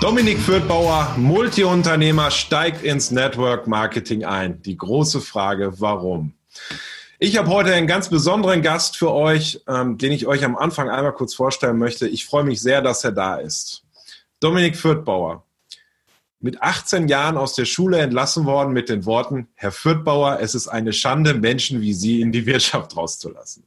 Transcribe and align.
Dominik 0.00 0.38
Fürthbauer, 0.38 1.14
Multiunternehmer, 1.16 2.30
steigt 2.30 2.84
ins 2.84 3.10
Network 3.10 3.66
Marketing 3.66 4.24
ein. 4.26 4.60
Die 4.60 4.76
große 4.76 5.22
Frage, 5.22 5.80
warum? 5.80 6.34
Ich 7.18 7.38
habe 7.38 7.48
heute 7.48 7.72
einen 7.72 7.86
ganz 7.86 8.10
besonderen 8.10 8.60
Gast 8.60 8.98
für 8.98 9.10
euch, 9.10 9.62
ähm, 9.66 9.96
den 9.96 10.12
ich 10.12 10.26
euch 10.26 10.44
am 10.44 10.54
Anfang 10.54 10.90
einmal 10.90 11.14
kurz 11.14 11.34
vorstellen 11.34 11.78
möchte. 11.78 12.06
Ich 12.06 12.26
freue 12.26 12.44
mich 12.44 12.60
sehr, 12.60 12.82
dass 12.82 13.04
er 13.04 13.12
da 13.12 13.36
ist. 13.36 13.84
Dominik 14.38 14.76
Fürthbauer, 14.76 15.44
mit 16.40 16.60
18 16.60 17.08
Jahren 17.08 17.38
aus 17.38 17.54
der 17.54 17.64
Schule 17.64 17.98
entlassen 17.98 18.44
worden 18.44 18.74
mit 18.74 18.90
den 18.90 19.06
Worten, 19.06 19.48
Herr 19.54 19.72
Fürthbauer, 19.72 20.40
es 20.40 20.54
ist 20.54 20.68
eine 20.68 20.92
Schande, 20.92 21.32
Menschen 21.32 21.80
wie 21.80 21.94
Sie 21.94 22.20
in 22.20 22.32
die 22.32 22.44
Wirtschaft 22.44 22.94
rauszulassen. 22.96 23.64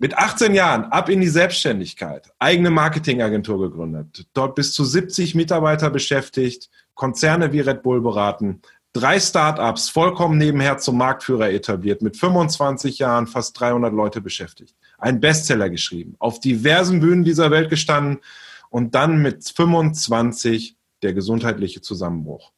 Mit 0.00 0.16
18 0.16 0.54
Jahren 0.54 0.84
ab 0.84 1.08
in 1.08 1.20
die 1.20 1.28
Selbstständigkeit, 1.28 2.30
eigene 2.38 2.70
Marketingagentur 2.70 3.58
gegründet, 3.58 4.26
dort 4.32 4.54
bis 4.54 4.72
zu 4.72 4.84
70 4.84 5.34
Mitarbeiter 5.34 5.90
beschäftigt, 5.90 6.70
Konzerne 6.94 7.52
wie 7.52 7.60
Red 7.60 7.82
Bull 7.82 8.00
beraten, 8.00 8.62
drei 8.92 9.18
Startups 9.18 9.88
vollkommen 9.88 10.38
nebenher 10.38 10.78
zum 10.78 10.98
Marktführer 10.98 11.50
etabliert, 11.50 12.00
mit 12.00 12.16
25 12.16 13.00
Jahren 13.00 13.26
fast 13.26 13.58
300 13.58 13.92
Leute 13.92 14.20
beschäftigt, 14.20 14.76
einen 14.98 15.18
Bestseller 15.20 15.68
geschrieben, 15.68 16.14
auf 16.20 16.38
diversen 16.38 17.00
Bühnen 17.00 17.24
dieser 17.24 17.50
Welt 17.50 17.68
gestanden 17.68 18.20
und 18.70 18.94
dann 18.94 19.20
mit 19.20 19.48
25 19.48 20.76
der 21.02 21.12
gesundheitliche 21.12 21.80
Zusammenbruch. 21.80 22.52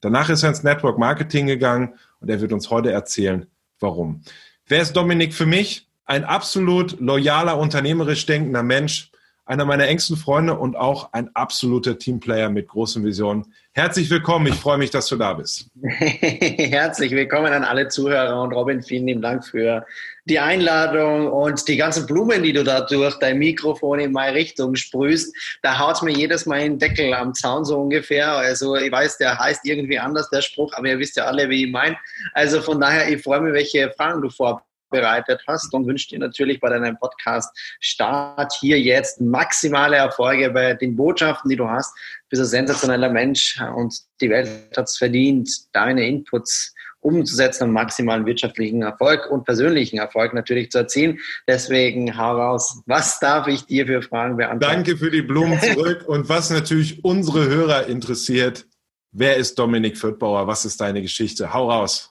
Danach 0.00 0.28
ist 0.28 0.42
er 0.42 0.48
ins 0.48 0.64
Network 0.64 0.98
Marketing 0.98 1.46
gegangen 1.46 1.94
und 2.18 2.30
er 2.30 2.40
wird 2.40 2.52
uns 2.52 2.68
heute 2.70 2.90
erzählen, 2.90 3.46
warum. 3.78 4.22
Wer 4.66 4.82
ist 4.82 4.94
Dominik 4.94 5.34
für 5.34 5.46
mich? 5.46 5.89
Ein 6.10 6.24
absolut 6.24 6.98
loyaler, 6.98 7.56
unternehmerisch 7.56 8.26
denkender 8.26 8.64
Mensch, 8.64 9.12
einer 9.46 9.64
meiner 9.64 9.86
engsten 9.86 10.16
Freunde 10.16 10.54
und 10.58 10.74
auch 10.76 11.12
ein 11.12 11.30
absoluter 11.34 11.98
Teamplayer 11.98 12.50
mit 12.50 12.66
großen 12.66 13.04
Visionen. 13.04 13.54
Herzlich 13.72 14.10
willkommen, 14.10 14.48
ich 14.48 14.56
freue 14.56 14.78
mich, 14.78 14.90
dass 14.90 15.06
du 15.06 15.14
da 15.14 15.34
bist. 15.34 15.70
Herzlich 15.82 17.12
willkommen 17.12 17.52
an 17.52 17.62
alle 17.62 17.86
Zuhörer 17.86 18.42
und 18.42 18.52
Robin, 18.52 18.82
vielen 18.82 19.06
lieben 19.06 19.22
Dank 19.22 19.46
für 19.46 19.86
die 20.24 20.40
Einladung 20.40 21.28
und 21.28 21.68
die 21.68 21.76
ganzen 21.76 22.06
Blumen, 22.06 22.42
die 22.42 22.52
du 22.52 22.64
da 22.64 22.80
durch 22.80 23.16
dein 23.20 23.38
Mikrofon 23.38 24.00
in 24.00 24.10
meine 24.10 24.34
Richtung 24.34 24.74
sprühst. 24.74 25.32
Da 25.62 25.78
haut 25.78 26.02
mir 26.02 26.12
jedes 26.12 26.44
Mal 26.44 26.58
einen 26.58 26.80
Deckel 26.80 27.14
am 27.14 27.34
Zaun 27.34 27.64
so 27.64 27.78
ungefähr. 27.78 28.32
Also 28.32 28.74
ich 28.74 28.90
weiß, 28.90 29.18
der 29.18 29.38
heißt 29.38 29.64
irgendwie 29.64 30.00
anders, 30.00 30.28
der 30.30 30.42
Spruch, 30.42 30.72
aber 30.74 30.88
ihr 30.88 30.98
wisst 30.98 31.16
ja 31.16 31.26
alle, 31.26 31.48
wie 31.48 31.66
ich 31.66 31.70
meine. 31.70 31.96
Also 32.34 32.60
von 32.60 32.80
daher, 32.80 33.08
ich 33.08 33.22
freue 33.22 33.40
mich, 33.40 33.52
welche 33.52 33.92
Fragen 33.96 34.22
du 34.22 34.28
vorbereitet 34.28 34.69
bereitet 34.90 35.42
hast 35.46 35.72
und 35.72 35.86
wünsche 35.86 36.08
dir 36.08 36.18
natürlich 36.18 36.60
bei 36.60 36.68
deinem 36.68 36.98
Podcast 36.98 37.48
Start 37.80 38.52
hier 38.60 38.80
jetzt 38.80 39.20
maximale 39.20 39.96
Erfolge 39.96 40.50
bei 40.50 40.74
den 40.74 40.96
Botschaften, 40.96 41.48
die 41.48 41.56
du 41.56 41.68
hast. 41.68 41.96
Du 41.96 42.30
bist 42.30 42.42
ein 42.42 42.66
sensationeller 42.66 43.08
Mensch 43.08 43.60
und 43.76 43.94
die 44.20 44.30
Welt 44.30 44.76
hat 44.76 44.88
es 44.88 44.96
verdient, 44.96 45.48
deine 45.72 46.06
Inputs 46.06 46.74
umzusetzen 47.00 47.64
und 47.64 47.72
maximalen 47.72 48.26
wirtschaftlichen 48.26 48.82
Erfolg 48.82 49.30
und 49.30 49.44
persönlichen 49.44 49.98
Erfolg 49.98 50.34
natürlich 50.34 50.70
zu 50.70 50.78
erzielen. 50.78 51.18
Deswegen 51.48 52.16
hau 52.16 52.36
raus. 52.36 52.82
Was 52.86 53.18
darf 53.20 53.46
ich 53.46 53.64
dir 53.66 53.86
für 53.86 54.02
Fragen 54.02 54.36
beantworten? 54.36 54.74
Danke 54.74 54.96
für 54.96 55.10
die 55.10 55.22
Blumen 55.22 55.58
zurück. 55.74 56.04
und 56.06 56.28
was 56.28 56.50
natürlich 56.50 57.04
unsere 57.04 57.48
Hörer 57.48 57.86
interessiert, 57.86 58.66
wer 59.12 59.36
ist 59.36 59.58
Dominik 59.58 59.96
Fürthbauer? 59.96 60.46
Was 60.46 60.64
ist 60.64 60.80
deine 60.80 61.02
Geschichte? 61.02 61.52
Hau 61.52 61.70
raus. 61.70 62.09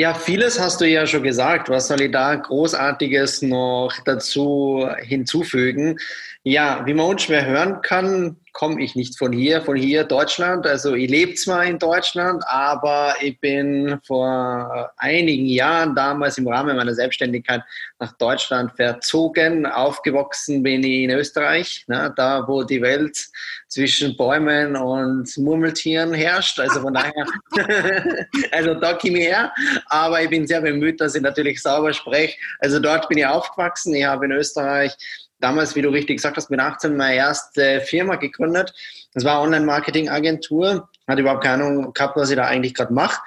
Ja, 0.00 0.14
vieles 0.14 0.60
hast 0.60 0.80
du 0.80 0.86
ja 0.86 1.08
schon 1.08 1.24
gesagt. 1.24 1.68
Was 1.70 1.88
soll 1.88 2.02
ich 2.02 2.12
da 2.12 2.36
Großartiges 2.36 3.42
noch 3.42 3.92
dazu 4.04 4.88
hinzufügen? 5.00 5.98
Ja, 6.44 6.86
wie 6.86 6.94
man 6.94 7.06
unschwer 7.06 7.44
hören 7.44 7.82
kann, 7.82 8.36
komme 8.58 8.82
ich 8.82 8.96
nicht 8.96 9.16
von 9.16 9.32
hier, 9.32 9.62
von 9.62 9.76
hier 9.76 10.02
Deutschland. 10.02 10.66
Also 10.66 10.94
ich 10.94 11.08
lebe 11.08 11.34
zwar 11.34 11.64
in 11.64 11.78
Deutschland, 11.78 12.42
aber 12.48 13.14
ich 13.20 13.38
bin 13.38 14.00
vor 14.04 14.90
einigen 14.96 15.46
Jahren 15.46 15.94
damals 15.94 16.38
im 16.38 16.48
Rahmen 16.48 16.76
meiner 16.76 16.92
Selbstständigkeit 16.92 17.62
nach 18.00 18.12
Deutschland 18.16 18.72
verzogen. 18.74 19.64
Aufgewachsen 19.64 20.64
bin 20.64 20.82
ich 20.82 21.04
in 21.04 21.10
Österreich, 21.10 21.84
ne, 21.86 22.12
da 22.16 22.48
wo 22.48 22.64
die 22.64 22.82
Welt 22.82 23.28
zwischen 23.68 24.16
Bäumen 24.16 24.74
und 24.74 25.38
Murmeltieren 25.38 26.12
herrscht. 26.12 26.58
Also 26.58 26.80
von 26.80 26.94
daher, 26.94 27.26
also 28.50 28.74
da 28.74 28.94
komme 28.94 29.20
ich 29.20 29.26
her. 29.26 29.52
Aber 29.86 30.20
ich 30.20 30.30
bin 30.30 30.48
sehr 30.48 30.62
bemüht, 30.62 31.00
dass 31.00 31.14
ich 31.14 31.22
natürlich 31.22 31.62
sauber 31.62 31.92
spreche. 31.92 32.36
Also 32.58 32.80
dort 32.80 33.08
bin 33.08 33.18
ich 33.18 33.26
aufgewachsen. 33.26 33.94
Ich 33.94 34.04
habe 34.04 34.24
in 34.24 34.32
Österreich 34.32 34.96
damals, 35.40 35.74
wie 35.76 35.82
du 35.82 35.88
richtig 35.88 36.16
gesagt 36.16 36.36
hast, 36.36 36.50
mit 36.50 36.60
18 36.60 36.96
meine 36.96 37.16
erste 37.16 37.80
Firma 37.80 38.16
gegründet. 38.16 38.74
Das 39.14 39.24
war 39.24 39.40
Online-Marketing-Agentur. 39.42 40.88
Hatte 41.06 41.20
überhaupt 41.20 41.44
keine 41.44 41.64
Ahnung 41.64 41.92
gehabt, 41.92 42.16
was 42.16 42.30
ich 42.30 42.36
da 42.36 42.44
eigentlich 42.44 42.74
gerade 42.74 42.92
mache. 42.92 43.20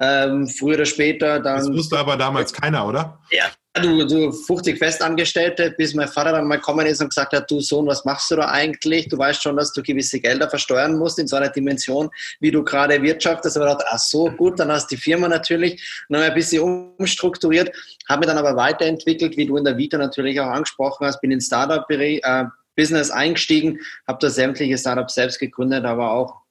Ähm, 0.00 0.48
früher 0.48 0.74
oder 0.74 0.84
später 0.86 1.40
dann. 1.40 1.58
Das 1.58 1.72
wusste 1.72 1.98
aber 1.98 2.16
damals 2.16 2.52
keiner, 2.52 2.86
oder? 2.86 3.20
Ja, 3.30 3.44
du, 3.78 4.06
du 4.06 4.32
50 4.32 4.78
Festangestellte, 4.78 5.74
bis 5.76 5.94
mein 5.94 6.08
Vater 6.08 6.32
dann 6.32 6.46
mal 6.46 6.56
gekommen 6.56 6.86
ist 6.86 7.00
und 7.00 7.08
gesagt 7.08 7.32
hat, 7.32 7.50
du 7.50 7.60
Sohn, 7.60 7.86
was 7.86 8.04
machst 8.04 8.30
du 8.30 8.36
da 8.36 8.48
eigentlich? 8.48 9.08
Du 9.08 9.18
weißt 9.18 9.42
schon, 9.42 9.56
dass 9.56 9.72
du 9.72 9.82
gewisse 9.82 10.20
Gelder 10.20 10.48
versteuern 10.48 10.96
musst 10.96 11.18
in 11.18 11.26
so 11.26 11.36
einer 11.36 11.48
Dimension, 11.48 12.10
wie 12.40 12.50
du 12.50 12.62
gerade 12.62 13.02
wirtschaftest. 13.02 13.56
Aber 13.56 13.66
dachte, 13.66 13.84
ach 13.88 13.98
so, 13.98 14.30
gut, 14.30 14.58
dann 14.60 14.70
hast 14.70 14.90
du 14.90 14.96
die 14.96 15.00
Firma 15.00 15.28
natürlich 15.28 15.82
noch 16.08 16.20
ein 16.20 16.34
bisschen 16.34 16.94
umstrukturiert, 16.98 17.74
habe 18.08 18.20
mich 18.20 18.28
dann 18.28 18.38
aber 18.38 18.56
weiterentwickelt, 18.56 19.36
wie 19.36 19.46
du 19.46 19.56
in 19.56 19.64
der 19.64 19.76
Vita 19.76 19.98
natürlich 19.98 20.40
auch 20.40 20.46
angesprochen 20.46 21.06
hast, 21.06 21.20
bin 21.20 21.30
in 21.30 21.40
Startup 21.40 21.88
äh, 21.90 22.20
eingestiegen, 22.76 23.80
habe 24.06 24.18
da 24.20 24.30
sämtliche 24.30 24.78
Startups 24.78 25.14
selbst 25.14 25.38
gegründet, 25.38 25.84
aber 25.84 26.12
auch 26.12 26.47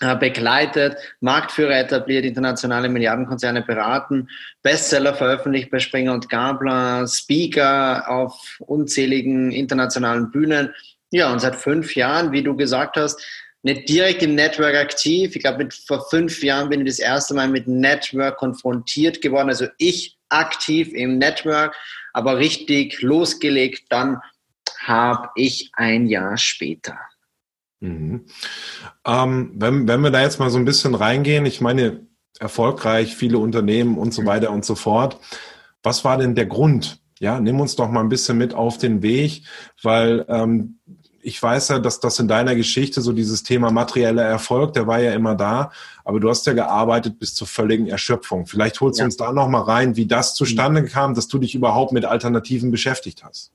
begleitet, 0.00 0.96
Marktführer 1.20 1.78
etabliert, 1.78 2.24
internationale 2.24 2.88
Milliardenkonzerne 2.88 3.62
beraten, 3.62 4.28
Bestseller 4.62 5.14
veröffentlicht 5.14 5.70
bei 5.70 5.78
Springer 5.78 6.12
und 6.12 6.28
Gabler, 6.28 7.06
Speaker 7.08 8.08
auf 8.08 8.58
unzähligen 8.60 9.52
internationalen 9.52 10.30
Bühnen. 10.30 10.74
Ja, 11.10 11.32
und 11.32 11.40
seit 11.40 11.56
fünf 11.56 11.94
Jahren, 11.94 12.32
wie 12.32 12.42
du 12.42 12.54
gesagt 12.56 12.96
hast, 12.96 13.24
nicht 13.62 13.88
direkt 13.88 14.22
im 14.22 14.34
Network 14.34 14.76
aktiv. 14.76 15.34
Ich 15.34 15.42
glaube, 15.42 15.68
vor 15.86 16.06
fünf 16.08 16.42
Jahren 16.42 16.68
bin 16.68 16.82
ich 16.82 16.88
das 16.88 16.98
erste 16.98 17.34
Mal 17.34 17.48
mit 17.48 17.66
Network 17.66 18.36
konfrontiert 18.36 19.22
geworden. 19.22 19.48
Also 19.48 19.66
ich 19.78 20.18
aktiv 20.28 20.92
im 20.92 21.18
Network, 21.18 21.74
aber 22.12 22.38
richtig 22.38 23.00
losgelegt, 23.02 23.86
dann 23.88 24.20
habe 24.84 25.30
ich 25.36 25.70
ein 25.74 26.06
Jahr 26.06 26.36
später. 26.36 26.98
Mhm. 27.86 28.24
Ähm, 29.04 29.52
wenn, 29.54 29.88
wenn 29.88 30.00
wir 30.00 30.10
da 30.10 30.20
jetzt 30.20 30.38
mal 30.38 30.50
so 30.50 30.58
ein 30.58 30.64
bisschen 30.64 30.94
reingehen, 30.94 31.46
ich 31.46 31.60
meine, 31.60 32.06
erfolgreich, 32.38 33.16
viele 33.16 33.38
Unternehmen 33.38 33.98
und 33.98 34.12
so 34.12 34.24
weiter 34.24 34.50
und 34.50 34.64
so 34.64 34.74
fort. 34.74 35.18
Was 35.82 36.04
war 36.04 36.18
denn 36.18 36.34
der 36.34 36.46
Grund? 36.46 37.00
Ja, 37.18 37.40
nimm 37.40 37.60
uns 37.60 37.76
doch 37.76 37.90
mal 37.90 38.00
ein 38.00 38.08
bisschen 38.08 38.36
mit 38.36 38.52
auf 38.52 38.76
den 38.76 39.02
Weg, 39.02 39.44
weil 39.82 40.26
ähm, 40.28 40.78
ich 41.22 41.42
weiß 41.42 41.68
ja, 41.68 41.78
dass 41.78 41.98
das 41.98 42.18
in 42.18 42.28
deiner 42.28 42.54
Geschichte 42.54 43.00
so 43.00 43.12
dieses 43.12 43.42
Thema 43.42 43.70
materieller 43.70 44.22
Erfolg, 44.22 44.74
der 44.74 44.86
war 44.86 45.00
ja 45.00 45.12
immer 45.12 45.34
da, 45.34 45.72
aber 46.04 46.20
du 46.20 46.28
hast 46.28 46.46
ja 46.46 46.52
gearbeitet 46.52 47.18
bis 47.18 47.34
zur 47.34 47.46
völligen 47.46 47.88
Erschöpfung. 47.88 48.46
Vielleicht 48.46 48.80
holst 48.80 49.00
du 49.00 49.04
uns 49.04 49.16
da 49.16 49.32
noch 49.32 49.48
mal 49.48 49.62
rein, 49.62 49.96
wie 49.96 50.06
das 50.06 50.34
zustande 50.34 50.82
mhm. 50.82 50.86
kam, 50.86 51.14
dass 51.14 51.26
du 51.26 51.38
dich 51.38 51.54
überhaupt 51.54 51.92
mit 51.92 52.04
Alternativen 52.04 52.70
beschäftigt 52.70 53.24
hast. 53.24 53.50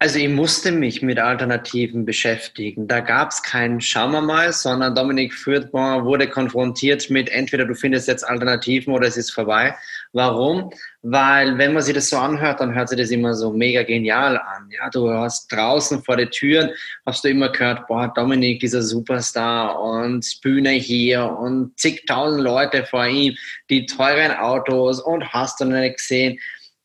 Also 0.00 0.20
ich 0.20 0.28
musste 0.28 0.70
mich 0.70 1.02
mit 1.02 1.18
Alternativen 1.18 2.04
beschäftigen. 2.04 2.86
Da 2.86 3.00
gab 3.00 3.30
es 3.30 3.42
keinen 3.42 3.80
Schauen 3.80 4.12
wir 4.12 4.20
mal, 4.20 4.52
sondern 4.52 4.94
Dominik 4.94 5.34
Fürthborn 5.34 6.04
wurde 6.04 6.28
konfrontiert 6.28 7.10
mit 7.10 7.28
entweder 7.30 7.64
du 7.64 7.74
findest 7.74 8.06
jetzt 8.06 8.22
Alternativen 8.22 8.94
oder 8.94 9.08
es 9.08 9.16
ist 9.16 9.32
vorbei. 9.32 9.74
Warum? 10.12 10.70
Weil 11.02 11.58
wenn 11.58 11.72
man 11.72 11.82
sich 11.82 11.94
das 11.94 12.10
so 12.10 12.16
anhört, 12.16 12.60
dann 12.60 12.76
hört 12.76 12.90
sich 12.90 12.98
das 12.98 13.10
immer 13.10 13.34
so 13.34 13.52
mega 13.52 13.82
genial 13.82 14.38
an. 14.38 14.70
Ja, 14.70 14.88
du 14.88 15.10
hast 15.10 15.50
draußen 15.50 16.04
vor 16.04 16.16
den 16.16 16.30
Türen, 16.30 16.70
hast 17.04 17.24
du 17.24 17.30
immer 17.30 17.50
gehört, 17.50 17.88
boah, 17.88 18.12
Dominik, 18.14 18.60
dieser 18.60 18.82
Superstar 18.82 19.80
und 19.80 20.24
Bühne 20.42 20.70
hier 20.70 21.28
und 21.28 21.76
zigtausend 21.76 22.44
Leute 22.44 22.86
vor 22.86 23.06
ihm, 23.08 23.36
die 23.68 23.84
teuren 23.86 24.30
Autos 24.30 25.00
und 25.00 25.32
hast 25.32 25.58
du 25.58 25.64
nicht 25.64 25.98
gesehen. 25.98 26.38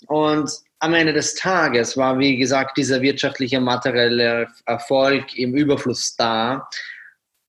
Und 0.07 0.49
am 0.83 0.93
Ende 0.93 1.13
des 1.13 1.35
Tages 1.35 1.95
war, 1.95 2.19
wie 2.19 2.35
gesagt, 2.35 2.77
dieser 2.77 3.01
wirtschaftliche, 3.01 3.61
materielle 3.61 4.47
Erfolg 4.65 5.33
im 5.37 5.55
Überfluss 5.55 6.17
da. 6.17 6.67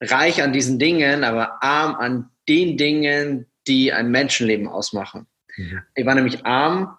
Reich 0.01 0.41
an 0.41 0.53
diesen 0.53 0.79
Dingen, 0.79 1.25
aber 1.25 1.61
arm 1.61 1.97
an 1.97 2.31
den 2.49 2.77
Dingen, 2.77 3.47
die 3.67 3.93
ein 3.93 4.13
Menschenleben 4.13 4.69
ausmachen. 4.69 5.27
Mhm. 5.57 5.83
Ich 5.97 6.07
war 6.07 6.15
nämlich 6.15 6.47
arm 6.47 6.97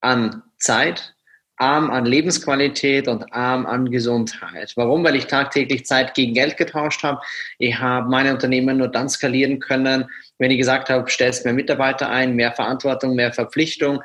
an 0.00 0.42
Zeit, 0.58 1.14
arm 1.56 1.90
an 1.90 2.06
Lebensqualität 2.06 3.06
und 3.06 3.30
arm 3.34 3.66
an 3.66 3.90
Gesundheit. 3.90 4.72
Warum? 4.76 5.04
Weil 5.04 5.16
ich 5.16 5.26
tagtäglich 5.26 5.84
Zeit 5.84 6.14
gegen 6.14 6.32
Geld 6.32 6.56
getauscht 6.56 7.02
habe. 7.02 7.20
Ich 7.58 7.78
habe 7.78 8.08
meine 8.08 8.32
Unternehmen 8.32 8.78
nur 8.78 8.88
dann 8.88 9.10
skalieren 9.10 9.60
können, 9.60 10.06
wenn 10.38 10.50
ich 10.50 10.58
gesagt 10.58 10.88
habe, 10.88 11.10
stellst 11.10 11.44
mehr 11.44 11.54
Mitarbeiter 11.54 12.08
ein, 12.08 12.34
mehr 12.34 12.52
Verantwortung, 12.52 13.14
mehr 13.14 13.34
Verpflichtung 13.34 14.02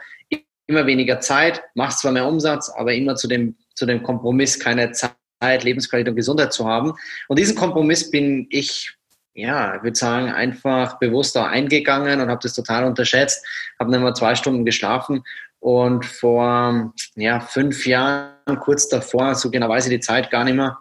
immer 0.70 0.86
weniger 0.86 1.20
Zeit, 1.20 1.64
machst 1.74 2.00
zwar 2.00 2.12
mehr 2.12 2.28
Umsatz, 2.28 2.70
aber 2.70 2.94
immer 2.94 3.16
zu 3.16 3.28
dem, 3.28 3.56
zu 3.74 3.86
dem 3.86 4.04
Kompromiss, 4.04 4.60
keine 4.60 4.92
Zeit, 4.92 5.14
Lebensqualität 5.64 6.12
und 6.12 6.16
Gesundheit 6.16 6.54
zu 6.54 6.68
haben. 6.68 6.94
Und 7.28 7.40
diesen 7.40 7.56
Kompromiss 7.56 8.12
bin 8.12 8.48
ich, 8.52 8.94
ja, 9.34 9.76
ich 9.76 9.84
würde 9.84 9.98
sagen, 9.98 10.32
einfach 10.32 11.00
bewusst 11.00 11.38
auch 11.38 11.48
eingegangen 11.48 12.22
und 12.22 12.30
habe 12.30 12.42
das 12.44 12.54
total 12.54 12.86
unterschätzt, 12.86 13.46
habe 13.80 13.92
dann 13.92 14.04
mal 14.04 14.14
zwei 14.14 14.36
Stunden 14.36 14.64
geschlafen 14.64 15.24
und 15.60 16.06
vor 16.06 16.94
ja, 17.16 17.40
fünf 17.40 17.86
Jahren, 17.88 18.36
kurz 18.60 18.88
davor, 18.88 19.36
so 19.36 19.50
genau 19.50 19.70
weiß 19.70 19.88
ich 19.88 19.92
die 19.92 20.00
Zeit 20.00 20.30
gar 20.30 20.44
nicht 20.44 20.56
mehr, 20.56 20.78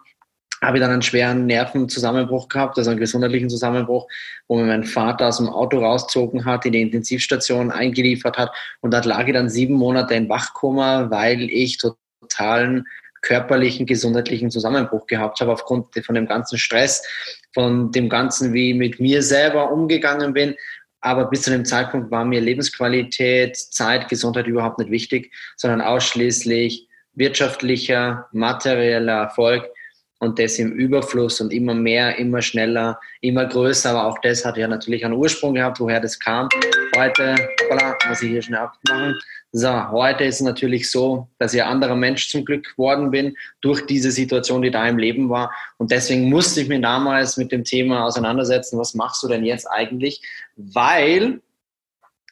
habe 0.61 0.77
ich 0.77 0.81
dann 0.81 0.91
einen 0.91 1.01
schweren 1.01 1.45
Nervenzusammenbruch 1.45 2.49
gehabt, 2.49 2.77
also 2.77 2.89
einen 2.89 2.99
gesundheitlichen 2.99 3.49
Zusammenbruch, 3.49 4.07
wo 4.47 4.57
mir 4.57 4.65
mein 4.65 4.83
Vater 4.83 5.27
aus 5.27 5.37
dem 5.37 5.49
Auto 5.49 5.79
rausgezogen 5.79 6.45
hat, 6.45 6.65
in 6.65 6.73
die 6.73 6.81
Intensivstation 6.81 7.71
eingeliefert 7.71 8.37
hat 8.37 8.51
und 8.81 8.93
dort 8.93 9.05
lag 9.05 9.27
ich 9.27 9.33
dann 9.33 9.49
sieben 9.49 9.75
Monate 9.75 10.15
in 10.15 10.29
Wachkoma, 10.29 11.09
weil 11.09 11.49
ich 11.49 11.77
totalen 11.77 12.85
körperlichen, 13.21 13.85
gesundheitlichen 13.85 14.49
Zusammenbruch 14.51 15.07
gehabt 15.07 15.41
habe 15.41 15.51
aufgrund 15.51 15.87
von 16.05 16.15
dem 16.15 16.27
ganzen 16.27 16.57
Stress, 16.57 17.05
von 17.53 17.91
dem 17.91 18.09
ganzen, 18.09 18.53
wie 18.53 18.71
ich 18.71 18.77
mit 18.77 18.99
mir 18.99 19.21
selber 19.23 19.71
umgegangen 19.71 20.33
bin. 20.33 20.55
Aber 21.01 21.25
bis 21.25 21.43
zu 21.43 21.51
dem 21.51 21.65
Zeitpunkt 21.65 22.11
war 22.11 22.25
mir 22.25 22.41
Lebensqualität, 22.41 23.57
Zeit, 23.57 24.09
Gesundheit 24.09 24.47
überhaupt 24.47 24.79
nicht 24.79 24.91
wichtig, 24.91 25.33
sondern 25.55 25.81
ausschließlich 25.81 26.87
wirtschaftlicher, 27.13 28.27
materieller 28.31 29.23
Erfolg 29.23 29.69
und 30.19 30.37
das 30.37 30.59
im 30.59 30.71
Überfluss 30.73 31.41
und 31.41 31.51
immer 31.51 31.73
mehr, 31.73 32.17
immer 32.17 32.41
schneller, 32.41 32.99
immer 33.21 33.45
größer. 33.45 33.89
Aber 33.89 34.05
auch 34.05 34.19
das 34.21 34.45
hat 34.45 34.57
ja 34.57 34.67
natürlich 34.67 35.03
einen 35.03 35.15
Ursprung 35.15 35.55
gehabt, 35.55 35.79
woher 35.79 35.99
das 35.99 36.19
kam. 36.19 36.49
Heute, 36.95 37.35
voilà, 37.69 37.95
muss 38.07 38.21
ich 38.21 38.29
hier 38.29 38.41
schnell 38.41 38.59
abmachen. 38.59 39.17
So, 39.51 39.89
heute 39.91 40.25
ist 40.25 40.35
es 40.35 40.41
natürlich 40.41 40.91
so, 40.91 41.27
dass 41.39 41.53
ich 41.53 41.63
ein 41.63 41.69
anderer 41.69 41.95
Mensch 41.95 42.29
zum 42.29 42.45
Glück 42.45 42.69
geworden 42.75 43.09
bin 43.09 43.35
durch 43.61 43.85
diese 43.85 44.11
Situation, 44.11 44.61
die 44.61 44.69
da 44.69 44.87
im 44.87 44.97
Leben 44.97 45.29
war. 45.29 45.51
Und 45.77 45.91
deswegen 45.91 46.29
musste 46.29 46.61
ich 46.61 46.67
mich 46.67 46.81
damals 46.81 47.37
mit 47.37 47.51
dem 47.51 47.63
Thema 47.63 48.05
auseinandersetzen, 48.05 48.77
was 48.77 48.93
machst 48.93 49.23
du 49.23 49.27
denn 49.27 49.43
jetzt 49.43 49.65
eigentlich? 49.65 50.21
Weil, 50.55 51.41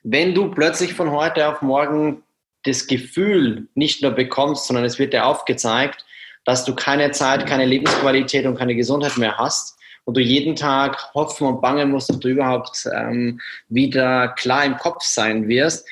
wenn 0.04 0.36
du 0.36 0.52
plötzlich 0.52 0.94
von 0.94 1.12
heute 1.12 1.48
auf 1.48 1.62
morgen 1.62 2.22
das 2.66 2.86
Gefühl 2.86 3.68
nicht 3.76 4.04
nur 4.04 4.12
bekommst, 4.12 4.68
sondern 4.68 4.86
es 4.86 5.00
wird 5.00 5.14
dir 5.14 5.26
aufgezeigt, 5.26 6.06
dass 6.48 6.64
du 6.64 6.74
keine 6.74 7.12
Zeit, 7.12 7.46
keine 7.46 7.66
Lebensqualität 7.66 8.46
und 8.46 8.58
keine 8.58 8.74
Gesundheit 8.74 9.18
mehr 9.18 9.38
hast 9.38 9.78
und 10.06 10.16
du 10.16 10.22
jeden 10.22 10.56
Tag 10.56 11.14
hoffen 11.14 11.46
und 11.46 11.60
bangen 11.60 11.92
musst, 11.92 12.10
dass 12.10 12.20
du 12.20 12.30
überhaupt 12.30 12.88
ähm, 12.96 13.42
wieder 13.68 14.30
klar 14.30 14.64
im 14.64 14.78
Kopf 14.78 15.04
sein 15.04 15.50
wirst, 15.50 15.86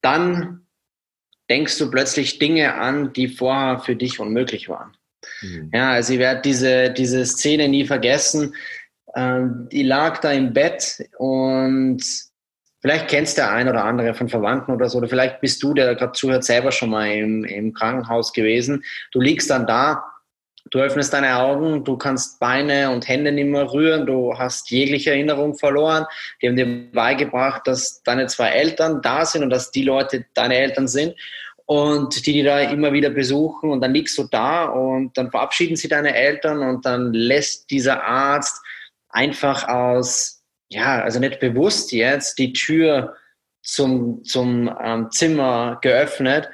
dann 0.00 0.66
denkst 1.48 1.78
du 1.78 1.92
plötzlich 1.92 2.40
Dinge 2.40 2.74
an, 2.74 3.12
die 3.12 3.28
vorher 3.28 3.78
für 3.78 3.94
dich 3.94 4.18
unmöglich 4.18 4.68
waren. 4.68 4.96
Mhm. 5.42 5.70
Ja, 5.72 5.92
also 5.92 6.14
ich 6.14 6.18
werde 6.18 6.40
diese, 6.40 6.90
diese 6.90 7.24
Szene 7.24 7.68
nie 7.68 7.84
vergessen. 7.84 8.56
Ähm, 9.14 9.68
die 9.70 9.84
lag 9.84 10.18
da 10.18 10.32
im 10.32 10.52
Bett 10.52 11.08
und 11.18 12.02
Vielleicht 12.80 13.08
kennst 13.08 13.36
der 13.36 13.50
ein 13.50 13.68
oder 13.68 13.84
andere 13.84 14.14
von 14.14 14.28
Verwandten 14.28 14.72
oder 14.72 14.88
so, 14.88 14.98
oder 14.98 15.08
vielleicht 15.08 15.40
bist 15.40 15.62
du, 15.62 15.74
der 15.74 15.94
gerade 15.94 16.12
zuhört, 16.12 16.44
selber 16.44 16.72
schon 16.72 16.90
mal 16.90 17.10
im, 17.10 17.44
im 17.44 17.74
Krankenhaus 17.74 18.32
gewesen. 18.32 18.84
Du 19.12 19.20
liegst 19.20 19.50
dann 19.50 19.66
da, 19.66 20.04
du 20.70 20.78
öffnest 20.78 21.12
deine 21.12 21.36
Augen, 21.36 21.84
du 21.84 21.98
kannst 21.98 22.40
Beine 22.40 22.90
und 22.90 23.06
Hände 23.06 23.32
nicht 23.32 23.48
mehr 23.48 23.70
rühren, 23.70 24.06
du 24.06 24.38
hast 24.38 24.70
jegliche 24.70 25.10
Erinnerung 25.10 25.56
verloren. 25.56 26.06
Die 26.40 26.48
haben 26.48 26.56
dir 26.56 26.90
beigebracht, 26.92 27.66
dass 27.66 28.02
deine 28.02 28.26
zwei 28.26 28.48
Eltern 28.48 29.02
da 29.02 29.26
sind 29.26 29.42
und 29.42 29.50
dass 29.50 29.70
die 29.70 29.84
Leute 29.84 30.24
deine 30.32 30.56
Eltern 30.56 30.88
sind 30.88 31.14
und 31.66 32.26
die 32.26 32.32
die 32.32 32.42
da 32.42 32.60
immer 32.60 32.92
wieder 32.92 33.10
besuchen 33.10 33.70
und 33.70 33.80
dann 33.80 33.94
liegst 33.94 34.16
du 34.18 34.24
da 34.24 34.64
und 34.64 35.16
dann 35.16 35.30
verabschieden 35.30 35.76
sie 35.76 35.88
deine 35.88 36.14
Eltern 36.14 36.62
und 36.62 36.84
dann 36.84 37.12
lässt 37.12 37.70
dieser 37.70 38.02
Arzt 38.02 38.60
einfach 39.08 39.68
aus 39.68 40.39
ja, 40.70 41.02
also 41.02 41.18
nicht 41.18 41.40
bewusst 41.40 41.92
jetzt 41.92 42.38
die 42.38 42.52
Tür 42.52 43.16
zum, 43.62 44.24
zum 44.24 44.74
ähm, 44.82 45.10
Zimmer 45.10 45.78
geöffnet. 45.82 46.48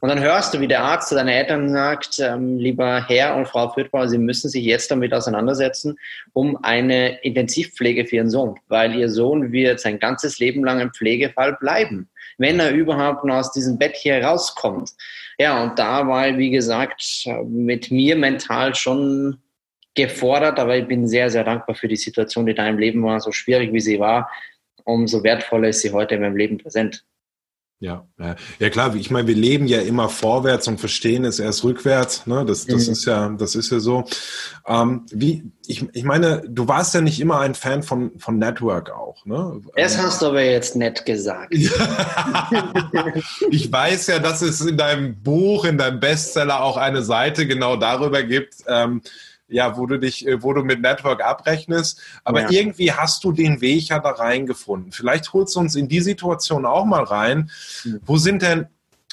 Und 0.00 0.10
dann 0.10 0.20
hörst 0.20 0.52
du, 0.52 0.60
wie 0.60 0.68
der 0.68 0.82
Arzt 0.82 1.08
zu 1.08 1.14
deinen 1.14 1.28
Eltern 1.28 1.70
sagt, 1.70 2.18
ähm, 2.18 2.58
lieber 2.58 3.02
Herr 3.08 3.36
und 3.36 3.48
Frau 3.48 3.70
Fürthbauer, 3.70 4.06
Sie 4.06 4.18
müssen 4.18 4.50
sich 4.50 4.62
jetzt 4.62 4.90
damit 4.90 5.14
auseinandersetzen, 5.14 5.96
um 6.34 6.62
eine 6.62 7.22
Intensivpflege 7.22 8.04
für 8.04 8.16
Ihren 8.16 8.28
Sohn, 8.28 8.60
weil 8.68 8.94
Ihr 8.94 9.08
Sohn 9.08 9.50
wird 9.50 9.80
sein 9.80 9.98
ganzes 9.98 10.38
Leben 10.38 10.62
lang 10.62 10.80
im 10.80 10.92
Pflegefall 10.92 11.54
bleiben, 11.54 12.10
wenn 12.36 12.60
er 12.60 12.72
überhaupt 12.72 13.24
noch 13.24 13.36
aus 13.36 13.52
diesem 13.52 13.78
Bett 13.78 13.96
hier 13.96 14.22
rauskommt. 14.22 14.90
Ja, 15.38 15.62
und 15.62 15.78
da 15.78 16.06
war, 16.06 16.36
wie 16.36 16.50
gesagt, 16.50 17.26
mit 17.46 17.90
mir 17.90 18.14
mental 18.14 18.74
schon 18.74 19.38
gefordert, 19.94 20.58
aber 20.58 20.76
ich 20.76 20.86
bin 20.86 21.06
sehr, 21.06 21.30
sehr 21.30 21.44
dankbar 21.44 21.74
für 21.76 21.88
die 21.88 21.96
Situation, 21.96 22.46
die 22.46 22.54
da 22.54 22.68
im 22.68 22.78
Leben 22.78 23.02
war, 23.02 23.20
so 23.20 23.32
schwierig 23.32 23.72
wie 23.72 23.80
sie 23.80 24.00
war. 24.00 24.30
Umso 24.84 25.22
wertvoller 25.22 25.68
ist 25.68 25.80
sie 25.80 25.92
heute 25.92 26.16
in 26.16 26.20
meinem 26.20 26.36
Leben 26.36 26.58
präsent. 26.58 27.04
Ja, 27.84 28.06
ja 28.60 28.70
klar. 28.70 28.94
Ich 28.94 29.10
meine, 29.10 29.28
wir 29.28 29.34
leben 29.34 29.66
ja 29.66 29.80
immer 29.80 30.08
vorwärts 30.08 30.68
und 30.68 30.78
verstehen 30.80 31.26
es 31.26 31.38
erst 31.38 31.64
rückwärts. 31.64 32.26
Ne? 32.26 32.44
Das, 32.46 32.64
das 32.66 32.86
mhm. 32.86 32.92
ist 32.92 33.04
ja, 33.04 33.28
das 33.28 33.54
ist 33.56 33.70
ja 33.72 33.78
so. 33.78 34.04
Ähm, 34.66 35.04
wie, 35.10 35.42
ich, 35.66 35.84
ich 35.92 36.04
meine, 36.04 36.42
du 36.48 36.66
warst 36.66 36.94
ja 36.94 37.02
nicht 37.02 37.20
immer 37.20 37.40
ein 37.40 37.54
Fan 37.54 37.82
von, 37.82 38.18
von 38.18 38.38
Network 38.38 38.90
auch. 38.90 39.26
Ne? 39.26 39.60
Das 39.76 39.98
hast 39.98 40.22
du 40.22 40.26
aber 40.26 40.42
jetzt 40.42 40.76
nett 40.76 41.04
gesagt. 41.04 41.52
ich 43.50 43.70
weiß 43.70 44.06
ja, 44.06 44.18
dass 44.18 44.40
es 44.40 44.62
in 44.62 44.78
deinem 44.78 45.20
Buch, 45.22 45.66
in 45.66 45.76
deinem 45.76 46.00
Bestseller 46.00 46.62
auch 46.62 46.78
eine 46.78 47.02
Seite 47.02 47.46
genau 47.46 47.76
darüber 47.76 48.22
gibt. 48.22 48.54
Ähm, 48.66 49.02
ja, 49.48 49.76
wo 49.76 49.86
du 49.86 49.98
dich, 49.98 50.26
äh, 50.26 50.42
wo 50.42 50.52
du 50.52 50.62
mit 50.62 50.80
Network 50.80 51.22
abrechnest. 51.22 52.00
Aber 52.24 52.42
ja. 52.42 52.50
irgendwie 52.50 52.92
hast 52.92 53.24
du 53.24 53.32
den 53.32 53.60
Weg 53.60 53.88
ja 53.88 53.98
da 53.98 54.10
reingefunden. 54.10 54.92
Vielleicht 54.92 55.32
holst 55.32 55.56
du 55.56 55.60
uns 55.60 55.74
in 55.74 55.88
die 55.88 56.00
Situation 56.00 56.66
auch 56.66 56.84
mal 56.84 57.04
rein. 57.04 57.50
Mhm. 57.84 58.00
Wo 58.04 58.16
sind 58.16 58.42
denn 58.42 58.66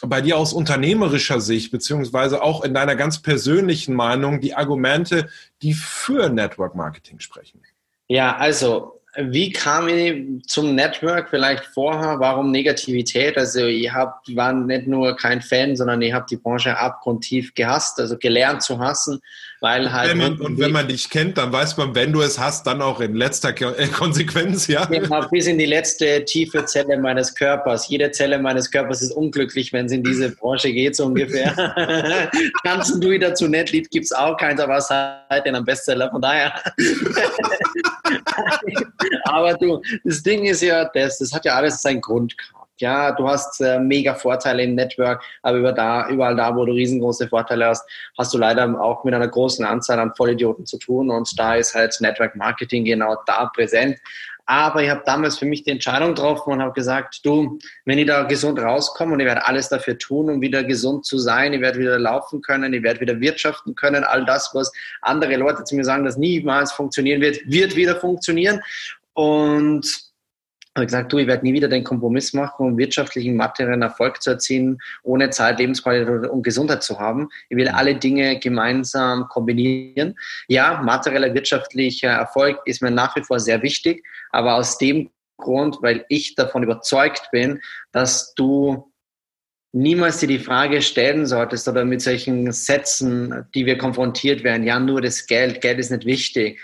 bei 0.04 0.22
dir 0.22 0.38
aus 0.38 0.54
unternehmerischer 0.54 1.42
Sicht, 1.42 1.72
beziehungsweise 1.72 2.42
auch 2.42 2.64
in 2.64 2.74
deiner 2.74 2.96
ganz 2.96 3.22
persönlichen 3.22 3.94
Meinung, 3.94 4.42
die 4.42 4.56
Argumente, 4.56 5.30
die 5.62 5.74
für 5.74 6.30
Network 6.30 6.76
Marketing 6.76 7.20
sprechen? 7.20 7.62
Ja, 8.08 8.36
also 8.36 9.02
wie 9.18 9.52
kam 9.52 9.90
ich 9.90 10.46
zum 10.48 10.74
Network 10.74 11.30
vielleicht 11.30 11.66
vorher? 11.66 12.20
Warum 12.20 12.52
Negativität? 12.52 13.38
Also 13.38 13.66
ich 13.66 13.92
hab, 13.92 14.22
war 14.30 14.54
nicht 14.54 14.88
nur 14.88 15.16
kein 15.18 15.42
Fan, 15.42 15.76
sondern 15.76 16.02
ich 16.02 16.14
habe 16.14 16.26
die 16.30 16.38
Branche 16.38 16.78
abgrundtief 16.78 17.54
gehasst, 17.54 18.00
also 18.00 18.18
gelernt 18.18 18.64
zu 18.64 18.80
hassen, 18.80 19.20
weil 19.62 19.92
halt... 19.94 20.10
Wenn 20.10 20.18
man, 20.18 20.42
und 20.42 20.60
wenn 20.60 20.72
man 20.72 20.88
dich 20.88 21.10
kennt, 21.10 21.38
dann 21.38 21.54
weiß 21.54 21.78
man, 21.78 21.94
wenn 21.94 22.12
du 22.12 22.22
es 22.22 22.40
hast, 22.40 22.66
dann 22.66 22.82
auch 22.82 23.00
in 23.00 23.16
letzter 23.16 23.50
äh, 23.50 23.88
Konsequenz, 23.88 24.66
ja? 24.68 24.86
Genau, 24.86 25.22
bis 25.30 25.46
in 25.46 25.60
die 25.60 25.68
letzte 25.68 26.26
tiefe 26.26 26.66
Zelle 26.66 26.98
meines 26.98 27.34
Körpers. 27.36 27.88
Jede 27.88 28.12
Zelle 28.12 28.40
meines 28.40 28.72
Körpers 28.72 29.04
ist 29.04 29.12
unglücklich, 29.12 29.72
wenn 29.72 29.86
es 29.86 29.92
in 29.92 30.04
diese 30.04 30.32
Branche 30.32 30.74
geht, 30.74 30.96
so 30.96 31.06
ungefähr. 31.06 31.54
Tanzen 32.64 33.00
du 33.00 33.18
dazu 33.20 33.48
nicht, 33.48 33.72
Lied 33.72 33.92
gibt 33.92 34.06
es 34.06 34.12
auch 34.12 34.36
keins, 34.36 34.60
aber 34.60 34.78
es 34.78 34.90
halt 34.90 35.46
in 35.46 35.56
einem 35.56 35.64
Bestseller, 35.64 36.10
von 36.10 36.22
daher... 36.22 36.54
Aber 39.24 39.54
du, 39.54 39.82
das 40.04 40.22
Ding 40.22 40.46
ist 40.46 40.62
ja, 40.62 40.86
das, 40.94 41.20
das 41.20 41.32
hat 41.34 41.46
ja 41.46 41.56
alles 41.56 41.82
seinen 41.82 42.02
Grund 42.02 42.38
gehabt. 42.38 42.61
Ja, 42.82 43.12
du 43.12 43.28
hast 43.28 43.62
äh, 43.62 43.80
mega 43.80 44.16
Vorteile 44.16 44.64
im 44.64 44.76
Network, 44.76 45.24
aber 45.44 45.58
über 45.58 45.72
da, 45.72 46.10
überall 46.10 46.36
da, 46.36 46.56
wo 46.56 46.66
du 46.66 46.74
riesengroße 46.74 47.28
Vorteile 47.28 47.68
hast, 47.68 47.88
hast 48.18 48.34
du 48.34 48.38
leider 48.38 48.82
auch 48.82 49.04
mit 49.04 49.14
einer 49.14 49.28
großen 49.28 49.64
Anzahl 49.64 50.00
an 50.00 50.14
Vollidioten 50.16 50.66
zu 50.66 50.78
tun 50.78 51.10
und 51.10 51.40
da 51.40 51.56
ist 51.56 51.76
halt 51.76 51.96
Network 52.02 52.36
Marketing 52.36 52.84
genau 52.86 53.16
da 53.26 53.46
präsent. 53.46 54.00
Aber 54.48 54.84
ich 54.84 54.90
habe 54.90 55.04
damals 55.06 55.38
für 55.38 55.46
mich 55.46 55.64
die 55.64 55.70
Entscheidung 55.70 56.16
getroffen 56.16 56.52
und 56.52 56.62
habe 56.62 56.74
gesagt, 56.74 57.22
du, 57.24 57.60
wenn 57.86 58.00
ich 58.00 58.08
da 58.08 58.24
gesund 58.24 58.60
rauskomme 58.60 59.14
und 59.14 59.20
ich 59.20 59.26
werde 59.26 59.46
alles 59.46 59.70
dafür 59.70 59.98
tun, 59.98 60.30
um 60.30 60.42
wieder 60.42 60.64
gesund 60.64 61.06
zu 61.06 61.20
sein, 61.20 61.54
ich 61.54 61.62
werde 61.62 61.80
wieder 61.80 62.00
laufen 62.00 62.42
können, 62.42 62.74
ich 62.74 62.84
werde 62.84 63.00
wieder 63.00 63.20
wirtschaften 63.22 63.76
können, 63.76 64.04
all 64.04 64.26
das, 64.26 64.50
was 64.54 64.72
andere 65.02 65.36
Leute 65.38 65.64
zu 65.64 65.76
mir 65.76 65.86
sagen, 65.86 66.04
das 66.04 66.18
niemals 66.18 66.72
funktionieren 66.72 67.22
wird, 67.22 67.40
wird 67.46 67.76
wieder 67.76 67.96
funktionieren. 67.96 68.62
Und 69.14 70.11
habe 70.76 70.86
gesagt, 70.86 71.12
du, 71.12 71.18
ich 71.18 71.28
werde 71.28 71.44
nie 71.44 71.54
wieder 71.54 71.68
den 71.68 71.84
Kompromiss 71.84 72.34
machen, 72.34 72.66
um 72.66 72.78
wirtschaftlichen, 72.78 73.36
materiellen 73.36 73.82
Erfolg 73.82 74.22
zu 74.22 74.32
erzielen, 74.32 74.78
ohne 75.04 75.30
Zeit, 75.30 75.60
Lebensqualität 75.60 76.30
und 76.30 76.44
Gesundheit 76.44 76.82
zu 76.84 77.00
haben. 77.00 77.30
Ich 77.50 77.58
will 77.58 77.68
alle 77.68 77.96
Dinge 77.96 78.40
gemeinsam 78.40 79.28
kombinieren. 79.28 80.16
Ja, 80.48 80.82
materieller, 80.82 81.34
wirtschaftlicher 81.34 82.10
Erfolg 82.10 82.60
ist 82.66 82.82
mir 82.82 82.92
nach 82.92 83.16
wie 83.16 83.24
vor 83.24 83.40
sehr 83.40 83.62
wichtig, 83.62 84.06
aber 84.30 84.56
aus 84.56 84.78
dem 84.78 85.10
Grund, 85.38 85.80
weil 85.82 86.06
ich 86.08 86.36
davon 86.36 86.64
überzeugt 86.64 87.30
bin, 87.32 87.60
dass 87.92 88.34
du 88.36 88.92
niemals 89.74 90.20
dir 90.20 90.28
die 90.28 90.40
Frage 90.40 90.82
stellen 90.82 91.26
solltest 91.26 91.68
oder 91.68 91.84
mit 91.84 92.02
solchen 92.02 92.52
Sätzen, 92.52 93.46
die 93.56 93.66
wir 93.66 93.78
konfrontiert 93.78 94.44
werden, 94.44 94.64
ja, 94.64 94.80
nur 94.80 95.02
das 95.02 95.28
Geld, 95.28 95.62
Geld 95.62 95.80
ist 95.80 95.92
nicht 95.92 96.06
wichtig. 96.06 96.62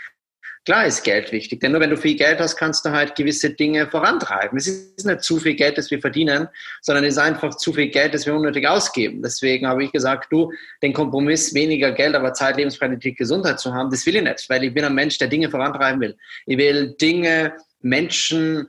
Klar 0.68 0.86
ist 0.86 1.06
Geld 1.06 1.32
wichtig, 1.32 1.62
denn 1.62 1.72
nur 1.72 1.80
wenn 1.80 1.92
du 1.92 1.96
viel 1.96 2.18
Geld 2.18 2.42
hast, 2.42 2.58
kannst 2.58 2.84
du 2.84 2.92
halt 2.92 3.16
gewisse 3.16 3.52
Dinge 3.52 3.88
vorantreiben. 3.88 4.58
Es 4.58 4.68
ist 4.68 5.06
nicht 5.06 5.24
zu 5.24 5.38
viel 5.40 5.54
Geld, 5.54 5.78
das 5.78 5.90
wir 5.92 6.02
verdienen, 6.02 6.50
sondern 6.82 7.06
es 7.06 7.14
ist 7.14 7.20
einfach 7.20 7.56
zu 7.56 7.72
viel 7.72 7.88
Geld, 7.88 8.14
das 8.14 8.26
wir 8.26 8.36
unnötig 8.36 8.68
ausgeben. 8.68 9.22
Deswegen 9.22 9.66
habe 9.66 9.86
ich 9.86 9.94
gesagt, 9.94 10.30
du, 10.30 10.52
den 10.82 10.92
Kompromiss, 10.92 11.54
weniger 11.54 11.94
Geld, 11.94 12.16
aber 12.16 12.34
Zeit, 12.34 12.58
Lebensqualität, 12.58 13.16
Gesundheit 13.16 13.62
zu 13.62 13.74
haben, 13.74 13.90
das 13.92 14.06
will 14.06 14.18
ich 14.18 14.24
nicht, 14.24 14.50
weil 14.50 14.62
ich 14.66 14.74
bin 14.74 14.84
ein 14.84 14.94
Mensch, 14.94 15.18
der 15.18 15.30
Dinge 15.30 15.50
vorantreiben 15.50 16.02
will. 16.02 16.18
Ich 16.46 16.58
will 16.58 16.98
Dinge, 17.00 17.54
Menschen, 17.82 18.68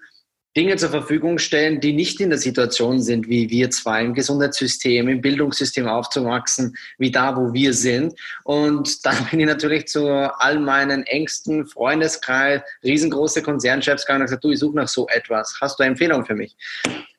Dinge 0.57 0.77
zur 0.77 0.89
Verfügung 0.91 1.39
stellen, 1.39 1.81
die 1.81 1.93
nicht 1.93 2.21
in 2.21 2.31
der 2.31 2.39
Situation 2.39 3.01
sind, 3.01 3.29
wie 3.29 3.49
wir 3.51 3.71
zwei 3.71 4.03
im 4.03 4.15
Gesundheitssystem, 4.15 5.09
im 5.09 5.21
Bildungssystem 5.21 5.87
aufzuwachsen, 5.87 6.75
wie 6.99 7.11
da, 7.11 7.37
wo 7.37 7.53
wir 7.53 7.73
sind. 7.75 8.19
Und 8.45 9.05
dann 9.07 9.17
bin 9.31 9.41
ich 9.41 9.47
natürlich 9.47 9.87
zu 9.87 10.09
all 10.09 10.59
meinen 10.59 11.05
engsten 11.05 11.67
Freundeskreis, 11.67 12.63
riesengroße 12.83 13.43
Konzernchefs 13.43 14.05
gegangen 14.05 14.23
und 14.23 14.27
gesagt, 14.27 14.45
du, 14.45 14.51
ich 14.51 14.59
suche 14.59 14.77
nach 14.77 14.89
so 14.89 15.07
etwas. 15.09 15.57
Hast 15.61 15.79
du 15.79 15.83
eine 15.83 15.93
Empfehlung 15.93 16.25
für 16.25 16.35
mich? 16.35 16.57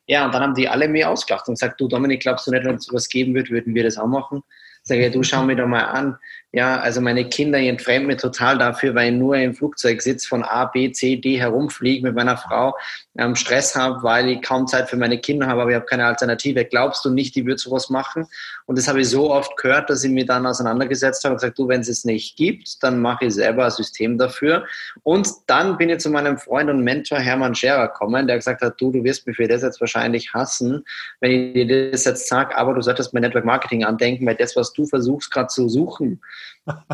Ja, 0.06 0.26
und 0.26 0.34
dann 0.34 0.42
haben 0.42 0.54
die 0.54 0.68
alle 0.68 0.88
mir 0.88 1.08
ausgelacht 1.08 1.46
und 1.48 1.54
gesagt, 1.54 1.80
du 1.80 1.86
Dominik, 1.86 2.20
glaubst 2.22 2.46
du 2.46 2.50
nicht, 2.50 2.64
wenn 2.64 2.74
es 2.74 2.84
sowas 2.84 3.08
geben 3.08 3.32
wird, 3.34 3.48
würden 3.48 3.74
wir 3.74 3.84
das 3.84 3.96
auch 3.96 4.08
machen? 4.08 4.42
Sage 4.82 5.06
ich, 5.06 5.12
du 5.12 5.22
schau 5.22 5.44
mir 5.44 5.56
doch 5.56 5.68
mal 5.68 5.84
an. 5.84 6.16
Ja, 6.52 6.80
also 6.80 7.00
meine 7.00 7.28
Kinder 7.28 7.58
entfremden 7.58 8.08
mir 8.08 8.16
total 8.16 8.58
dafür, 8.58 8.96
weil 8.96 9.12
ich 9.12 9.18
nur 9.18 9.36
im 9.36 9.54
Flugzeug 9.54 10.02
sitze, 10.02 10.26
von 10.26 10.42
A, 10.42 10.64
B, 10.64 10.90
C, 10.90 11.14
D 11.14 11.38
herumfliege, 11.38 12.04
mit 12.04 12.16
meiner 12.16 12.36
Frau 12.36 12.76
ähm, 13.16 13.36
Stress 13.36 13.76
habe, 13.76 14.02
weil 14.02 14.28
ich 14.30 14.42
kaum 14.42 14.66
Zeit 14.66 14.90
für 14.90 14.96
meine 14.96 15.18
Kinder 15.18 15.46
habe, 15.46 15.62
aber 15.62 15.70
ich 15.70 15.76
habe 15.76 15.86
keine 15.86 16.06
Alternative. 16.06 16.64
Glaubst 16.64 17.04
du 17.04 17.10
nicht, 17.10 17.36
die 17.36 17.46
wird 17.46 17.60
sowas 17.60 17.88
machen? 17.88 18.26
Und 18.66 18.76
das 18.76 18.88
habe 18.88 19.00
ich 19.00 19.08
so 19.08 19.32
oft 19.32 19.56
gehört, 19.58 19.90
dass 19.90 20.02
ich 20.02 20.10
mir 20.10 20.26
dann 20.26 20.44
auseinandergesetzt 20.44 21.22
habe 21.22 21.34
und 21.34 21.40
gesagt, 21.40 21.56
du, 21.56 21.68
wenn 21.68 21.82
es 21.82 21.88
es 21.88 22.04
nicht 22.04 22.36
gibt, 22.36 22.82
dann 22.82 23.00
mache 23.00 23.26
ich 23.26 23.34
selber 23.34 23.66
ein 23.66 23.70
System 23.70 24.18
dafür. 24.18 24.66
Und 25.04 25.28
dann 25.46 25.76
bin 25.78 25.88
ich 25.88 25.98
zu 25.98 26.10
meinem 26.10 26.36
Freund 26.36 26.68
und 26.68 26.82
Mentor 26.82 27.18
Hermann 27.18 27.54
Scherer 27.54 27.86
gekommen, 27.88 28.26
der 28.26 28.36
gesagt 28.36 28.60
hat, 28.60 28.80
du, 28.80 28.90
du 28.90 29.04
wirst 29.04 29.24
mich 29.24 29.36
für 29.36 29.46
das 29.46 29.62
jetzt 29.62 29.80
wahrscheinlich 29.80 30.34
hassen, 30.34 30.84
wenn 31.20 31.30
ich 31.30 31.52
dir 31.52 31.92
das 31.92 32.04
jetzt 32.04 32.26
sage, 32.26 32.56
aber 32.56 32.74
du 32.74 32.80
solltest 32.80 33.14
mein 33.14 33.22
Network 33.22 33.44
Marketing 33.44 33.84
andenken, 33.84 34.26
weil 34.26 34.34
das, 34.34 34.56
was 34.56 34.72
du 34.72 34.84
versuchst 34.84 35.30
gerade 35.30 35.46
zu 35.46 35.68
suchen, 35.68 36.20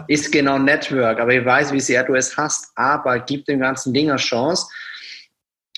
ist 0.08 0.32
genau 0.32 0.58
Network. 0.58 1.20
Aber 1.20 1.32
ich 1.32 1.44
weiß, 1.44 1.72
wie 1.72 1.80
sehr 1.80 2.04
du 2.04 2.14
es 2.14 2.36
hast, 2.36 2.70
aber 2.76 3.18
gib 3.20 3.44
dem 3.46 3.60
ganzen 3.60 3.92
Ding 3.92 4.10
eine 4.10 4.18
Chance 4.18 4.66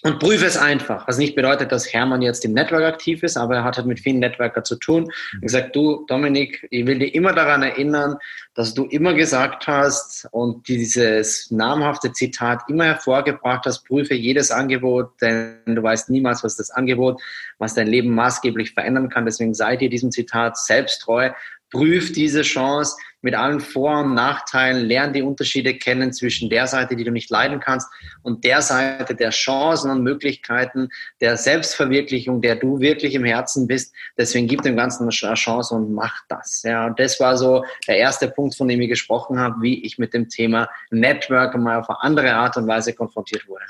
und 0.05 0.21
prüfe 0.21 0.47
es 0.47 0.57
einfach. 0.57 1.09
Was 1.09 1.19
nicht 1.19 1.35
bedeutet, 1.35 1.73
dass 1.73 1.93
Hermann 1.93 2.23
jetzt 2.23 2.45
im 2.45 2.53
Network 2.53 2.85
aktiv 2.85 3.25
ist, 3.25 3.37
aber 3.37 3.57
er 3.57 3.65
hat 3.65 3.79
halt 3.79 3.87
mit 3.89 3.99
vielen 3.99 4.21
Networker 4.21 4.63
zu 4.63 4.77
tun. 4.77 5.11
Und 5.33 5.43
gesagt, 5.43 5.75
du, 5.75 6.05
Dominik, 6.07 6.69
ich 6.71 6.87
will 6.87 7.01
dir 7.01 7.13
immer 7.13 7.33
daran 7.33 7.65
erinnern, 7.65 8.17
dass 8.55 8.75
du 8.75 8.85
immer 8.85 9.15
gesagt 9.15 9.67
hast 9.67 10.29
und 10.31 10.69
dieses 10.69 11.51
namhafte 11.51 12.13
Zitat 12.13 12.63
immer 12.69 12.85
hervorgebracht 12.85 13.67
hast, 13.67 13.85
prüfe 13.85 14.15
jedes 14.15 14.53
Angebot, 14.53 15.21
denn 15.21 15.59
du 15.67 15.83
weißt 15.83 16.11
niemals, 16.11 16.45
was 16.45 16.57
das 16.57 16.71
Angebot, 16.71 17.21
was 17.59 17.75
dein 17.75 17.89
Leben 17.89 18.15
maßgeblich 18.15 18.75
verändern 18.75 19.09
kann. 19.09 19.25
Deswegen 19.25 19.55
sei 19.55 19.77
dir 19.77 19.91
diesem 19.91 20.13
Zitat 20.13 20.57
selbst 20.59 21.03
treu, 21.03 21.31
prüf 21.71 22.13
diese 22.13 22.43
Chance 22.43 22.97
mit 23.21 23.35
allen 23.35 23.61
Vor- 23.61 24.01
und 24.01 24.15
Nachteilen, 24.15 24.87
lern 24.87 25.13
die 25.13 25.23
Unterschiede 25.23 25.75
kennen 25.75 26.13
zwischen 26.13 26.51
der 26.51 26.67
Seite, 26.67 26.97
die 26.97 27.05
du 27.05 27.11
nicht 27.11 27.31
leiden 27.31 27.61
kannst, 27.61 27.89
und 28.23 28.45
der 28.45 28.63
Seite 28.63 29.15
der 29.15 29.31
Chancen 29.31 29.91
und 29.91 30.03
Möglichkeiten, 30.03 30.89
der 31.21 31.37
Selbstverwirklichung, 31.37 32.41
der 32.41 32.57
du 32.57 32.81
wirklich 32.81 33.15
im 33.15 33.25
Herzen 33.25 33.67
bist. 33.67 33.95
Deswegen 34.17 34.47
gib 34.47 34.63
dem 34.63 34.77
Ganzen 34.77 35.05
eine 35.05 35.11
Chance 35.11 35.75
und 35.75 35.93
mach 35.93 36.21
das. 36.29 36.63
Ja, 36.63 36.87
und 36.87 36.99
das 36.99 37.19
war 37.21 37.37
so 37.37 37.65
der 37.87 37.97
erste 37.97 38.29
Punkt, 38.29 38.57
von 38.57 38.69
dem 38.69 38.81
ich 38.81 38.89
gesprochen 38.89 39.39
habe, 39.39 39.57
wie 39.61 39.85
ich 39.85 39.99
mit 39.99 40.15
dem 40.15 40.29
Thema 40.29 40.69
Network 40.91 41.57
mal 41.57 41.79
auf 41.79 41.91
eine 41.91 42.01
andere 42.03 42.35
Art 42.35 42.57
und 42.57 42.67
Weise 42.67 42.95
konfrontiert 42.95 43.49
wurde. 43.49 43.65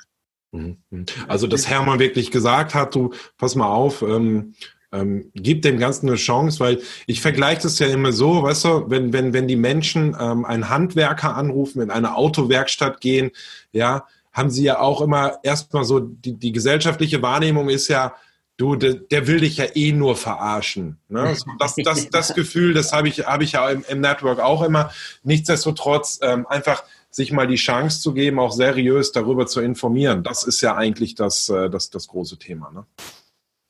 Mhm. 0.52 1.06
Also, 1.26 1.46
dass 1.46 1.68
Hermann 1.68 1.98
wirklich 1.98 2.30
gesagt 2.30 2.74
hat, 2.74 2.94
du, 2.94 3.12
pass 3.36 3.54
mal 3.54 3.68
auf, 3.68 4.02
ähm, 4.02 4.54
ähm, 4.92 5.30
gib 5.34 5.62
dem 5.62 5.78
Ganzen 5.78 6.08
eine 6.08 6.16
Chance, 6.16 6.60
weil 6.60 6.80
ich 7.06 7.20
vergleiche 7.20 7.62
das 7.62 7.78
ja 7.78 7.88
immer 7.88 8.12
so, 8.12 8.42
weißt 8.42 8.64
du, 8.64 8.84
wenn, 8.88 9.12
wenn, 9.12 9.32
wenn 9.32 9.48
die 9.48 9.56
Menschen 9.56 10.16
ähm, 10.18 10.44
einen 10.44 10.68
Handwerker 10.68 11.36
anrufen, 11.36 11.82
in 11.82 11.90
eine 11.90 12.14
Autowerkstatt 12.14 13.00
gehen, 13.00 13.30
ja, 13.72 14.06
haben 14.32 14.50
sie 14.50 14.64
ja 14.64 14.80
auch 14.80 15.00
immer 15.00 15.38
erstmal 15.42 15.84
so, 15.84 16.00
die, 16.00 16.34
die 16.34 16.52
gesellschaftliche 16.52 17.22
Wahrnehmung 17.22 17.68
ist 17.68 17.88
ja, 17.88 18.14
du, 18.56 18.76
der, 18.76 18.94
der 18.94 19.26
will 19.26 19.40
dich 19.40 19.56
ja 19.56 19.66
eh 19.74 19.92
nur 19.92 20.16
verarschen. 20.16 20.98
Ne? 21.08 21.36
Das, 21.58 21.74
das, 21.76 22.08
das 22.10 22.34
Gefühl, 22.34 22.72
das 22.72 22.92
habe 22.92 23.08
ich, 23.08 23.26
hab 23.26 23.42
ich 23.42 23.52
ja 23.52 23.68
im, 23.70 23.84
im 23.88 24.00
Network 24.00 24.40
auch 24.40 24.62
immer. 24.62 24.90
Nichtsdestotrotz 25.22 26.20
ähm, 26.22 26.46
einfach 26.46 26.84
sich 27.10 27.32
mal 27.32 27.46
die 27.46 27.56
Chance 27.56 28.00
zu 28.00 28.12
geben, 28.12 28.38
auch 28.38 28.52
seriös 28.52 29.12
darüber 29.12 29.46
zu 29.46 29.60
informieren. 29.60 30.22
Das 30.22 30.44
ist 30.44 30.60
ja 30.60 30.76
eigentlich 30.76 31.14
das, 31.14 31.48
äh, 31.48 31.70
das, 31.70 31.90
das 31.90 32.06
große 32.08 32.38
Thema. 32.38 32.70
Ne? 32.70 32.84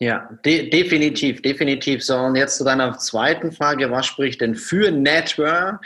Ja, 0.01 0.31
de 0.45 0.71
definitiv, 0.71 1.43
definitiv. 1.43 2.05
So, 2.05 2.17
und 2.17 2.37
jetzt 2.37 2.57
zu 2.57 2.65
deiner 2.65 2.97
zweiten 2.99 3.51
Frage, 3.51 3.91
was 3.91 4.07
spricht 4.07 4.41
denn 4.41 4.55
für 4.55 4.91
Network? 4.93 5.81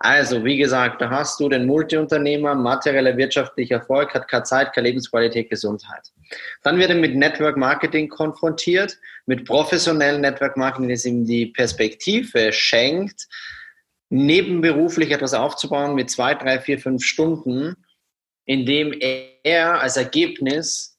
Also, 0.00 0.44
wie 0.44 0.56
gesagt, 0.56 1.02
da 1.02 1.10
hast 1.10 1.40
du 1.40 1.48
den 1.48 1.66
Multiunternehmer, 1.66 2.54
materieller 2.54 3.16
wirtschaftlicher 3.16 3.76
Erfolg, 3.76 4.14
hat 4.14 4.28
keine 4.28 4.44
Zeit, 4.44 4.72
keine 4.72 4.88
Lebensqualität, 4.88 5.50
Gesundheit. 5.50 6.12
Dann 6.62 6.78
wird 6.78 6.90
er 6.90 6.96
mit 6.96 7.16
Network 7.16 7.56
Marketing 7.56 8.08
konfrontiert, 8.08 8.96
mit 9.26 9.44
professionellem 9.44 10.20
Network 10.20 10.56
Marketing, 10.56 10.88
das 10.88 11.04
ihm 11.04 11.26
die 11.26 11.46
Perspektive 11.46 12.52
schenkt, 12.52 13.26
nebenberuflich 14.08 15.10
etwas 15.10 15.34
aufzubauen 15.34 15.94
mit 15.94 16.10
zwei, 16.10 16.34
drei, 16.34 16.60
vier, 16.60 16.78
fünf 16.78 17.04
Stunden, 17.04 17.74
indem 18.44 18.94
er 19.42 19.82
als 19.82 19.96
Ergebnis 19.96 20.97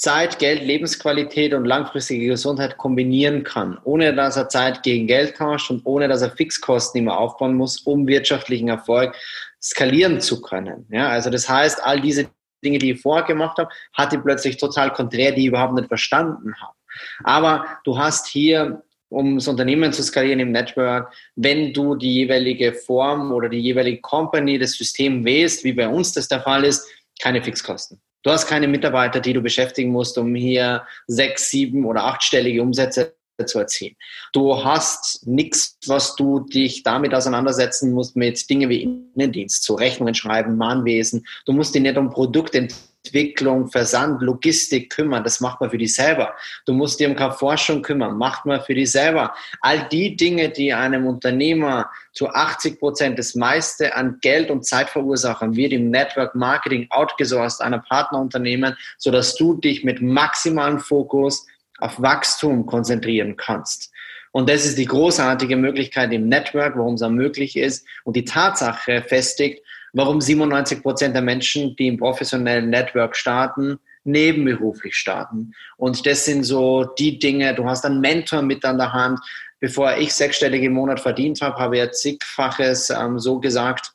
Zeit, 0.00 0.38
Geld, 0.38 0.62
Lebensqualität 0.62 1.52
und 1.52 1.66
langfristige 1.66 2.26
Gesundheit 2.26 2.78
kombinieren 2.78 3.44
kann, 3.44 3.78
ohne 3.84 4.14
dass 4.14 4.34
er 4.38 4.48
Zeit 4.48 4.82
gegen 4.82 5.06
Geld 5.06 5.36
tauscht 5.36 5.70
und 5.70 5.84
ohne 5.84 6.08
dass 6.08 6.22
er 6.22 6.30
Fixkosten 6.30 7.02
immer 7.02 7.18
aufbauen 7.18 7.54
muss, 7.54 7.80
um 7.80 8.06
wirtschaftlichen 8.06 8.68
Erfolg 8.68 9.14
skalieren 9.62 10.22
zu 10.22 10.40
können. 10.40 10.86
Ja, 10.90 11.10
also 11.10 11.28
das 11.28 11.50
heißt, 11.50 11.84
all 11.84 12.00
diese 12.00 12.30
Dinge, 12.64 12.78
die 12.78 12.92
ich 12.92 13.02
vorher 13.02 13.26
gemacht 13.26 13.58
habe, 13.58 13.68
hatte 13.92 14.16
ich 14.16 14.22
plötzlich 14.22 14.56
total 14.56 14.90
konträr, 14.90 15.32
die 15.32 15.42
ich 15.42 15.48
überhaupt 15.48 15.74
nicht 15.74 15.88
verstanden 15.88 16.54
habe. 16.62 16.74
Aber 17.22 17.66
du 17.84 17.98
hast 17.98 18.26
hier 18.26 18.82
um 19.10 19.34
das 19.34 19.48
Unternehmen 19.48 19.92
zu 19.92 20.02
skalieren 20.02 20.40
im 20.40 20.52
Network, 20.52 21.12
wenn 21.34 21.74
du 21.74 21.94
die 21.94 22.14
jeweilige 22.14 22.72
Form 22.72 23.32
oder 23.32 23.50
die 23.50 23.58
jeweilige 23.58 24.00
Company, 24.00 24.58
das 24.58 24.72
System 24.72 25.26
wählst, 25.26 25.62
wie 25.62 25.72
bei 25.74 25.88
uns 25.88 26.12
das 26.12 26.28
der 26.28 26.40
Fall 26.40 26.64
ist, 26.64 26.88
keine 27.20 27.42
Fixkosten. 27.42 28.00
Du 28.22 28.30
hast 28.30 28.46
keine 28.46 28.68
Mitarbeiter, 28.68 29.20
die 29.20 29.32
du 29.32 29.40
beschäftigen 29.40 29.90
musst, 29.90 30.18
um 30.18 30.34
hier 30.34 30.84
sechs, 31.06 31.50
sieben 31.50 31.86
oder 31.86 32.04
achtstellige 32.04 32.62
Umsätze 32.62 33.14
zu 33.46 33.58
erzielen. 33.58 33.96
Du 34.32 34.62
hast 34.62 35.26
nichts, 35.26 35.78
was 35.86 36.14
du 36.16 36.40
dich 36.40 36.82
damit 36.82 37.14
auseinandersetzen 37.14 37.92
musst 37.92 38.16
mit 38.16 38.50
Dingen 38.50 38.68
wie 38.68 38.82
Innendienst, 38.82 39.62
zu 39.62 39.74
Rechnungen 39.74 40.14
schreiben, 40.14 40.56
Mahnwesen. 40.58 41.24
Du 41.46 41.52
musst 41.52 41.74
dich 41.74 41.80
nicht 41.80 41.96
um 41.96 42.10
Produktentwicklung 42.10 42.89
Entwicklung, 43.04 43.68
Versand, 43.68 44.20
Logistik 44.20 44.90
kümmern. 44.90 45.24
Das 45.24 45.40
macht 45.40 45.60
man 45.60 45.70
für 45.70 45.78
dich 45.78 45.94
selber. 45.94 46.34
Du 46.66 46.74
musst 46.74 47.00
dir 47.00 47.08
um 47.08 47.16
keine 47.16 47.32
Forschung 47.32 47.80
kümmern. 47.80 48.18
Macht 48.18 48.44
man 48.44 48.60
für 48.60 48.74
dich 48.74 48.92
selber. 48.92 49.34
All 49.62 49.88
die 49.88 50.16
Dinge, 50.16 50.50
die 50.50 50.74
einem 50.74 51.06
Unternehmer 51.06 51.90
zu 52.12 52.28
80 52.28 52.78
Prozent 52.78 53.18
das 53.18 53.34
meiste 53.34 53.96
an 53.96 54.18
Geld 54.20 54.50
und 54.50 54.66
Zeit 54.66 54.90
verursachen, 54.90 55.56
wird 55.56 55.72
im 55.72 55.90
Network 55.90 56.34
Marketing 56.34 56.88
outgesourced 56.90 57.62
einer 57.62 57.78
Partnerunternehmen, 57.78 58.76
sodass 58.98 59.34
du 59.34 59.54
dich 59.54 59.82
mit 59.82 60.02
maximalem 60.02 60.78
Fokus 60.78 61.46
auf 61.78 62.02
Wachstum 62.02 62.66
konzentrieren 62.66 63.36
kannst. 63.36 63.90
Und 64.32 64.48
das 64.48 64.64
ist 64.64 64.78
die 64.78 64.84
großartige 64.84 65.56
Möglichkeit 65.56 66.12
im 66.12 66.28
Network, 66.28 66.76
warum 66.76 66.94
es 66.94 67.00
möglich 67.08 67.56
ist 67.56 67.86
und 68.04 68.14
die 68.14 68.24
Tatsache 68.24 69.02
festigt, 69.02 69.64
warum 69.92 70.20
97 70.20 70.82
Prozent 70.82 71.14
der 71.14 71.22
Menschen, 71.22 71.76
die 71.76 71.88
im 71.88 71.98
professionellen 71.98 72.70
Network 72.70 73.16
starten, 73.16 73.78
nebenberuflich 74.04 74.94
starten. 74.94 75.52
Und 75.76 76.06
das 76.06 76.24
sind 76.24 76.44
so 76.44 76.84
die 76.84 77.18
Dinge, 77.18 77.54
du 77.54 77.64
hast 77.64 77.84
einen 77.84 78.00
Mentor 78.00 78.42
mit 78.42 78.64
an 78.64 78.78
der 78.78 78.92
Hand. 78.92 79.20
Bevor 79.60 79.96
ich 79.98 80.14
sechsstellige 80.14 80.66
im 80.66 80.72
Monat 80.72 81.00
verdient 81.00 81.42
habe, 81.42 81.58
habe 81.58 81.76
ich 81.76 81.82
ja 81.82 81.90
zigfaches 81.90 82.88
ähm, 82.88 83.18
so 83.18 83.38
gesagt, 83.38 83.92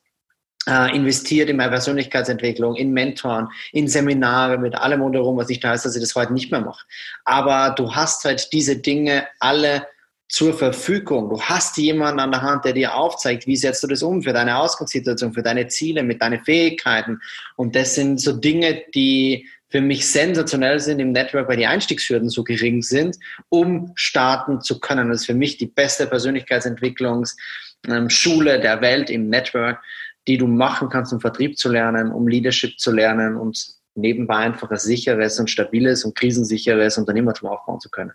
äh, 0.68 0.96
investiert 0.96 1.50
in 1.50 1.58
meine 1.58 1.72
Persönlichkeitsentwicklung, 1.72 2.76
in 2.76 2.92
Mentoren, 2.92 3.50
in 3.72 3.88
Seminare, 3.88 4.58
mit 4.58 4.76
allem 4.76 5.02
rundherum, 5.02 5.38
was 5.38 5.48
nicht 5.48 5.64
heißt, 5.64 5.86
dass 5.86 5.96
ich 5.96 6.02
das 6.02 6.16
heute 6.16 6.34
nicht 6.34 6.52
mehr 6.52 6.62
mache. 6.62 6.86
Aber 7.24 7.74
du 7.76 7.94
hast 7.96 8.26
halt 8.26 8.52
diese 8.54 8.78
Dinge 8.78 9.28
alle 9.40 9.88
zur 10.28 10.54
Verfügung. 10.54 11.30
Du 11.30 11.42
hast 11.42 11.78
jemanden 11.78 12.20
an 12.20 12.32
der 12.32 12.42
Hand, 12.42 12.66
der 12.66 12.74
dir 12.74 12.96
aufzeigt, 12.96 13.48
wie 13.48 13.56
setzt 13.56 13.84
du 13.84 13.88
das 13.88 14.02
um 14.02 14.24
für 14.24 14.34
deine 14.34 14.58
Ausgangssituation, 14.58 15.34
für 15.34 15.44
deine 15.44 15.68
Ziele, 15.68 16.04
mit 16.04 16.22
deinen 16.22 16.44
Fähigkeiten. 16.44 17.22
Und 17.56 17.76
das 17.76 17.96
sind 17.96 18.20
so 18.20 18.34
Dinge, 18.34 18.84
die 18.94 19.48
für 19.70 19.82
mich 19.82 20.08
sensationell 20.08 20.80
sind 20.80 21.00
im 21.00 21.12
Network, 21.12 21.48
weil 21.48 21.58
die 21.58 21.68
Einstiegshürden 21.68 22.30
so 22.30 22.44
gering 22.44 22.82
sind, 22.82 23.18
um 23.50 23.92
starten 23.96 24.62
zu 24.62 24.80
können. 24.80 25.10
Das 25.10 25.22
ist 25.22 25.26
für 25.26 25.34
mich 25.34 25.58
die 25.58 25.68
beste 25.68 26.08
Persönlichkeitsentwicklungsschule 26.08 28.60
der 28.60 28.82
Welt 28.82 29.10
im 29.10 29.30
Network, 29.30 29.82
die 30.28 30.38
du 30.38 30.48
machen 30.48 30.90
kannst, 30.90 31.14
um 31.14 31.20
Vertrieb 31.20 31.58
zu 31.58 31.70
lernen, 31.70 32.12
um 32.12 32.28
Leadership 32.28 32.80
zu 32.80 32.92
lernen 32.92 33.36
und 33.36 33.76
nebenbei 33.96 34.38
einfach 34.38 34.72
ein 34.72 34.78
sicheres 34.78 35.40
und 35.40 35.50
stabiles 35.50 36.04
und 36.04 36.16
krisensicheres 36.16 36.98
Unternehmertum 36.98 37.50
aufbauen 37.50 37.80
zu 37.80 37.90
können. 37.90 38.14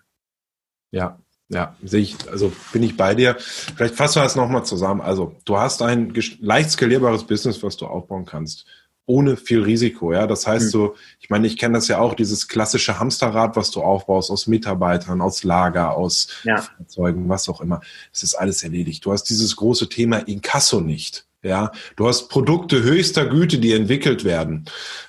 Ja, 0.92 1.20
ja, 1.50 1.74
sehe 1.82 2.00
ich, 2.00 2.16
also 2.30 2.52
bin 2.72 2.84
ich 2.84 2.96
bei 2.96 3.14
dir. 3.14 3.36
Vielleicht 3.38 3.96
fassen 3.96 4.16
wir 4.16 4.22
das 4.22 4.36
nochmal 4.36 4.64
zusammen. 4.64 5.00
Also, 5.00 5.34
du 5.44 5.58
hast 5.58 5.82
ein 5.82 6.14
leicht 6.40 6.70
skalierbares 6.70 7.24
Business, 7.24 7.62
was 7.62 7.76
du 7.76 7.86
aufbauen 7.86 8.24
kannst, 8.24 8.66
ohne 9.04 9.36
viel 9.36 9.62
Risiko. 9.64 10.12
Ja, 10.12 10.28
das 10.28 10.46
heißt 10.46 10.66
mhm. 10.66 10.70
so, 10.70 10.96
ich 11.18 11.28
meine, 11.28 11.48
ich 11.48 11.56
kenne 11.56 11.74
das 11.74 11.88
ja 11.88 11.98
auch, 11.98 12.14
dieses 12.14 12.46
klassische 12.46 13.00
Hamsterrad, 13.00 13.56
was 13.56 13.72
du 13.72 13.82
aufbaust 13.82 14.30
aus 14.30 14.46
Mitarbeitern, 14.46 15.20
aus 15.20 15.42
Lager, 15.42 15.96
aus 15.96 16.28
ja. 16.44 16.58
Fahrzeugen, 16.58 17.28
was 17.28 17.48
auch 17.48 17.60
immer. 17.60 17.80
Es 18.12 18.22
ist 18.22 18.36
alles 18.36 18.62
erledigt. 18.62 19.04
Du 19.04 19.10
hast 19.10 19.24
dieses 19.24 19.56
große 19.56 19.88
Thema 19.88 20.18
Inkasso 20.18 20.80
nicht. 20.80 21.26
Ja, 21.42 21.72
du 21.96 22.06
hast 22.06 22.28
Produkte 22.28 22.82
höchster 22.82 23.26
Güte, 23.26 23.58
die 23.58 23.72
entwickelt 23.72 24.24
werden. 24.24 24.66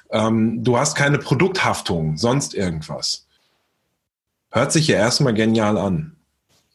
Ähm, 0.09 0.63
du 0.63 0.77
hast 0.77 0.95
keine 0.95 1.19
Produkthaftung, 1.19 2.17
sonst 2.17 2.55
irgendwas. 2.55 3.27
Hört 4.49 4.71
sich 4.71 4.87
ja 4.87 4.97
erstmal 4.97 5.33
genial 5.33 5.77
an. 5.77 6.15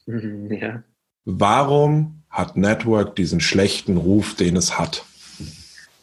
Ja. 0.50 0.82
Warum 1.24 2.22
hat 2.30 2.56
Network 2.56 3.16
diesen 3.16 3.40
schlechten 3.40 3.96
Ruf, 3.96 4.36
den 4.36 4.56
es 4.56 4.78
hat? 4.78 5.04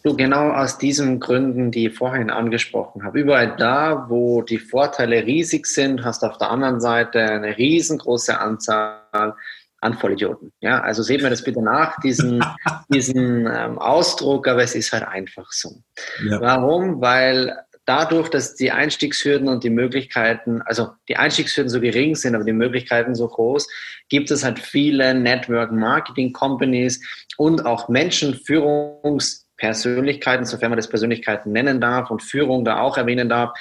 Du, 0.04 0.18
genau 0.18 0.50
aus 0.50 0.78
diesen 0.78 1.22
Gründen, 1.22 1.72
die 1.72 1.88
ich 1.88 1.96
vorhin 1.96 2.30
angesprochen 2.30 3.06
habe. 3.06 3.22
Überall 3.22 3.56
da, 3.56 4.08
wo 4.10 4.42
die 4.42 4.58
Vorteile 4.58 5.26
riesig 5.26 5.66
sind, 5.66 6.04
hast 6.04 6.24
du 6.24 6.28
auf 6.28 6.38
der 6.38 6.52
anderen 6.52 6.82
Seite 6.82 7.22
eine 7.22 7.58
riesengroße 7.58 8.38
Anzahl 8.38 9.36
an 9.80 9.94
Vollidioten. 9.94 10.52
Ja, 10.60 10.82
also 10.82 11.04
seht 11.04 11.22
mir 11.22 11.30
das 11.30 11.44
bitte 11.44 11.62
nach, 11.62 12.00
diesen, 12.02 12.44
diesen 12.94 13.48
ähm, 13.48 13.80
Ausdruck, 13.80 14.48
aber 14.50 14.64
es 14.64 14.76
ist 14.76 14.92
halt 14.92 15.08
einfach 15.08 15.50
so. 15.52 15.82
Ja. 16.28 16.42
Warum? 16.42 17.00
Weil 17.00 17.64
dadurch, 17.86 18.30
dass 18.30 18.56
die 18.56 18.72
Einstiegshürden 18.72 19.48
und 19.48 19.64
die 19.64 19.70
Möglichkeiten, 19.70 20.62
also 20.64 20.90
die 21.08 21.18
Einstiegshürden 21.18 21.70
so 21.70 21.80
gering 21.82 22.16
sind, 22.16 22.34
aber 22.36 22.44
die 22.44 22.54
Möglichkeiten 22.54 23.14
so 23.16 23.28
groß, 23.28 23.68
gibt 24.10 24.32
es 24.32 24.44
halt 24.44 24.60
viele 24.60 25.14
Network 25.14 25.72
Marketing 25.72 26.34
Companies 26.34 27.02
und 27.38 27.66
auch 27.66 27.90
Menschen, 27.90 28.36
Führungspersönlichkeiten, 28.36 30.46
sofern 30.46 30.72
man 30.72 30.78
das 30.78 30.90
Persönlichkeiten 30.90 31.52
nennen 31.52 31.82
darf 31.82 32.10
und 32.10 32.24
Führung 32.24 32.64
da 32.64 32.80
auch 32.80 32.98
erwähnen 32.98 33.30
darf, 33.30 33.52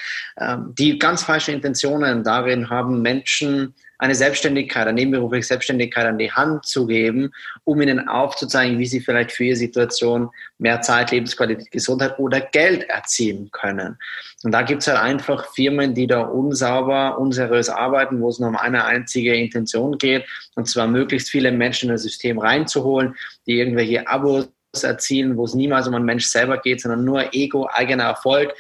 ähm, 0.40 0.74
die 0.78 0.98
ganz 0.98 1.24
falsche 1.24 1.52
Intentionen 1.52 2.22
darin 2.22 2.70
haben, 2.70 3.02
Menschen 3.02 3.74
eine 4.02 4.16
Selbstständigkeit, 4.16 4.88
eine 4.88 4.97
nebenberufliche 4.97 5.47
Selbstständigkeit 5.47 6.07
an 6.07 6.18
die 6.18 6.33
Hand 6.33 6.66
zu 6.66 6.88
geben, 6.88 7.31
um 7.62 7.81
ihnen 7.81 8.09
aufzuzeigen, 8.09 8.81
wie 8.81 8.87
sie 8.87 8.98
vielleicht 8.98 9.31
für 9.31 9.44
ihre 9.44 9.57
Situation 9.57 10.29
mehr 10.59 10.81
Zeit, 10.81 11.12
Lebensqualität, 11.12 11.70
Gesundheit 11.70 12.18
oder 12.18 12.40
Geld 12.40 12.83
erzielen 12.88 13.48
können. 13.53 13.96
Und 14.42 14.50
da 14.50 14.62
gibt 14.62 14.83
es 14.83 14.88
halt 14.88 14.98
einfach 14.98 15.55
Firmen, 15.55 15.94
die 15.94 16.09
da 16.09 16.22
unsauber, 16.22 17.16
unseriös 17.20 17.68
arbeiten, 17.68 18.20
wo 18.20 18.29
es 18.29 18.40
nur 18.40 18.48
um 18.48 18.57
eine 18.57 18.87
einzige 18.87 19.37
Intention 19.37 19.96
geht, 19.98 20.24
und 20.57 20.66
zwar 20.66 20.88
möglichst 20.88 21.31
viele 21.31 21.53
Menschen 21.53 21.88
in 21.88 21.94
das 21.94 22.03
System 22.03 22.40
reinzuholen, 22.40 23.14
die 23.46 23.61
irgendwelche 23.61 24.09
Abos 24.09 24.48
erzielen, 24.83 25.37
wo 25.37 25.44
es 25.44 25.55
niemals 25.55 25.87
um 25.87 25.94
einen 25.94 26.07
Mensch 26.07 26.26
selber 26.26 26.59
geht, 26.59 26.81
sondern 26.81 27.05
nur 27.05 27.33
Ego, 27.33 27.68
eigener 27.70 28.05
Erfolg 28.05 28.53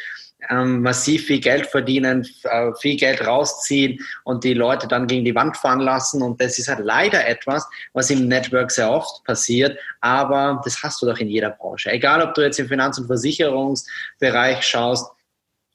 ähm, 0.50 0.82
massiv 0.82 1.26
viel 1.26 1.40
Geld 1.40 1.66
verdienen, 1.66 2.26
äh, 2.44 2.72
viel 2.80 2.96
Geld 2.96 3.26
rausziehen 3.26 3.98
und 4.24 4.44
die 4.44 4.54
Leute 4.54 4.88
dann 4.88 5.06
gegen 5.06 5.24
die 5.24 5.34
Wand 5.34 5.56
fahren 5.56 5.80
lassen. 5.80 6.22
Und 6.22 6.40
das 6.40 6.58
ist 6.58 6.68
halt 6.68 6.80
leider 6.80 7.26
etwas, 7.26 7.66
was 7.92 8.10
im 8.10 8.28
Network 8.28 8.70
sehr 8.70 8.90
oft 8.90 9.24
passiert. 9.24 9.78
Aber 10.00 10.60
das 10.64 10.82
hast 10.82 11.00
du 11.02 11.06
doch 11.06 11.18
in 11.18 11.28
jeder 11.28 11.50
Branche. 11.50 11.90
Egal, 11.90 12.22
ob 12.22 12.34
du 12.34 12.42
jetzt 12.42 12.58
im 12.58 12.68
Finanz- 12.68 12.98
und 12.98 13.06
Versicherungsbereich 13.06 14.62
schaust, 14.62 15.10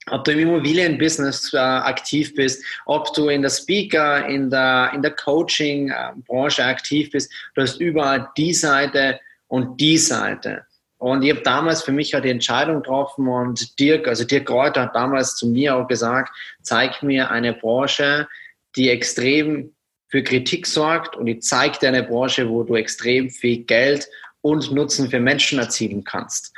ob 0.10 0.24
du 0.24 0.32
im 0.32 0.40
Immobilienbusiness 0.40 1.54
äh, 1.54 1.58
aktiv 1.58 2.34
bist, 2.34 2.64
ob 2.86 3.14
du 3.14 3.30
in 3.30 3.42
der 3.42 3.50
Speaker, 3.50 4.26
in 4.28 4.50
der, 4.50 4.92
in 4.94 5.02
der 5.02 5.12
Coaching-Branche 5.12 6.64
aktiv 6.64 7.12
bist, 7.12 7.32
du 7.56 7.62
hast 7.62 7.80
überall 7.82 8.30
die 8.38 8.54
Seite 8.54 9.20
und 9.48 9.80
die 9.80 9.98
Seite. 9.98 10.66
Und 10.98 11.22
ich 11.22 11.30
habe 11.30 11.42
damals 11.42 11.84
für 11.84 11.92
mich 11.92 12.14
halt 12.14 12.26
die 12.26 12.30
Entscheidung 12.30 12.78
getroffen 12.78 13.28
und 13.28 13.80
Dirk, 13.80 14.08
also 14.08 14.24
Dirk 14.24 14.48
Kräuter 14.48 14.84
hat 14.84 14.96
damals 14.96 15.36
zu 15.36 15.48
mir 15.48 15.76
auch 15.76 15.88
gesagt, 15.88 16.36
zeig 16.62 17.04
mir 17.04 17.30
eine 17.30 17.54
Branche, 17.54 18.28
die 18.76 18.90
extrem 18.90 19.76
für 20.10 20.24
Kritik 20.24 20.66
sorgt 20.66 21.16
und 21.16 21.28
ich 21.28 21.42
zeige 21.42 21.78
dir 21.80 21.90
eine 21.90 22.04
Branche, 22.04 22.50
wo 22.50 22.64
du 22.64 22.76
extrem 22.76 23.30
viel 23.30 23.64
Geld 23.64 24.08
und 24.42 24.72
Nutzen 24.72 25.10
für 25.10 25.20
Menschen 25.20 25.60
erzielen 25.60 26.04
kannst. 26.04 26.54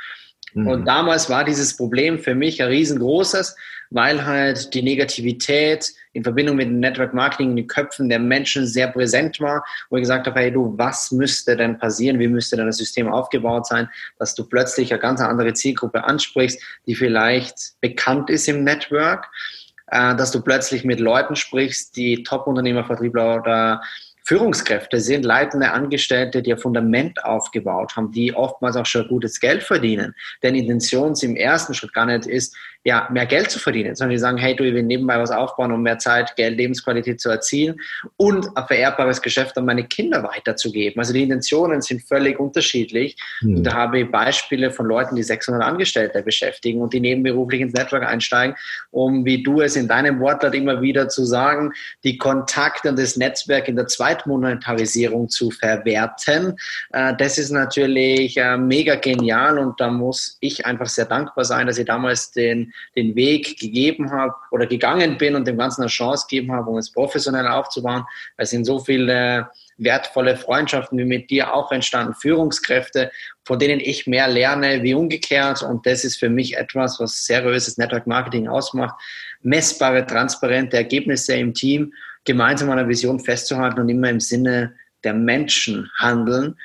Mhm. 0.54 0.66
Und 0.66 0.84
damals 0.86 1.28
war 1.30 1.44
dieses 1.44 1.76
Problem 1.76 2.18
für 2.18 2.34
mich 2.34 2.62
ein 2.62 2.68
riesengroßes, 2.68 3.56
weil 3.90 4.24
halt 4.24 4.72
die 4.72 4.82
Negativität 4.82 5.92
in 6.12 6.22
Verbindung 6.22 6.56
mit 6.56 6.68
dem 6.68 6.80
Network 6.80 7.12
Marketing 7.12 7.50
in 7.50 7.56
den 7.56 7.66
Köpfen 7.66 8.08
der 8.08 8.18
Menschen 8.18 8.66
sehr 8.66 8.88
präsent 8.88 9.40
war, 9.40 9.64
wo 9.90 9.96
ich 9.96 10.02
gesagt 10.02 10.26
habe, 10.26 10.40
hey 10.40 10.52
du, 10.52 10.74
was 10.76 11.10
müsste 11.10 11.56
denn 11.56 11.78
passieren, 11.78 12.18
wie 12.18 12.28
müsste 12.28 12.56
denn 12.56 12.66
das 12.66 12.78
System 12.78 13.08
aufgebaut 13.08 13.66
sein, 13.66 13.88
dass 14.18 14.34
du 14.34 14.44
plötzlich 14.44 14.92
eine 14.92 15.00
ganz 15.00 15.20
andere 15.20 15.52
Zielgruppe 15.54 16.04
ansprichst, 16.04 16.60
die 16.86 16.94
vielleicht 16.94 17.80
bekannt 17.80 18.30
ist 18.30 18.48
im 18.48 18.64
Network, 18.64 19.28
äh, 19.88 20.14
dass 20.16 20.30
du 20.30 20.40
plötzlich 20.40 20.84
mit 20.84 21.00
Leuten 21.00 21.36
sprichst, 21.36 21.96
die 21.96 22.22
Top-Unternehmer, 22.22 22.84
Vertriebler 22.84 23.36
oder 23.36 23.82
Führungskräfte 24.24 25.00
sind 25.00 25.24
leitende 25.24 25.72
Angestellte, 25.72 26.42
die 26.42 26.52
ein 26.52 26.58
Fundament 26.58 27.24
aufgebaut 27.24 27.96
haben, 27.96 28.12
die 28.12 28.34
oftmals 28.34 28.76
auch 28.76 28.86
schon 28.86 29.08
gutes 29.08 29.40
Geld 29.40 29.62
verdienen. 29.62 30.14
Denn 30.42 30.54
Intention 30.54 31.14
im 31.22 31.36
ersten 31.36 31.74
Schritt 31.74 31.92
gar 31.92 32.06
nicht 32.06 32.26
ist, 32.26 32.56
ja, 32.82 33.08
mehr 33.10 33.26
Geld 33.26 33.50
zu 33.50 33.58
verdienen, 33.58 33.94
sondern 33.94 34.12
die 34.12 34.18
sagen, 34.18 34.38
hey, 34.38 34.56
du, 34.56 34.64
ich 34.64 34.72
will 34.72 34.82
nebenbei 34.82 35.18
was 35.18 35.30
aufbauen, 35.30 35.70
um 35.70 35.82
mehr 35.82 35.98
Zeit, 35.98 36.34
Geld, 36.36 36.56
Lebensqualität 36.56 37.20
zu 37.20 37.28
erzielen 37.28 37.78
und 38.16 38.56
ein 38.56 38.66
vererbbares 38.66 39.20
Geschäft 39.20 39.58
an 39.58 39.66
meine 39.66 39.84
Kinder 39.84 40.22
weiterzugeben. 40.22 40.98
Also 40.98 41.12
die 41.12 41.22
Intentionen 41.22 41.82
sind 41.82 42.02
völlig 42.02 42.40
unterschiedlich. 42.40 43.16
Mhm. 43.42 43.56
Und 43.58 43.64
da 43.64 43.74
habe 43.74 44.00
ich 44.00 44.10
Beispiele 44.10 44.70
von 44.70 44.86
Leuten, 44.86 45.14
die 45.14 45.22
600 45.22 45.62
Angestellte 45.62 46.22
beschäftigen 46.22 46.80
und 46.80 46.94
die 46.94 47.00
nebenberuflich 47.00 47.60
ins 47.60 47.74
Network 47.74 48.02
einsteigen, 48.02 48.56
um, 48.90 49.26
wie 49.26 49.42
du 49.42 49.60
es 49.60 49.76
in 49.76 49.86
deinem 49.86 50.18
Wortlaut 50.20 50.54
immer 50.54 50.80
wieder 50.80 51.10
zu 51.10 51.26
sagen, 51.26 51.72
die 52.02 52.16
Kontakte 52.16 52.88
und 52.88 52.98
das 52.98 53.16
Netzwerk 53.16 53.68
in 53.68 53.76
der 53.76 53.88
Zweitmonetarisierung 53.88 55.28
zu 55.28 55.50
verwerten. 55.50 56.56
Äh, 56.92 57.14
das 57.18 57.36
ist 57.36 57.50
natürlich 57.50 58.38
äh, 58.38 58.56
mega 58.56 58.94
genial 58.94 59.58
und 59.58 59.78
da 59.78 59.90
muss 59.90 60.38
ich 60.40 60.64
einfach 60.64 60.86
sehr 60.86 61.04
dankbar 61.04 61.44
sein, 61.44 61.66
dass 61.66 61.76
ich 61.76 61.84
damals 61.84 62.30
den 62.30 62.69
den, 62.96 63.14
Weg 63.16 63.58
gegeben 63.58 64.10
habe 64.10 64.34
oder 64.50 64.66
gegangen 64.66 65.18
bin 65.18 65.34
und 65.34 65.46
dem 65.46 65.58
Ganzen 65.58 65.82
eine 65.82 65.90
Chance 65.90 66.26
gegeben 66.28 66.52
habe, 66.52 66.70
um 66.70 66.78
es 66.78 66.90
professionell 66.90 67.46
aufzubauen. 67.46 68.04
Es 68.36 68.50
sind 68.50 68.64
so 68.64 68.78
viele 68.78 69.48
wertvolle 69.78 70.36
Freundschaften 70.36 70.98
wie 70.98 71.04
mit 71.04 71.30
dir 71.30 71.52
auch 71.54 71.72
entstanden, 71.72 72.14
Führungskräfte, 72.14 73.10
von 73.44 73.58
denen 73.58 73.80
ich 73.80 74.06
mehr 74.06 74.28
lerne 74.28 74.82
wie 74.82 74.94
umgekehrt. 74.94 75.62
Und 75.62 75.86
das 75.86 76.04
ist 76.04 76.18
für 76.18 76.28
mich 76.28 76.56
etwas, 76.56 77.00
was 77.00 77.24
seriöses 77.24 77.78
Network 77.78 78.06
Marketing 78.06 78.48
ausmacht. 78.48 78.94
Messbare, 79.42 80.06
transparente 80.06 80.76
Ergebnisse 80.76 81.34
im 81.34 81.54
Team, 81.54 81.92
gemeinsam 82.24 82.70
an 82.70 82.78
einer 82.78 82.88
Vision 82.88 83.18
festzuhalten 83.18 83.80
und 83.80 83.88
immer 83.88 84.10
im 84.10 84.20
Sinne 84.20 84.74
der 85.02 85.14
Menschen 85.14 85.90
handeln. 85.96 86.56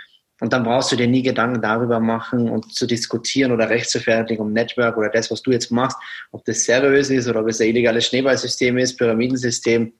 Und 0.41 0.51
dann 0.51 0.63
brauchst 0.63 0.91
du 0.91 0.97
dir 0.97 1.07
nie 1.07 1.23
Gedanken 1.23 1.61
darüber 1.61 1.99
machen 1.99 2.49
und 2.49 2.73
zu 2.73 2.85
diskutieren 2.85 3.51
oder 3.51 3.69
rechtfertigen 3.69 4.41
um 4.41 4.51
Network 4.51 4.97
oder 4.97 5.09
das, 5.09 5.31
was 5.31 5.41
du 5.41 5.51
jetzt 5.51 5.71
machst, 5.71 5.97
ob 6.31 6.43
das 6.43 6.65
seriös 6.65 7.09
ist 7.09 7.27
oder 7.27 7.39
ob 7.39 7.47
es 7.47 7.61
ein 7.61 7.69
illegales 7.69 8.07
Schneeballsystem 8.07 8.77
ist, 8.77 8.97
Pyramidensystem. 8.97 9.93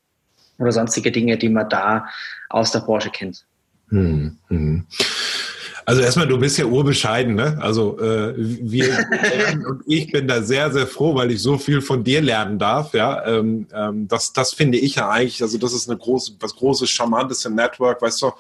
oder 0.58 0.71
sonstige 0.71 1.12
Dinge, 1.12 1.38
die 1.38 1.50
man 1.50 1.69
da 1.69 2.06
aus 2.50 2.71
der 2.71 2.80
Branche 2.80 3.10
kennt. 3.10 3.45
Hm, 3.89 4.38
hm. 4.48 4.86
Also 5.88 6.02
erstmal, 6.02 6.28
du 6.28 6.39
bist 6.39 6.58
ja 6.58 6.65
urbescheiden, 6.65 7.36
ne? 7.36 7.60
Also 7.62 8.00
äh, 8.00 8.34
wir 8.36 9.06
und 9.69 9.84
ich 9.86 10.12
bin 10.12 10.28
da 10.28 10.41
sehr, 10.41 10.71
sehr 10.71 10.88
froh, 10.88 11.13
weil 11.13 11.30
ich 11.32 11.41
so 11.41 11.60
viel 11.60 11.80
von 11.80 12.04
dir 12.04 12.21
lernen 12.21 12.58
darf. 12.58 12.93
Ja, 12.93 13.24
ähm, 13.26 13.67
ähm, 13.71 14.08
das, 14.08 14.34
das 14.34 14.54
finde 14.54 14.80
ich 14.80 14.95
ja 14.95 15.10
eigentlich. 15.10 15.43
Also 15.43 15.60
das 15.60 15.74
ist 15.74 15.88
eine 15.88 16.00
große, 16.00 16.34
was 16.39 16.56
großes, 16.56 16.89
charmantes 16.89 17.45
im 17.45 17.56
Network, 17.56 18.02
weißt 18.02 18.24
du. 18.24 18.32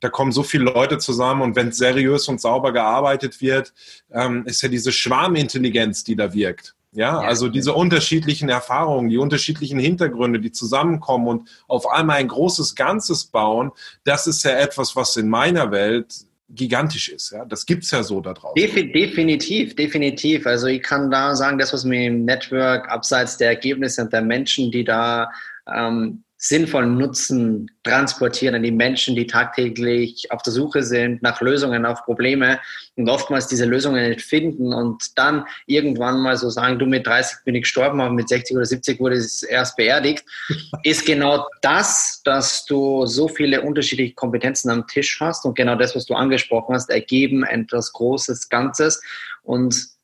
Da 0.00 0.08
kommen 0.08 0.32
so 0.32 0.42
viele 0.42 0.64
Leute 0.64 0.98
zusammen 0.98 1.42
und 1.42 1.56
wenn 1.56 1.72
seriös 1.72 2.28
und 2.28 2.40
sauber 2.40 2.72
gearbeitet 2.72 3.40
wird, 3.40 3.72
ähm, 4.12 4.44
ist 4.46 4.62
ja 4.62 4.68
diese 4.68 4.92
Schwarmintelligenz, 4.92 6.04
die 6.04 6.16
da 6.16 6.32
wirkt. 6.34 6.74
Ja, 6.92 7.18
also 7.18 7.48
diese 7.48 7.74
unterschiedlichen 7.74 8.48
Erfahrungen, 8.48 9.10
die 9.10 9.18
unterschiedlichen 9.18 9.78
Hintergründe, 9.78 10.40
die 10.40 10.50
zusammenkommen 10.50 11.26
und 11.28 11.48
auf 11.68 11.86
einmal 11.86 12.16
ein 12.16 12.28
großes 12.28 12.74
Ganzes 12.74 13.26
bauen, 13.26 13.70
das 14.04 14.26
ist 14.26 14.44
ja 14.44 14.52
etwas, 14.52 14.96
was 14.96 15.14
in 15.16 15.28
meiner 15.28 15.70
Welt 15.70 16.14
gigantisch 16.48 17.10
ist. 17.10 17.32
Ja? 17.32 17.44
Das 17.44 17.66
es 17.68 17.90
ja 17.90 18.02
so 18.02 18.20
da 18.20 18.32
draußen. 18.32 18.54
Definitiv, 18.54 19.76
definitiv. 19.76 20.46
Also 20.46 20.68
ich 20.68 20.82
kann 20.82 21.10
da 21.10 21.34
sagen, 21.34 21.58
das, 21.58 21.72
was 21.74 21.84
mir 21.84 22.06
im 22.06 22.24
Network 22.24 22.88
abseits 22.90 23.36
der 23.36 23.48
Ergebnisse 23.48 24.02
und 24.02 24.12
der 24.12 24.22
Menschen, 24.22 24.70
die 24.70 24.84
da 24.84 25.30
ähm, 25.70 26.22
sinnvollen 26.38 26.98
Nutzen 26.98 27.70
transportieren 27.82 28.56
an 28.56 28.62
die 28.62 28.70
Menschen, 28.70 29.16
die 29.16 29.26
tagtäglich 29.26 30.30
auf 30.30 30.42
der 30.42 30.52
Suche 30.52 30.82
sind 30.82 31.22
nach 31.22 31.40
Lösungen 31.40 31.86
auf 31.86 32.04
Probleme 32.04 32.60
und 32.96 33.08
oftmals 33.08 33.46
diese 33.46 33.64
Lösungen 33.64 34.08
nicht 34.10 34.20
finden 34.20 34.74
und 34.74 35.18
dann 35.18 35.46
irgendwann 35.66 36.20
mal 36.20 36.36
so 36.36 36.50
sagen, 36.50 36.78
du 36.78 36.86
mit 36.86 37.06
30 37.06 37.38
bin 37.44 37.54
ich 37.54 37.62
gestorben, 37.62 38.00
aber 38.00 38.12
mit 38.12 38.28
60 38.28 38.56
oder 38.56 38.66
70 38.66 39.00
wurde 39.00 39.16
es 39.16 39.42
erst 39.42 39.76
beerdigt, 39.76 40.24
ist 40.82 41.06
genau 41.06 41.46
das, 41.62 42.20
dass 42.24 42.66
du 42.66 43.06
so 43.06 43.28
viele 43.28 43.62
unterschiedliche 43.62 44.14
Kompetenzen 44.14 44.70
am 44.70 44.86
Tisch 44.86 45.18
hast 45.20 45.46
und 45.46 45.56
genau 45.56 45.76
das, 45.76 45.96
was 45.96 46.04
du 46.04 46.14
angesprochen 46.14 46.74
hast, 46.74 46.90
ergeben 46.90 47.44
etwas 47.44 47.92
Großes, 47.92 48.50
Ganzes 48.50 49.02
und 49.42 49.95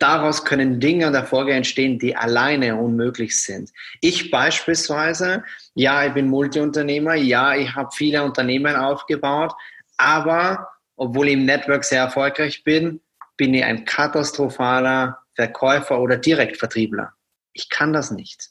Daraus 0.00 0.46
können 0.46 0.80
Dinge 0.80 1.06
und 1.06 1.14
Erfolge 1.14 1.52
entstehen, 1.52 1.98
die 1.98 2.16
alleine 2.16 2.74
unmöglich 2.74 3.38
sind. 3.38 3.70
Ich 4.00 4.30
beispielsweise, 4.30 5.44
ja, 5.74 6.06
ich 6.06 6.14
bin 6.14 6.28
Multiunternehmer, 6.28 7.14
ja, 7.14 7.54
ich 7.54 7.74
habe 7.74 7.90
viele 7.92 8.24
Unternehmen 8.24 8.74
aufgebaut, 8.76 9.52
aber 9.98 10.68
obwohl 10.96 11.28
ich 11.28 11.34
im 11.34 11.44
Network 11.44 11.84
sehr 11.84 12.02
erfolgreich 12.02 12.64
bin, 12.64 13.00
bin 13.36 13.52
ich 13.52 13.62
ein 13.62 13.84
katastrophaler 13.84 15.18
Verkäufer 15.34 16.00
oder 16.00 16.16
Direktvertriebler. 16.16 17.12
Ich 17.52 17.68
kann 17.68 17.92
das 17.92 18.10
nicht. 18.10 18.50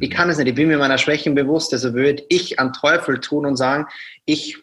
Ich 0.00 0.10
mhm. 0.10 0.14
kann 0.14 0.30
es 0.30 0.36
nicht. 0.36 0.48
Ich 0.48 0.54
bin 0.54 0.68
mir 0.68 0.78
meiner 0.78 0.98
Schwächen 0.98 1.34
bewusst. 1.34 1.72
Also 1.72 1.94
würde 1.94 2.22
ich 2.28 2.58
an 2.58 2.72
Teufel 2.72 3.20
tun 3.20 3.46
und 3.46 3.56
sagen, 3.56 3.86
ich 4.24 4.58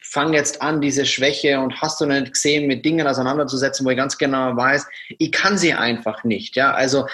fange 0.00 0.36
jetzt 0.36 0.62
an, 0.62 0.80
diese 0.80 1.06
Schwäche 1.06 1.60
und 1.60 1.80
hast 1.80 2.00
du 2.00 2.06
nicht 2.06 2.32
gesehen, 2.32 2.66
mit 2.66 2.84
Dingen 2.84 3.06
auseinanderzusetzen, 3.06 3.86
wo 3.86 3.90
ich 3.90 3.96
ganz 3.96 4.18
genau 4.18 4.56
weiß, 4.56 4.86
ich 5.18 5.30
kann 5.32 5.58
sie 5.58 5.72
einfach 5.74 6.24
nicht. 6.24 6.56
Ja, 6.56 6.72
also, 6.72 7.06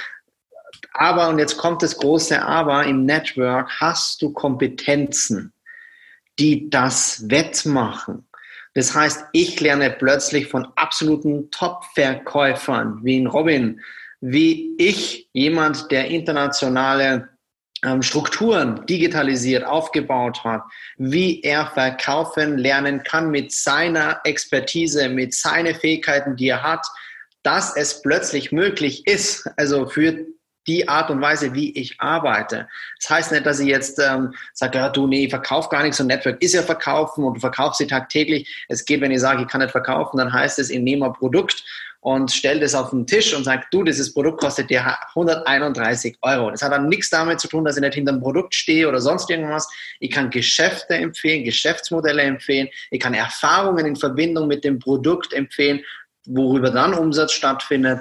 aber, 0.92 1.28
und 1.28 1.38
jetzt 1.38 1.56
kommt 1.56 1.82
das 1.82 1.96
große 1.98 2.42
Aber, 2.42 2.84
im 2.84 3.04
Network 3.04 3.70
hast 3.80 4.22
du 4.22 4.32
Kompetenzen, 4.32 5.52
die 6.38 6.70
das 6.70 7.28
wettmachen. 7.28 8.26
Das 8.74 8.94
heißt, 8.94 9.24
ich 9.32 9.58
lerne 9.60 9.90
plötzlich 9.90 10.48
von 10.48 10.66
absoluten 10.76 11.50
Top-Verkäufern 11.50 13.00
wie 13.02 13.16
in 13.16 13.26
Robin, 13.26 13.80
wie 14.20 14.74
ich, 14.78 15.28
jemand, 15.32 15.90
der 15.90 16.08
internationale 16.08 17.28
Strukturen 18.02 18.84
digitalisiert, 18.86 19.64
aufgebaut 19.64 20.42
hat, 20.44 20.62
wie 20.96 21.40
er 21.42 21.66
verkaufen 21.66 22.58
lernen 22.58 23.02
kann 23.02 23.30
mit 23.30 23.52
seiner 23.52 24.20
Expertise, 24.24 25.08
mit 25.08 25.34
seinen 25.34 25.74
Fähigkeiten, 25.74 26.36
die 26.36 26.48
er 26.48 26.62
hat, 26.62 26.86
dass 27.42 27.76
es 27.76 28.02
plötzlich 28.02 28.50
möglich 28.50 29.06
ist, 29.06 29.48
also 29.56 29.86
für 29.86 30.26
die 30.66 30.88
Art 30.88 31.10
und 31.10 31.20
Weise, 31.20 31.54
wie 31.54 31.72
ich 31.72 32.00
arbeite. 32.00 32.68
Das 33.00 33.10
heißt 33.10 33.32
nicht, 33.32 33.46
dass 33.46 33.60
ich 33.60 33.68
jetzt 33.68 33.98
ähm, 33.98 34.34
sage, 34.52 34.78
ja, 34.78 34.88
du, 34.88 35.06
nee, 35.06 35.24
ich 35.24 35.30
verkaufe 35.30 35.68
gar 35.68 35.82
nichts 35.82 36.00
und 36.00 36.08
Network 36.08 36.42
ist 36.42 36.54
ja 36.54 36.62
verkaufen 36.62 37.24
und 37.24 37.34
du 37.34 37.40
verkaufst 37.40 37.78
sie 37.78 37.86
tagtäglich. 37.86 38.66
Es 38.68 38.84
geht, 38.84 39.00
wenn 39.00 39.10
ich 39.10 39.20
sage, 39.20 39.42
ich 39.42 39.48
kann 39.48 39.60
nicht 39.60 39.70
verkaufen, 39.70 40.18
dann 40.18 40.32
heißt 40.32 40.58
es, 40.58 40.70
ich 40.70 40.80
nehme 40.80 41.06
ein 41.06 41.12
Produkt 41.12 41.64
und 42.06 42.30
stellt 42.30 42.62
es 42.62 42.74
auf 42.76 42.90
den 42.90 43.04
Tisch 43.04 43.34
und 43.34 43.42
sagt, 43.42 43.74
du, 43.74 43.82
dieses 43.82 44.14
Produkt 44.14 44.40
kostet 44.40 44.70
dir 44.70 44.96
131 45.16 46.16
Euro. 46.22 46.52
Das 46.52 46.62
hat 46.62 46.70
dann 46.70 46.88
nichts 46.88 47.10
damit 47.10 47.40
zu 47.40 47.48
tun, 47.48 47.64
dass 47.64 47.76
ich 47.76 47.82
nicht 47.82 47.94
hinter 47.94 48.12
dem 48.12 48.20
Produkt 48.20 48.54
stehe 48.54 48.88
oder 48.88 49.00
sonst 49.00 49.28
irgendwas. 49.28 49.68
Ich 49.98 50.12
kann 50.12 50.30
Geschäfte 50.30 50.94
empfehlen, 50.94 51.42
Geschäftsmodelle 51.42 52.22
empfehlen, 52.22 52.68
ich 52.92 53.00
kann 53.00 53.12
Erfahrungen 53.12 53.86
in 53.86 53.96
Verbindung 53.96 54.46
mit 54.46 54.62
dem 54.62 54.78
Produkt 54.78 55.32
empfehlen, 55.32 55.80
worüber 56.26 56.70
dann 56.70 56.94
Umsatz 56.94 57.32
stattfindet. 57.32 58.00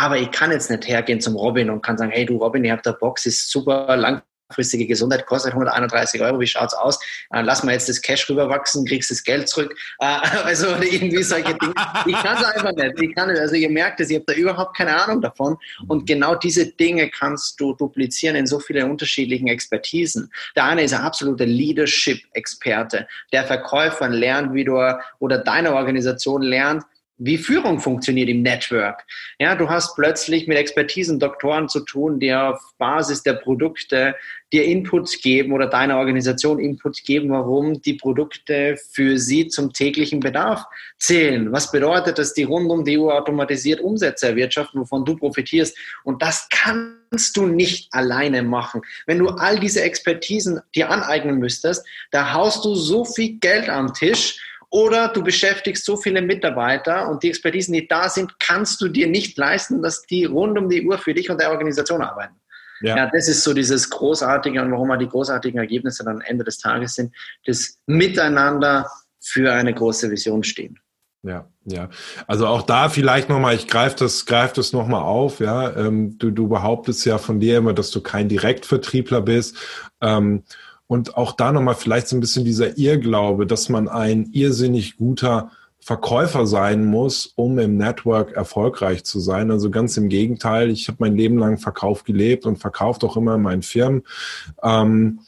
Aber 0.00 0.16
ich 0.16 0.30
kann 0.30 0.50
jetzt 0.50 0.70
nicht 0.70 0.88
hergehen 0.88 1.20
zum 1.20 1.36
Robin 1.36 1.68
und 1.68 1.82
kann 1.82 1.98
sagen, 1.98 2.10
hey 2.10 2.24
du 2.24 2.38
Robin, 2.38 2.64
ihr 2.64 2.72
habt 2.72 2.86
der 2.86 2.94
Box, 2.94 3.26
ist 3.26 3.50
super 3.50 3.96
lang 3.96 4.22
langfristige 4.50 4.86
Gesundheit 4.86 5.26
kostet 5.26 5.52
131 5.52 6.20
Euro, 6.20 6.40
wie 6.40 6.46
schaut's 6.46 6.74
aus? 6.74 6.98
Äh, 7.32 7.42
lass 7.42 7.62
mal 7.62 7.72
jetzt 7.72 7.88
das 7.88 8.02
Cash 8.02 8.28
rüberwachsen, 8.28 8.84
kriegst 8.84 9.10
das 9.10 9.22
Geld 9.22 9.48
zurück. 9.48 9.76
Äh, 10.00 10.06
also 10.44 10.66
irgendwie 10.66 11.22
solche 11.22 11.54
Dinge. 11.54 11.74
Ich 12.06 12.16
kann 12.16 12.36
es 12.36 12.44
einfach 12.44 12.72
nicht. 12.72 13.00
Ich 13.00 13.14
kann 13.14 13.30
nicht. 13.30 13.40
Also 13.40 13.54
ihr 13.54 13.70
merkt 13.70 14.00
es, 14.00 14.10
ihr 14.10 14.18
habt 14.18 14.28
da 14.28 14.34
überhaupt 14.34 14.76
keine 14.76 15.00
Ahnung 15.00 15.20
davon. 15.20 15.56
Und 15.86 16.06
genau 16.06 16.34
diese 16.34 16.66
Dinge 16.66 17.08
kannst 17.10 17.60
du 17.60 17.74
duplizieren 17.74 18.34
in 18.34 18.46
so 18.46 18.58
viele 18.58 18.84
unterschiedlichen 18.86 19.46
Expertisen. 19.46 20.32
Der 20.56 20.64
eine 20.64 20.82
ist 20.82 20.94
ein 20.94 21.02
absoluter 21.02 21.46
Leadership-Experte. 21.46 23.06
Der 23.32 23.44
Verkäufer 23.44 24.08
lernt, 24.08 24.52
wie 24.52 24.64
du 24.64 24.80
oder 25.20 25.38
deine 25.38 25.74
Organisation 25.74 26.42
lernt, 26.42 26.84
wie 27.20 27.36
Führung 27.36 27.80
funktioniert 27.80 28.30
im 28.30 28.42
Network. 28.42 29.04
Ja, 29.38 29.54
du 29.54 29.68
hast 29.68 29.94
plötzlich 29.94 30.48
mit 30.48 30.56
Expertisen, 30.56 31.20
Doktoren 31.20 31.68
zu 31.68 31.80
tun, 31.80 32.18
die 32.18 32.34
auf 32.34 32.58
Basis 32.78 33.22
der 33.22 33.34
Produkte 33.34 34.16
dir 34.52 34.64
Inputs 34.64 35.20
geben 35.20 35.52
oder 35.52 35.66
deiner 35.66 35.98
Organisation 35.98 36.58
Inputs 36.58 37.04
geben, 37.04 37.30
warum 37.30 37.80
die 37.82 37.94
Produkte 37.94 38.76
für 38.90 39.18
sie 39.18 39.48
zum 39.48 39.72
täglichen 39.72 40.20
Bedarf 40.20 40.64
zählen. 40.98 41.52
Was 41.52 41.70
bedeutet 41.70 42.18
das, 42.18 42.32
die 42.32 42.44
rund 42.44 42.70
um 42.70 42.84
die 42.84 42.98
Uhr 42.98 43.14
automatisiert 43.14 43.80
Umsätze 43.80 44.28
erwirtschaften, 44.28 44.80
wovon 44.80 45.04
du 45.04 45.14
profitierst? 45.14 45.76
Und 46.04 46.22
das 46.22 46.48
kannst 46.50 47.36
du 47.36 47.46
nicht 47.46 47.92
alleine 47.92 48.42
machen. 48.42 48.80
Wenn 49.06 49.18
du 49.18 49.28
all 49.28 49.60
diese 49.60 49.82
Expertisen 49.82 50.60
dir 50.74 50.90
aneignen 50.90 51.38
müsstest, 51.38 51.86
da 52.10 52.32
haust 52.32 52.64
du 52.64 52.74
so 52.74 53.04
viel 53.04 53.38
Geld 53.38 53.68
am 53.68 53.92
Tisch, 53.92 54.40
oder 54.70 55.08
du 55.08 55.22
beschäftigst 55.22 55.84
so 55.84 55.96
viele 55.96 56.22
Mitarbeiter 56.22 57.08
und 57.08 57.22
die 57.22 57.28
Expertisen, 57.28 57.74
die 57.74 57.88
da 57.88 58.08
sind, 58.08 58.38
kannst 58.38 58.80
du 58.80 58.88
dir 58.88 59.08
nicht 59.08 59.36
leisten, 59.36 59.82
dass 59.82 60.02
die 60.02 60.24
rund 60.24 60.56
um 60.56 60.68
die 60.68 60.86
Uhr 60.86 60.96
für 60.96 61.12
dich 61.12 61.28
und 61.30 61.40
der 61.40 61.50
Organisation 61.50 62.02
arbeiten. 62.02 62.36
Ja. 62.82 62.96
ja, 62.96 63.10
das 63.12 63.28
ist 63.28 63.44
so 63.44 63.52
dieses 63.52 63.90
Großartige 63.90 64.62
und 64.62 64.70
warum 64.70 64.88
wir 64.88 64.96
die 64.96 65.08
großartigen 65.08 65.58
Ergebnisse 65.58 66.04
dann 66.04 66.16
am 66.16 66.22
Ende 66.22 66.44
des 66.44 66.58
Tages 66.58 66.94
sind, 66.94 67.14
das 67.44 67.78
Miteinander 67.86 68.88
für 69.20 69.52
eine 69.52 69.74
große 69.74 70.10
Vision 70.10 70.42
stehen. 70.44 70.78
Ja, 71.22 71.46
ja. 71.64 71.90
Also 72.26 72.46
auch 72.46 72.62
da 72.62 72.88
vielleicht 72.88 73.28
nochmal, 73.28 73.54
ich 73.54 73.68
greife 73.68 73.96
das, 73.96 74.24
greif 74.24 74.54
das 74.54 74.72
nochmal 74.72 75.02
auf, 75.02 75.40
ja. 75.40 75.76
Ähm, 75.76 76.16
du, 76.18 76.30
du 76.30 76.48
behauptest 76.48 77.04
ja 77.04 77.18
von 77.18 77.40
dir 77.40 77.58
immer, 77.58 77.74
dass 77.74 77.90
du 77.90 78.00
kein 78.00 78.30
Direktvertriebler 78.30 79.20
bist. 79.20 79.58
Ähm, 80.00 80.44
und 80.90 81.16
auch 81.16 81.30
da 81.30 81.52
nochmal 81.52 81.76
vielleicht 81.76 82.08
so 82.08 82.16
ein 82.16 82.20
bisschen 82.20 82.44
dieser 82.44 82.76
Irrglaube, 82.76 83.46
dass 83.46 83.68
man 83.68 83.86
ein 83.86 84.30
irrsinnig 84.32 84.96
guter 84.96 85.52
Verkäufer 85.78 86.48
sein 86.48 86.84
muss, 86.84 87.32
um 87.36 87.60
im 87.60 87.76
Network 87.76 88.32
erfolgreich 88.32 89.04
zu 89.04 89.20
sein. 89.20 89.52
Also 89.52 89.70
ganz 89.70 89.96
im 89.96 90.08
Gegenteil, 90.08 90.68
ich 90.68 90.88
habe 90.88 90.96
mein 90.98 91.14
Leben 91.14 91.38
lang 91.38 91.58
Verkauf 91.58 92.02
gelebt 92.02 92.44
und 92.44 92.56
verkauft 92.56 93.04
auch 93.04 93.16
immer 93.16 93.36
in 93.36 93.42
meinen 93.42 93.62
Firmen. 93.62 94.02
Ähm, 94.64 95.20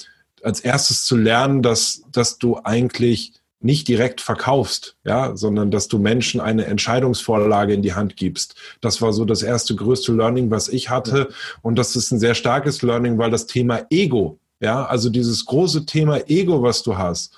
als 0.42 0.58
erstes 0.58 1.04
zu 1.04 1.16
lernen, 1.16 1.62
dass, 1.62 2.02
dass 2.10 2.38
du 2.38 2.58
eigentlich 2.64 3.34
nicht 3.60 3.86
direkt 3.86 4.20
verkaufst, 4.20 4.96
ja, 5.04 5.36
sondern 5.36 5.70
dass 5.70 5.86
du 5.86 6.00
Menschen 6.00 6.40
eine 6.40 6.64
Entscheidungsvorlage 6.64 7.72
in 7.72 7.82
die 7.82 7.94
Hand 7.94 8.16
gibst. 8.16 8.56
Das 8.80 9.00
war 9.00 9.12
so 9.12 9.24
das 9.24 9.44
erste 9.44 9.76
größte 9.76 10.12
Learning, 10.12 10.50
was 10.50 10.68
ich 10.68 10.90
hatte. 10.90 11.28
Und 11.62 11.78
das 11.78 11.94
ist 11.94 12.10
ein 12.10 12.18
sehr 12.18 12.34
starkes 12.34 12.82
Learning, 12.82 13.16
weil 13.16 13.30
das 13.30 13.46
Thema 13.46 13.86
Ego 13.90 14.40
ja, 14.62 14.86
also 14.86 15.10
dieses 15.10 15.44
große 15.44 15.84
Thema 15.86 16.30
Ego, 16.30 16.62
was 16.62 16.82
du 16.82 16.96
hast, 16.96 17.34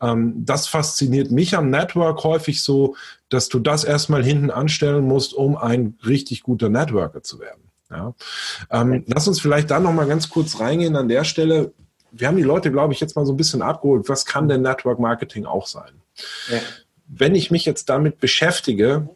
ähm, 0.00 0.34
das 0.44 0.66
fasziniert 0.68 1.30
mich 1.30 1.56
am 1.56 1.70
Network 1.70 2.22
häufig 2.22 2.62
so, 2.62 2.94
dass 3.30 3.48
du 3.48 3.58
das 3.58 3.84
erstmal 3.84 4.22
hinten 4.22 4.50
anstellen 4.50 5.04
musst, 5.04 5.34
um 5.34 5.56
ein 5.56 5.98
richtig 6.06 6.42
guter 6.42 6.68
Networker 6.68 7.22
zu 7.22 7.40
werden. 7.40 7.62
Ja. 7.90 8.14
Ähm, 8.70 9.04
lass 9.06 9.26
uns 9.26 9.40
vielleicht 9.40 9.70
da 9.70 9.80
nochmal 9.80 10.06
ganz 10.06 10.28
kurz 10.28 10.60
reingehen 10.60 10.94
an 10.94 11.08
der 11.08 11.24
Stelle. 11.24 11.72
Wir 12.12 12.28
haben 12.28 12.36
die 12.36 12.42
Leute, 12.42 12.70
glaube 12.70 12.92
ich, 12.92 13.00
jetzt 13.00 13.16
mal 13.16 13.24
so 13.24 13.32
ein 13.32 13.38
bisschen 13.38 13.62
abgeholt. 13.62 14.08
Was 14.08 14.26
kann 14.26 14.48
denn 14.48 14.62
Network 14.62 14.98
Marketing 14.98 15.46
auch 15.46 15.66
sein? 15.66 15.92
Ja. 16.50 16.58
Wenn 17.06 17.34
ich 17.34 17.50
mich 17.50 17.64
jetzt 17.64 17.88
damit 17.88 18.20
beschäftige, 18.20 19.08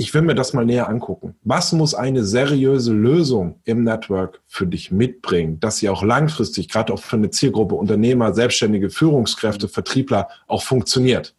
ich 0.00 0.14
will 0.14 0.22
mir 0.22 0.34
das 0.34 0.54
mal 0.54 0.64
näher 0.64 0.88
angucken. 0.88 1.34
Was 1.42 1.72
muss 1.72 1.94
eine 1.94 2.24
seriöse 2.24 2.94
Lösung 2.94 3.60
im 3.64 3.84
Network 3.84 4.40
für 4.46 4.66
dich 4.66 4.90
mitbringen, 4.90 5.60
dass 5.60 5.76
sie 5.76 5.90
auch 5.90 6.02
langfristig, 6.02 6.70
gerade 6.70 6.94
auch 6.94 7.00
für 7.00 7.16
eine 7.16 7.28
Zielgruppe 7.28 7.74
Unternehmer, 7.74 8.32
Selbstständige, 8.32 8.88
Führungskräfte, 8.88 9.68
Vertriebler 9.68 10.28
auch 10.46 10.62
funktioniert? 10.62 11.34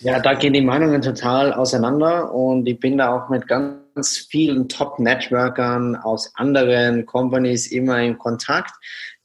Ja, 0.00 0.20
da 0.20 0.32
gehen 0.32 0.54
die 0.54 0.62
Meinungen 0.62 1.02
total 1.02 1.52
auseinander 1.52 2.32
und 2.32 2.66
ich 2.66 2.80
bin 2.80 2.96
da 2.96 3.14
auch 3.14 3.28
mit 3.28 3.46
ganz 3.46 4.16
vielen 4.30 4.66
Top-Networkern 4.70 5.96
aus 5.96 6.32
anderen 6.36 7.04
Companies 7.04 7.66
immer 7.70 8.00
in 8.00 8.16
Kontakt, 8.16 8.72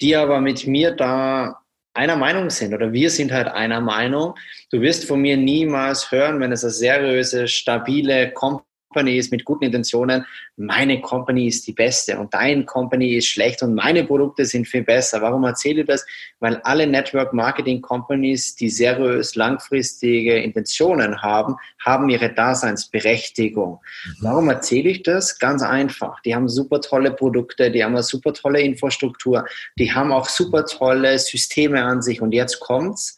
die 0.01 0.17
aber 0.17 0.41
mit 0.41 0.67
mir 0.67 0.91
da 0.91 1.62
einer 1.99 2.15
Meinung 2.15 2.49
sind 2.49 2.73
oder 2.73 2.93
wir 2.93 3.09
sind 3.09 3.33
halt 3.33 3.49
einer 3.49 3.81
Meinung. 3.81 4.35
Du 4.71 4.79
wirst 4.79 5.05
von 5.05 5.19
mir 5.19 5.35
niemals 5.35 6.12
hören, 6.12 6.39
wenn 6.39 6.53
es 6.53 6.63
eine 6.63 6.71
seriöse, 6.71 7.47
stabile 7.49 8.31
Company 8.31 8.68
Company 8.89 9.17
ist 9.17 9.32
mit 9.32 9.45
guten 9.45 9.65
Intentionen, 9.65 10.25
meine 10.58 10.99
Company 11.02 11.47
ist 11.47 11.67
die 11.67 11.73
beste 11.73 12.17
und 12.17 12.34
dein 12.34 12.65
Company 12.65 13.17
ist 13.17 13.28
schlecht 13.28 13.62
und 13.62 13.75
meine 13.75 14.04
Produkte 14.04 14.45
sind 14.45 14.67
viel 14.67 14.82
besser. 14.82 15.21
Warum 15.21 15.43
erzähle 15.43 15.82
ich 15.82 15.88
das? 15.88 16.06
Weil 16.39 16.56
alle 16.63 16.88
Network 16.88 17.32
Marketing 17.32 17.82
Companies, 17.82 18.56
die 18.56 18.69
seriös 18.69 19.36
langfristige 19.36 20.38
Intentionen 20.38 21.21
haben, 21.21 21.56
haben 21.86 22.10
ihre 22.10 22.34
Daseinsberechtigung. 22.34 23.73
Mhm. 23.73 24.15
Warum 24.21 24.49
erzähle 24.49 24.89
ich 24.89 25.04
das? 25.04 25.38
Ganz 25.38 25.62
einfach. 25.62 26.19
Die 26.21 26.34
haben 26.34 26.49
super 26.49 26.82
tolle 26.82 27.12
Produkte, 27.12 27.69
die 27.69 27.84
haben 27.84 27.93
eine 27.93 28.02
super 28.02 28.34
tolle 28.34 28.62
Infrastruktur, 28.62 29.45
die 29.78 29.93
haben 29.93 30.12
auch 30.12 30.28
super 30.28 30.65
tolle 30.65 31.19
Systeme 31.19 31.84
an 31.84 32.02
sich 32.02 32.21
und 32.21 32.32
jetzt 32.32 32.60
kommt's. 32.60 33.17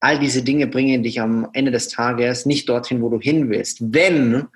All 0.00 0.18
diese 0.18 0.42
Dinge 0.42 0.66
bringen 0.66 1.02
dich 1.02 1.22
am 1.22 1.48
Ende 1.54 1.70
des 1.70 1.88
Tages 1.88 2.44
nicht 2.44 2.68
dorthin, 2.68 3.00
wo 3.00 3.08
du 3.08 3.18
hin 3.18 3.48
willst. 3.48 3.78
Wenn 3.80 4.46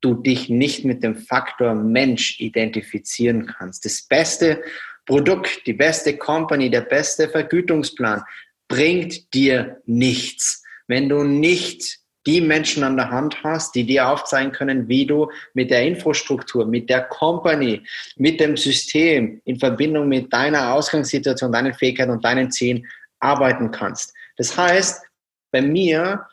du 0.00 0.14
dich 0.14 0.48
nicht 0.48 0.84
mit 0.84 1.02
dem 1.02 1.16
Faktor 1.16 1.74
Mensch 1.74 2.40
identifizieren 2.40 3.46
kannst. 3.46 3.84
Das 3.84 4.02
beste 4.02 4.62
Produkt, 5.06 5.66
die 5.66 5.72
beste 5.72 6.16
Company, 6.16 6.70
der 6.70 6.82
beste 6.82 7.28
Vergütungsplan 7.28 8.22
bringt 8.68 9.32
dir 9.34 9.80
nichts, 9.86 10.62
wenn 10.88 11.08
du 11.08 11.22
nicht 11.22 12.00
die 12.26 12.40
Menschen 12.40 12.82
an 12.82 12.96
der 12.96 13.10
Hand 13.10 13.42
hast, 13.44 13.74
die 13.76 13.84
dir 13.84 14.08
aufzeigen 14.08 14.50
können, 14.50 14.88
wie 14.88 15.06
du 15.06 15.30
mit 15.54 15.70
der 15.70 15.86
Infrastruktur, 15.86 16.66
mit 16.66 16.90
der 16.90 17.02
Company, 17.04 17.82
mit 18.16 18.40
dem 18.40 18.56
System 18.56 19.40
in 19.44 19.58
Verbindung 19.58 20.08
mit 20.08 20.32
deiner 20.32 20.74
Ausgangssituation, 20.74 21.52
deinen 21.52 21.72
Fähigkeiten 21.72 22.10
und 22.10 22.24
deinen 22.24 22.50
Zielen 22.50 22.84
arbeiten 23.20 23.70
kannst. 23.70 24.12
Das 24.36 24.56
heißt, 24.56 25.04
bei 25.52 25.62
mir 25.62 26.26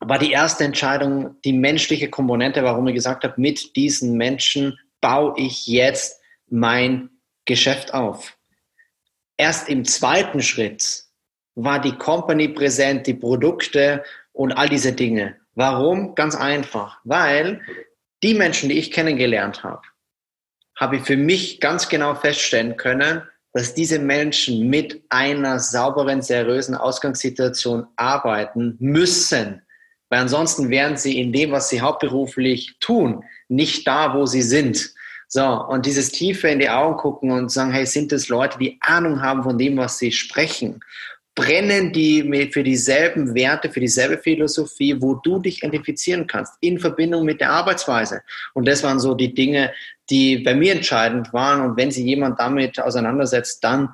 war 0.00 0.18
die 0.18 0.32
erste 0.32 0.64
Entscheidung 0.64 1.36
die 1.44 1.52
menschliche 1.52 2.08
Komponente, 2.08 2.62
warum 2.62 2.86
ich 2.88 2.94
gesagt 2.94 3.24
habe, 3.24 3.40
mit 3.40 3.76
diesen 3.76 4.16
Menschen 4.16 4.78
baue 5.00 5.34
ich 5.36 5.66
jetzt 5.66 6.20
mein 6.48 7.10
Geschäft 7.44 7.94
auf. 7.94 8.36
Erst 9.36 9.68
im 9.68 9.84
zweiten 9.84 10.42
Schritt 10.42 11.04
war 11.54 11.80
die 11.80 11.96
Company 11.96 12.48
präsent, 12.48 13.06
die 13.06 13.14
Produkte 13.14 14.04
und 14.32 14.52
all 14.52 14.68
diese 14.68 14.92
Dinge. 14.92 15.36
Warum? 15.54 16.14
Ganz 16.14 16.36
einfach, 16.36 17.00
weil 17.04 17.60
die 18.22 18.34
Menschen, 18.34 18.68
die 18.68 18.78
ich 18.78 18.92
kennengelernt 18.92 19.64
habe, 19.64 19.82
habe 20.76 20.96
ich 20.96 21.02
für 21.02 21.16
mich 21.16 21.60
ganz 21.60 21.88
genau 21.88 22.14
feststellen 22.14 22.76
können, 22.76 23.22
dass 23.52 23.74
diese 23.74 23.98
Menschen 23.98 24.68
mit 24.68 25.02
einer 25.08 25.58
sauberen, 25.58 26.22
seriösen 26.22 26.76
Ausgangssituation 26.76 27.88
arbeiten 27.96 28.76
müssen, 28.78 29.62
weil 30.08 30.20
ansonsten 30.20 30.70
wären 30.70 30.96
sie 30.96 31.20
in 31.20 31.32
dem, 31.32 31.50
was 31.50 31.68
sie 31.68 31.80
hauptberuflich 31.80 32.76
tun, 32.80 33.24
nicht 33.48 33.86
da, 33.86 34.14
wo 34.14 34.26
sie 34.26 34.42
sind. 34.42 34.92
So, 35.30 35.44
und 35.44 35.84
dieses 35.84 36.10
tiefe 36.10 36.48
in 36.48 36.58
die 36.58 36.70
Augen 36.70 36.96
gucken 36.96 37.30
und 37.30 37.52
sagen, 37.52 37.72
hey, 37.72 37.84
sind 37.84 38.12
es 38.12 38.28
Leute, 38.28 38.58
die 38.58 38.78
Ahnung 38.80 39.20
haben 39.20 39.42
von 39.42 39.58
dem, 39.58 39.76
was 39.76 39.98
sie 39.98 40.10
sprechen? 40.10 40.80
Brennen 41.34 41.92
die 41.92 42.50
für 42.50 42.64
dieselben 42.64 43.34
Werte, 43.34 43.70
für 43.70 43.78
dieselbe 43.78 44.18
Philosophie, 44.18 44.96
wo 45.00 45.14
du 45.14 45.38
dich 45.38 45.62
identifizieren 45.62 46.26
kannst, 46.26 46.54
in 46.60 46.80
Verbindung 46.80 47.24
mit 47.24 47.40
der 47.40 47.50
Arbeitsweise? 47.50 48.22
Und 48.54 48.66
das 48.66 48.82
waren 48.82 48.98
so 48.98 49.14
die 49.14 49.34
Dinge, 49.34 49.72
die 50.10 50.38
bei 50.38 50.54
mir 50.54 50.72
entscheidend 50.72 51.32
waren. 51.32 51.60
Und 51.60 51.76
wenn 51.76 51.90
sich 51.90 52.04
jemand 52.04 52.40
damit 52.40 52.80
auseinandersetzt, 52.80 53.62
dann 53.62 53.90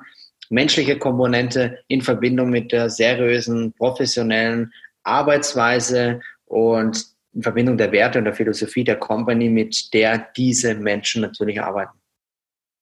menschliche 0.49 0.97
Komponente 0.97 1.79
in 1.87 2.01
Verbindung 2.01 2.49
mit 2.49 2.71
der 2.71 2.89
seriösen, 2.89 3.73
professionellen 3.73 4.71
Arbeitsweise 5.05 6.21
und 6.45 7.05
in 7.33 7.43
Verbindung 7.43 7.77
der 7.77 7.91
Werte 7.91 8.19
und 8.19 8.25
der 8.25 8.33
Philosophie 8.33 8.83
der 8.83 8.95
Company, 8.97 9.49
mit 9.49 9.93
der 9.93 10.27
diese 10.35 10.75
Menschen 10.75 11.21
natürlich 11.21 11.61
arbeiten. 11.61 11.97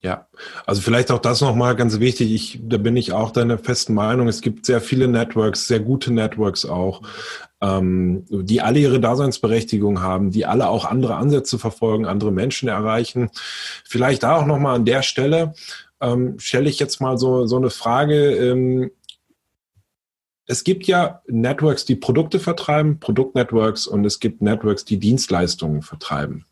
Ja, 0.04 0.28
also 0.66 0.82
vielleicht 0.82 1.12
auch 1.12 1.20
das 1.20 1.40
nochmal 1.40 1.78
ganz 1.78 2.00
wichtig. 2.00 2.34
Ich, 2.34 2.60
da 2.62 2.78
bin 2.78 2.98
ich 2.98 3.14
auch 3.14 3.32
deiner 3.32 3.58
festen 3.58 3.94
Meinung. 3.94 4.28
Es 4.28 4.42
gibt 4.42 4.66
sehr 4.66 4.82
viele 4.82 5.08
Networks, 5.08 5.66
sehr 5.66 5.80
gute 5.80 6.12
Networks 6.12 6.66
auch, 6.66 7.04
ähm, 7.62 8.26
die 8.30 8.60
alle 8.60 8.80
ihre 8.80 9.00
Daseinsberechtigung 9.00 10.02
haben, 10.02 10.30
die 10.30 10.46
alle 10.46 10.68
auch 10.68 10.84
andere 10.84 11.16
Ansätze 11.16 11.58
verfolgen, 11.58 12.06
andere 12.06 12.34
Menschen 12.34 12.68
erreichen. 12.68 13.30
Vielleicht 13.86 14.24
da 14.24 14.36
auch 14.36 14.46
nochmal 14.46 14.76
an 14.76 14.84
der 14.84 15.04
Stelle 15.04 15.54
ähm, 16.02 16.38
stelle 16.38 16.70
ich 16.70 16.80
jetzt 16.80 17.00
mal 17.00 17.18
so, 17.18 17.48
so 17.48 17.56
eine 17.56 17.70
Frage. 17.70 18.36
Ähm, 18.36 18.92
es 20.46 20.64
gibt 20.64 20.88
ja 20.88 21.22
Networks, 21.28 21.86
die 21.86 21.96
Produkte 21.96 22.40
vertreiben, 22.40 23.00
Produktnetworks, 23.00 23.88
und 23.88 24.06
es 24.06 24.20
gibt 24.20 24.42
Networks, 24.42 24.86
die 24.86 24.98
Dienstleistungen 24.98 25.82
vertreiben. 25.82 26.46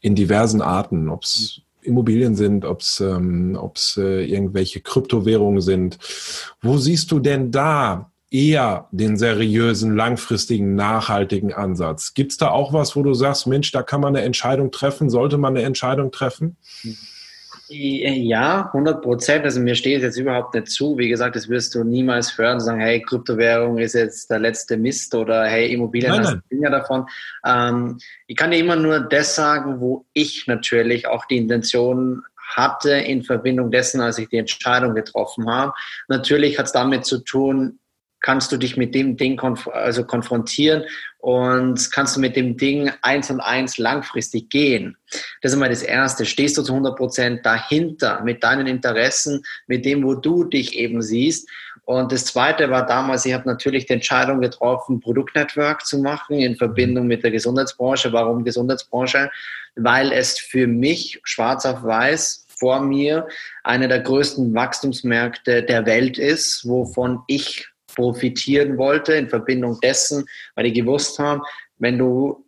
In 0.00 0.14
diversen 0.14 0.62
Arten, 0.62 1.08
ob 1.08 1.24
es 1.24 1.62
Immobilien 1.82 2.34
sind, 2.34 2.64
ob 2.64 2.80
es 2.80 3.00
ähm, 3.00 3.56
ob's, 3.58 3.96
äh, 3.96 4.24
irgendwelche 4.24 4.80
Kryptowährungen 4.80 5.62
sind. 5.62 5.98
Wo 6.60 6.76
siehst 6.76 7.10
du 7.10 7.18
denn 7.18 7.50
da 7.50 8.12
eher 8.30 8.88
den 8.92 9.16
seriösen, 9.16 9.96
langfristigen, 9.96 10.74
nachhaltigen 10.74 11.52
Ansatz? 11.52 12.14
Gibt 12.14 12.32
es 12.32 12.38
da 12.38 12.50
auch 12.50 12.72
was, 12.72 12.96
wo 12.96 13.02
du 13.02 13.14
sagst, 13.14 13.46
Mensch, 13.46 13.72
da 13.72 13.82
kann 13.82 14.00
man 14.02 14.14
eine 14.14 14.24
Entscheidung 14.24 14.70
treffen, 14.70 15.08
sollte 15.08 15.38
man 15.38 15.56
eine 15.56 15.64
Entscheidung 15.64 16.12
treffen? 16.12 16.56
Mhm. 16.82 16.96
Ja, 17.72 18.66
100 18.66 19.00
Prozent. 19.00 19.44
Also 19.44 19.60
mir 19.60 19.76
steht 19.76 20.02
jetzt 20.02 20.16
überhaupt 20.16 20.54
nicht 20.54 20.66
zu. 20.68 20.98
Wie 20.98 21.08
gesagt, 21.08 21.36
das 21.36 21.48
wirst 21.48 21.74
du 21.76 21.84
niemals 21.84 22.36
hören, 22.36 22.58
sagen, 22.58 22.80
hey, 22.80 23.00
Kryptowährung 23.00 23.78
ist 23.78 23.94
jetzt 23.94 24.28
der 24.28 24.40
letzte 24.40 24.76
Mist 24.76 25.14
oder 25.14 25.44
hey, 25.44 25.72
Immobilien 25.72 26.10
nein, 26.10 26.22
nein. 26.22 26.42
Finger 26.48 26.70
davon. 26.70 27.06
Ähm, 27.46 27.98
ich 28.26 28.36
kann 28.36 28.50
dir 28.50 28.58
immer 28.58 28.74
nur 28.74 28.98
das 28.98 29.36
sagen, 29.36 29.80
wo 29.80 30.04
ich 30.14 30.48
natürlich 30.48 31.06
auch 31.06 31.26
die 31.26 31.36
Intention 31.36 32.22
hatte 32.56 32.90
in 32.90 33.22
Verbindung 33.22 33.70
dessen, 33.70 34.00
als 34.00 34.18
ich 34.18 34.28
die 34.28 34.38
Entscheidung 34.38 34.96
getroffen 34.96 35.48
habe. 35.48 35.72
Natürlich 36.08 36.58
hat 36.58 36.66
es 36.66 36.72
damit 36.72 37.04
zu 37.04 37.18
tun, 37.18 37.78
kannst 38.20 38.52
du 38.52 38.56
dich 38.56 38.76
mit 38.76 38.94
dem 38.94 39.16
Ding 39.16 39.36
konf 39.36 39.66
also 39.68 40.04
konfrontieren 40.04 40.84
und 41.18 41.90
kannst 41.92 42.16
du 42.16 42.20
mit 42.20 42.36
dem 42.36 42.56
Ding 42.56 42.90
eins 43.02 43.30
und 43.30 43.40
eins 43.40 43.78
langfristig 43.78 44.48
gehen. 44.50 44.96
Das 45.42 45.50
ist 45.50 45.54
einmal 45.54 45.68
das 45.68 45.82
Erste. 45.82 46.24
Stehst 46.24 46.56
du 46.56 46.62
zu 46.62 46.72
100 46.72 46.96
Prozent 46.96 47.44
dahinter 47.44 48.22
mit 48.22 48.42
deinen 48.42 48.66
Interessen, 48.66 49.42
mit 49.66 49.84
dem, 49.84 50.02
wo 50.02 50.14
du 50.14 50.44
dich 50.44 50.76
eben 50.78 51.02
siehst. 51.02 51.48
Und 51.84 52.12
das 52.12 52.24
Zweite 52.26 52.70
war 52.70 52.86
damals, 52.86 53.26
ich 53.26 53.32
habe 53.32 53.48
natürlich 53.48 53.86
die 53.86 53.94
Entscheidung 53.94 54.40
getroffen, 54.40 55.00
Produktnetwork 55.00 55.84
zu 55.84 55.98
machen 55.98 56.38
in 56.38 56.56
Verbindung 56.56 57.06
mit 57.06 57.24
der 57.24 57.30
Gesundheitsbranche. 57.30 58.12
Warum 58.12 58.44
Gesundheitsbranche? 58.44 59.30
Weil 59.76 60.12
es 60.12 60.38
für 60.38 60.66
mich 60.66 61.20
schwarz 61.24 61.66
auf 61.66 61.82
weiß 61.82 62.46
vor 62.60 62.80
mir 62.80 63.26
einer 63.64 63.88
der 63.88 64.00
größten 64.00 64.54
Wachstumsmärkte 64.54 65.62
der 65.62 65.86
Welt 65.86 66.18
ist, 66.18 66.68
wovon 66.68 67.22
ich 67.26 67.69
profitieren 67.94 68.78
wollte 68.78 69.14
in 69.14 69.28
Verbindung 69.28 69.78
dessen, 69.80 70.26
weil 70.54 70.64
die 70.64 70.72
gewusst 70.72 71.18
haben, 71.18 71.42
wenn 71.78 71.98
du 71.98 72.44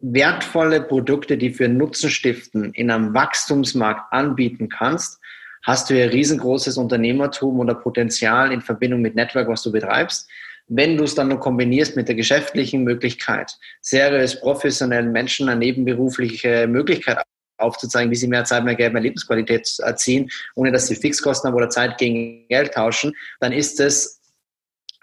wertvolle 0.00 0.82
Produkte, 0.82 1.38
die 1.38 1.50
für 1.50 1.68
Nutzen 1.68 2.10
stiften, 2.10 2.72
in 2.74 2.90
einem 2.90 3.14
Wachstumsmarkt 3.14 4.12
anbieten 4.12 4.68
kannst, 4.68 5.18
hast 5.62 5.88
du 5.88 5.98
ja 5.98 6.06
riesengroßes 6.06 6.76
Unternehmertum 6.76 7.58
oder 7.58 7.74
Potenzial 7.74 8.52
in 8.52 8.60
Verbindung 8.60 9.00
mit 9.00 9.14
Network, 9.14 9.48
was 9.48 9.62
du 9.62 9.72
betreibst. 9.72 10.28
Wenn 10.66 10.96
du 10.96 11.04
es 11.04 11.14
dann 11.14 11.28
noch 11.28 11.40
kombinierst 11.40 11.96
mit 11.96 12.08
der 12.08 12.14
geschäftlichen 12.14 12.84
Möglichkeit, 12.84 13.56
seriös 13.80 14.40
professionellen 14.40 15.12
Menschen 15.12 15.48
eine 15.48 15.58
nebenberufliche 15.58 16.66
Möglichkeit 16.66 17.18
aufzuzeigen, 17.58 18.10
wie 18.10 18.16
sie 18.16 18.28
mehr 18.28 18.44
Zeit, 18.44 18.64
mehr 18.64 18.74
Geld, 18.74 18.92
mehr 18.92 19.02
Lebensqualität 19.02 19.78
erzielen, 19.78 20.28
ohne 20.54 20.72
dass 20.72 20.86
sie 20.86 20.96
Fixkosten 20.96 21.48
haben 21.48 21.56
oder 21.56 21.70
Zeit 21.70 21.98
gegen 21.98 22.46
Geld 22.48 22.74
tauschen, 22.74 23.14
dann 23.40 23.52
ist 23.52 23.80
es 23.80 24.20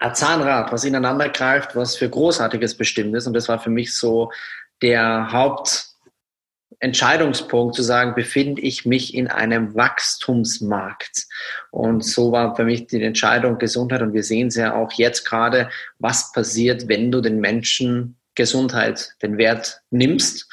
ein 0.02 0.14
Zahnrad, 0.16 0.72
was 0.72 0.82
ineinander 0.84 1.28
greift, 1.28 1.76
was 1.76 1.94
für 1.96 2.10
Großartiges 2.10 2.76
bestimmt 2.76 3.14
ist. 3.14 3.28
Und 3.28 3.34
das 3.34 3.48
war 3.48 3.60
für 3.60 3.70
mich 3.70 3.94
so 3.94 4.32
der 4.82 5.30
Hauptentscheidungspunkt, 5.30 7.76
zu 7.76 7.82
sagen, 7.82 8.16
befinde 8.16 8.60
ich 8.62 8.84
mich 8.84 9.14
in 9.14 9.28
einem 9.28 9.76
Wachstumsmarkt. 9.76 11.28
Und 11.70 12.04
so 12.04 12.32
war 12.32 12.56
für 12.56 12.64
mich 12.64 12.88
die 12.88 13.00
Entscheidung 13.00 13.58
Gesundheit. 13.58 14.02
Und 14.02 14.12
wir 14.12 14.24
sehen 14.24 14.48
es 14.48 14.56
ja 14.56 14.74
auch 14.74 14.90
jetzt 14.92 15.24
gerade, 15.24 15.70
was 16.00 16.32
passiert, 16.32 16.88
wenn 16.88 17.12
du 17.12 17.20
den 17.20 17.38
Menschen 17.38 18.16
Gesundheit 18.34 19.14
den 19.22 19.38
Wert 19.38 19.82
nimmst, 19.90 20.48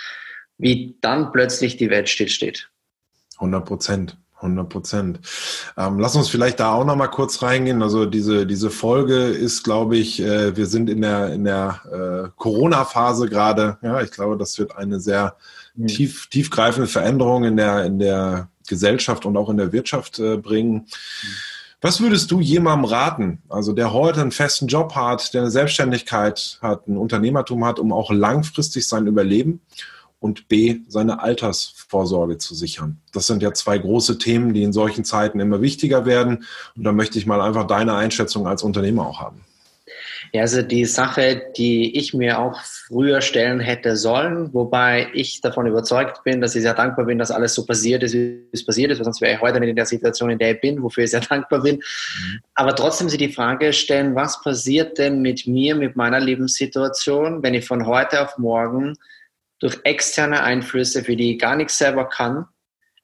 wie 0.59 0.95
dann 1.01 1.31
plötzlich 1.31 1.75
die 1.77 1.89
Welt 1.89 2.07
stillsteht. 2.07 2.69
100 3.37 3.65
Prozent. 3.65 4.15
100 4.41 4.69
Prozent. 4.69 5.19
Ähm, 5.77 5.99
lass 5.99 6.15
uns 6.15 6.29
vielleicht 6.29 6.59
da 6.59 6.73
auch 6.73 6.85
noch 6.85 6.95
mal 6.95 7.07
kurz 7.07 7.41
reingehen. 7.41 7.83
Also 7.83 8.05
diese, 8.05 8.45
diese 8.45 8.69
Folge 8.69 9.15
ist, 9.15 9.63
glaube 9.63 9.97
ich, 9.97 10.21
äh, 10.21 10.55
wir 10.55 10.65
sind 10.65 10.89
in 10.89 11.01
der, 11.01 11.33
in 11.33 11.43
der 11.43 11.81
äh, 11.91 12.29
Corona-Phase 12.37 13.29
gerade. 13.29 13.77
Ja, 13.81 14.01
ich 14.01 14.11
glaube, 14.11 14.37
das 14.37 14.57
wird 14.57 14.75
eine 14.77 14.99
sehr 14.99 15.35
mhm. 15.75 15.87
tief, 15.87 16.27
tiefgreifende 16.27 16.87
Veränderung 16.87 17.43
in 17.43 17.57
der, 17.57 17.85
in 17.85 17.99
der 17.99 18.49
Gesellschaft 18.67 19.25
und 19.25 19.37
auch 19.37 19.49
in 19.49 19.57
der 19.57 19.71
Wirtschaft 19.71 20.19
äh, 20.19 20.37
bringen. 20.37 20.73
Mhm. 20.73 21.27
Was 21.81 22.01
würdest 22.01 22.29
du 22.31 22.41
jemandem 22.41 22.91
raten, 22.91 23.41
also 23.47 23.71
der 23.71 23.93
heute 23.93 24.19
einen 24.19 24.31
festen 24.31 24.67
Job 24.67 24.95
hat, 24.95 25.33
der 25.33 25.41
eine 25.41 25.51
Selbstständigkeit 25.51 26.59
hat, 26.61 26.87
ein 26.89 26.97
Unternehmertum 26.97 27.63
hat, 27.63 27.79
um 27.79 27.93
auch 27.93 28.11
langfristig 28.11 28.85
sein 28.85 29.07
Überleben 29.07 29.61
und 30.19 30.47
B, 30.47 30.79
seine 30.87 31.21
Altersvorsorge 31.21 32.37
zu 32.37 32.53
sichern. 32.53 32.99
Das 33.13 33.27
sind 33.27 33.41
ja 33.41 33.53
zwei 33.53 33.77
große 33.77 34.17
Themen, 34.17 34.53
die 34.53 34.63
in 34.63 34.73
solchen 34.73 35.05
Zeiten 35.05 35.39
immer 35.39 35.61
wichtiger 35.61 36.05
werden. 36.05 36.45
Und 36.75 36.83
da 36.83 36.91
möchte 36.91 37.17
ich 37.17 37.25
mal 37.25 37.41
einfach 37.41 37.67
deine 37.67 37.95
Einschätzung 37.95 38.47
als 38.47 38.63
Unternehmer 38.63 39.07
auch 39.07 39.19
haben. 39.19 39.41
Ja, 40.33 40.41
also 40.41 40.61
die 40.61 40.85
Sache, 40.85 41.41
die 41.57 41.97
ich 41.97 42.13
mir 42.13 42.39
auch 42.39 42.59
früher 42.61 43.21
stellen 43.21 43.59
hätte 43.59 43.95
sollen, 43.95 44.53
wobei 44.53 45.07
ich 45.13 45.41
davon 45.41 45.65
überzeugt 45.65 46.23
bin, 46.23 46.41
dass 46.41 46.55
ich 46.55 46.61
sehr 46.61 46.75
dankbar 46.75 47.05
bin, 47.05 47.17
dass 47.17 47.31
alles 47.31 47.55
so 47.55 47.65
passiert 47.65 48.03
ist, 48.03 48.13
wie 48.13 48.43
es 48.51 48.65
passiert 48.65 48.91
ist, 48.91 48.99
weil 48.99 49.05
sonst 49.05 49.21
wäre 49.21 49.35
ich 49.35 49.41
heute 49.41 49.59
nicht 49.59 49.69
in 49.69 49.75
der 49.75 49.85
Situation, 49.85 50.29
in 50.29 50.37
der 50.37 50.51
ich 50.51 50.61
bin, 50.61 50.83
wofür 50.83 51.03
ich 51.03 51.11
sehr 51.11 51.21
dankbar 51.21 51.61
bin. 51.61 51.77
Mhm. 51.77 52.39
Aber 52.53 52.75
trotzdem 52.75 53.09
sich 53.09 53.17
die 53.17 53.33
Frage 53.33 53.73
stellen, 53.73 54.13
was 54.13 54.41
passiert 54.41 54.97
denn 54.97 55.21
mit 55.21 55.47
mir, 55.47 55.75
mit 55.75 55.95
meiner 55.95 56.19
Lebenssituation, 56.19 57.41
wenn 57.41 57.55
ich 57.55 57.65
von 57.65 57.87
heute 57.87 58.21
auf 58.21 58.37
morgen 58.37 58.95
durch 59.59 59.79
externe 59.83 60.43
Einflüsse, 60.43 61.03
für 61.03 61.15
die 61.15 61.33
ich 61.33 61.39
gar 61.39 61.55
nichts 61.55 61.77
selber 61.77 62.07
kann, 62.07 62.45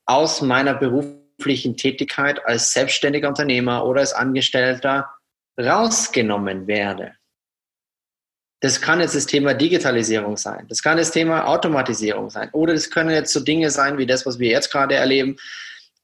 aus 0.05 0.41
meiner 0.41 0.73
beruflichen 0.73 1.75
Tätigkeit 1.77 2.45
als 2.45 2.71
selbstständiger 2.71 3.27
Unternehmer 3.27 3.85
oder 3.85 4.01
als 4.01 4.13
Angestellter 4.13 5.09
rausgenommen 5.59 6.67
werde. 6.67 7.13
Das 8.61 8.81
kann 8.81 9.01
jetzt 9.01 9.15
das 9.15 9.25
Thema 9.25 9.53
Digitalisierung 9.53 10.37
sein, 10.37 10.65
das 10.69 10.81
kann 10.81 10.97
das 10.97 11.11
Thema 11.11 11.45
Automatisierung 11.45 12.29
sein 12.29 12.49
oder 12.51 12.73
das 12.73 12.89
können 12.89 13.11
jetzt 13.11 13.33
so 13.33 13.41
Dinge 13.41 13.69
sein 13.69 13.97
wie 13.97 14.05
das, 14.05 14.25
was 14.25 14.39
wir 14.39 14.49
jetzt 14.49 14.71
gerade 14.71 14.95
erleben, 14.95 15.37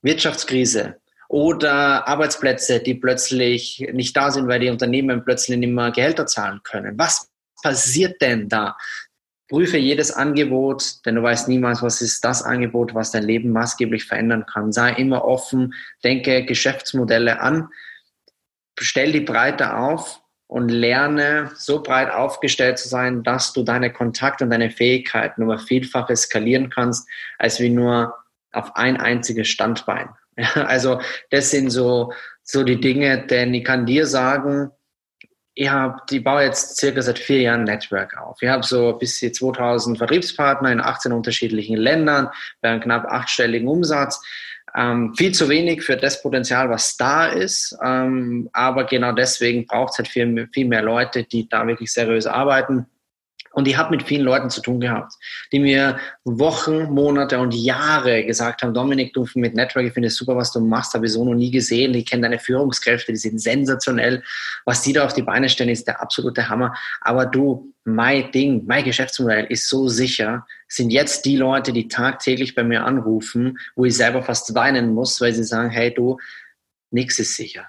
Wirtschaftskrise 0.02 0.98
oder 1.30 2.08
Arbeitsplätze, 2.08 2.82
die 2.82 2.96
plötzlich 2.96 3.88
nicht 3.94 4.16
da 4.18 4.32
sind, 4.32 4.48
weil 4.48 4.60
die 4.60 4.70
Unternehmen 4.70 5.24
plötzlich 5.24 5.58
nicht 5.58 5.72
mehr 5.72 5.92
Gehälter 5.92 6.28
zahlen 6.28 6.60
können. 6.64 6.98
Was 6.98 7.30
passiert 7.64 8.22
denn 8.22 8.50
da? 8.50 8.76
Prüfe 9.52 9.78
jedes 9.78 10.14
Angebot, 10.14 11.06
denn 11.06 11.16
du 11.16 11.24
weißt 11.24 11.50
niemals, 11.50 11.82
was 11.82 12.02
ist 12.02 12.24
das 12.24 12.42
Angebot, 12.42 12.96
was 12.96 13.12
dein 13.12 13.24
Leben 13.24 13.52
maßgeblich 13.52 14.06
verändern 14.06 14.46
kann. 14.46 14.72
Sei 14.72 14.94
immer 14.94 15.26
offen, 15.26 15.74
denke 16.06 16.46
Geschäftsmodelle 16.46 17.42
an, 17.42 17.68
stell 18.80 19.12
die 19.12 19.20
Breite 19.20 19.76
auf 19.76 20.22
und 20.48 20.70
lerne 20.70 21.52
so 21.56 21.84
breit 21.84 22.12
aufgestellt 22.12 22.80
zu 22.80 22.88
sein, 22.88 23.24
dass 23.24 23.52
du 23.52 23.64
deine 23.64 23.92
Kontakte 23.92 24.46
und 24.46 24.52
deine 24.52 24.72
Fähigkeiten 24.72 25.42
über 25.42 25.60
vielfach 25.60 26.10
skalieren 26.16 26.70
kannst, 26.70 27.10
als 27.38 27.60
wie 27.60 27.70
nur 27.70 28.16
auf 28.54 28.78
ein 28.78 28.96
einziges 28.96 29.50
Standbein. 29.50 30.12
also 30.54 31.02
das 31.30 31.52
sind 31.52 31.72
so, 31.72 32.14
so 32.42 32.64
die 32.64 32.80
Dinge, 32.80 33.28
denn 33.28 33.54
ich 33.54 33.66
kann 33.66 33.86
dir 33.86 34.06
sagen, 34.06 34.72
ich 35.62 35.70
habe, 35.70 36.02
die 36.10 36.20
baue 36.20 36.42
jetzt 36.42 36.78
circa 36.78 37.04
seit 37.04 37.20
vier 37.20 37.42
Jahren 37.42 37.66
Network 37.66 38.18
auf. 38.18 38.42
Ich 38.42 38.50
habe 38.50 38.64
so 38.64 38.94
bis 38.94 39.20
zu 39.20 39.32
2000 39.32 40.00
Vertriebspartner 40.00 40.72
in 40.72 40.82
18 40.82 41.12
unterschiedlichen 41.12 41.78
Ländern 41.78 42.30
bei 42.62 42.70
einem 42.70 42.82
knapp 42.82 43.06
achtstelligen 43.06 43.68
Umsatz. 43.68 44.20
Ähm, 44.76 45.14
viel 45.16 45.34
zu 45.34 45.50
wenig 45.50 45.84
für 45.84 45.98
das 45.98 46.24
Potenzial, 46.24 46.72
was 46.72 46.98
da 46.98 47.28
ist. 47.28 47.78
Ähm, 47.84 48.50
aber 48.54 48.86
genau 48.86 49.12
deswegen 49.12 49.68
braucht 49.68 49.92
es 49.92 49.98
halt 50.00 50.08
viel, 50.08 50.50
viel 50.52 50.66
mehr 50.66 50.82
Leute, 50.82 51.26
die 51.26 51.48
da 51.48 51.68
wirklich 51.68 51.94
seriös 51.94 52.26
arbeiten. 52.26 52.88
Und 53.54 53.68
ich 53.68 53.78
habe 53.78 53.92
mit 53.92 54.04
vielen 54.04 54.24
Leuten 54.24 54.50
zu 54.50 54.62
tun 54.62 54.80
gehabt, 54.80 55.14
die 55.52 55.60
mir 55.60 55.98
Wochen, 56.24 56.84
Monate 56.94 57.38
und 57.40 57.54
Jahre 57.54 58.26
gesagt 58.26 58.64
haben, 58.64 58.74
Dominik, 58.74 59.14
du 59.14 59.28
mit 59.36 59.56
Network, 59.56 59.86
ich 59.86 59.94
finde 59.94 60.08
es 60.08 60.16
super, 60.16 60.38
was 60.38 60.54
du 60.54 60.62
machst, 60.62 60.94
habe 60.94 61.06
ich 61.06 61.12
so 61.12 61.26
noch 61.26 61.34
nie 61.34 61.52
gesehen. 61.52 61.94
Ich 61.94 62.06
kenne 62.06 62.24
deine 62.24 62.40
Führungskräfte, 62.40 63.12
die 63.12 63.18
sind 63.18 63.40
sensationell. 63.40 64.24
Was 64.66 64.82
die 64.84 64.94
da 64.94 65.06
auf 65.06 65.14
die 65.14 65.22
Beine 65.22 65.50
stellen, 65.50 65.70
ist 65.70 65.88
der 65.88 66.02
absolute 66.02 66.48
Hammer. 66.48 66.74
Aber 67.02 67.26
du, 67.26 67.74
mein 67.84 68.32
Ding, 68.32 68.64
mein 68.68 68.86
Geschäftsmodell 68.86 69.46
ist 69.46 69.68
so 69.68 69.90
sicher, 69.90 70.46
sind 70.68 70.92
jetzt 70.92 71.26
die 71.26 71.36
Leute, 71.36 71.74
die 71.74 71.90
tagtäglich 71.90 72.56
bei 72.56 72.64
mir 72.64 72.86
anrufen, 72.86 73.58
wo 73.76 73.84
ich 73.84 73.98
selber 73.98 74.24
fast 74.24 74.56
weinen 74.56 74.94
muss, 74.94 75.20
weil 75.20 75.34
sie 75.34 75.44
sagen, 75.44 75.70
hey 75.70 75.94
du, 75.94 76.18
nichts 76.90 77.20
ist 77.20 77.36
sicher. 77.36 77.66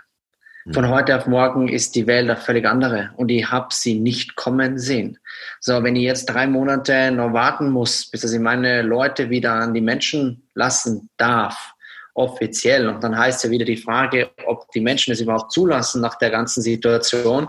Von 0.70 0.88
heute 0.88 1.16
auf 1.16 1.26
morgen 1.26 1.66
ist 1.66 1.96
die 1.96 2.06
Welt 2.06 2.30
eine 2.30 2.38
völlig 2.38 2.64
andere 2.66 3.10
und 3.16 3.30
ich 3.32 3.50
habe 3.50 3.68
sie 3.70 3.98
nicht 3.98 4.36
kommen 4.36 4.78
sehen. 4.78 5.18
So, 5.58 5.82
wenn 5.82 5.96
ich 5.96 6.04
jetzt 6.04 6.26
drei 6.26 6.46
Monate 6.46 7.10
noch 7.10 7.32
warten 7.32 7.70
muss, 7.70 8.08
bis 8.08 8.22
ich 8.22 8.38
meine 8.38 8.82
Leute 8.82 9.28
wieder 9.28 9.54
an 9.54 9.74
die 9.74 9.80
Menschen 9.80 10.48
lassen 10.54 11.10
darf, 11.16 11.74
offiziell, 12.14 12.88
und 12.88 13.02
dann 13.02 13.18
heißt 13.18 13.42
ja 13.42 13.50
wieder 13.50 13.64
die 13.64 13.76
Frage, 13.76 14.30
ob 14.46 14.70
die 14.70 14.80
Menschen 14.80 15.12
es 15.12 15.20
überhaupt 15.20 15.50
zulassen 15.50 16.00
nach 16.00 16.14
der 16.18 16.30
ganzen 16.30 16.62
Situation, 16.62 17.48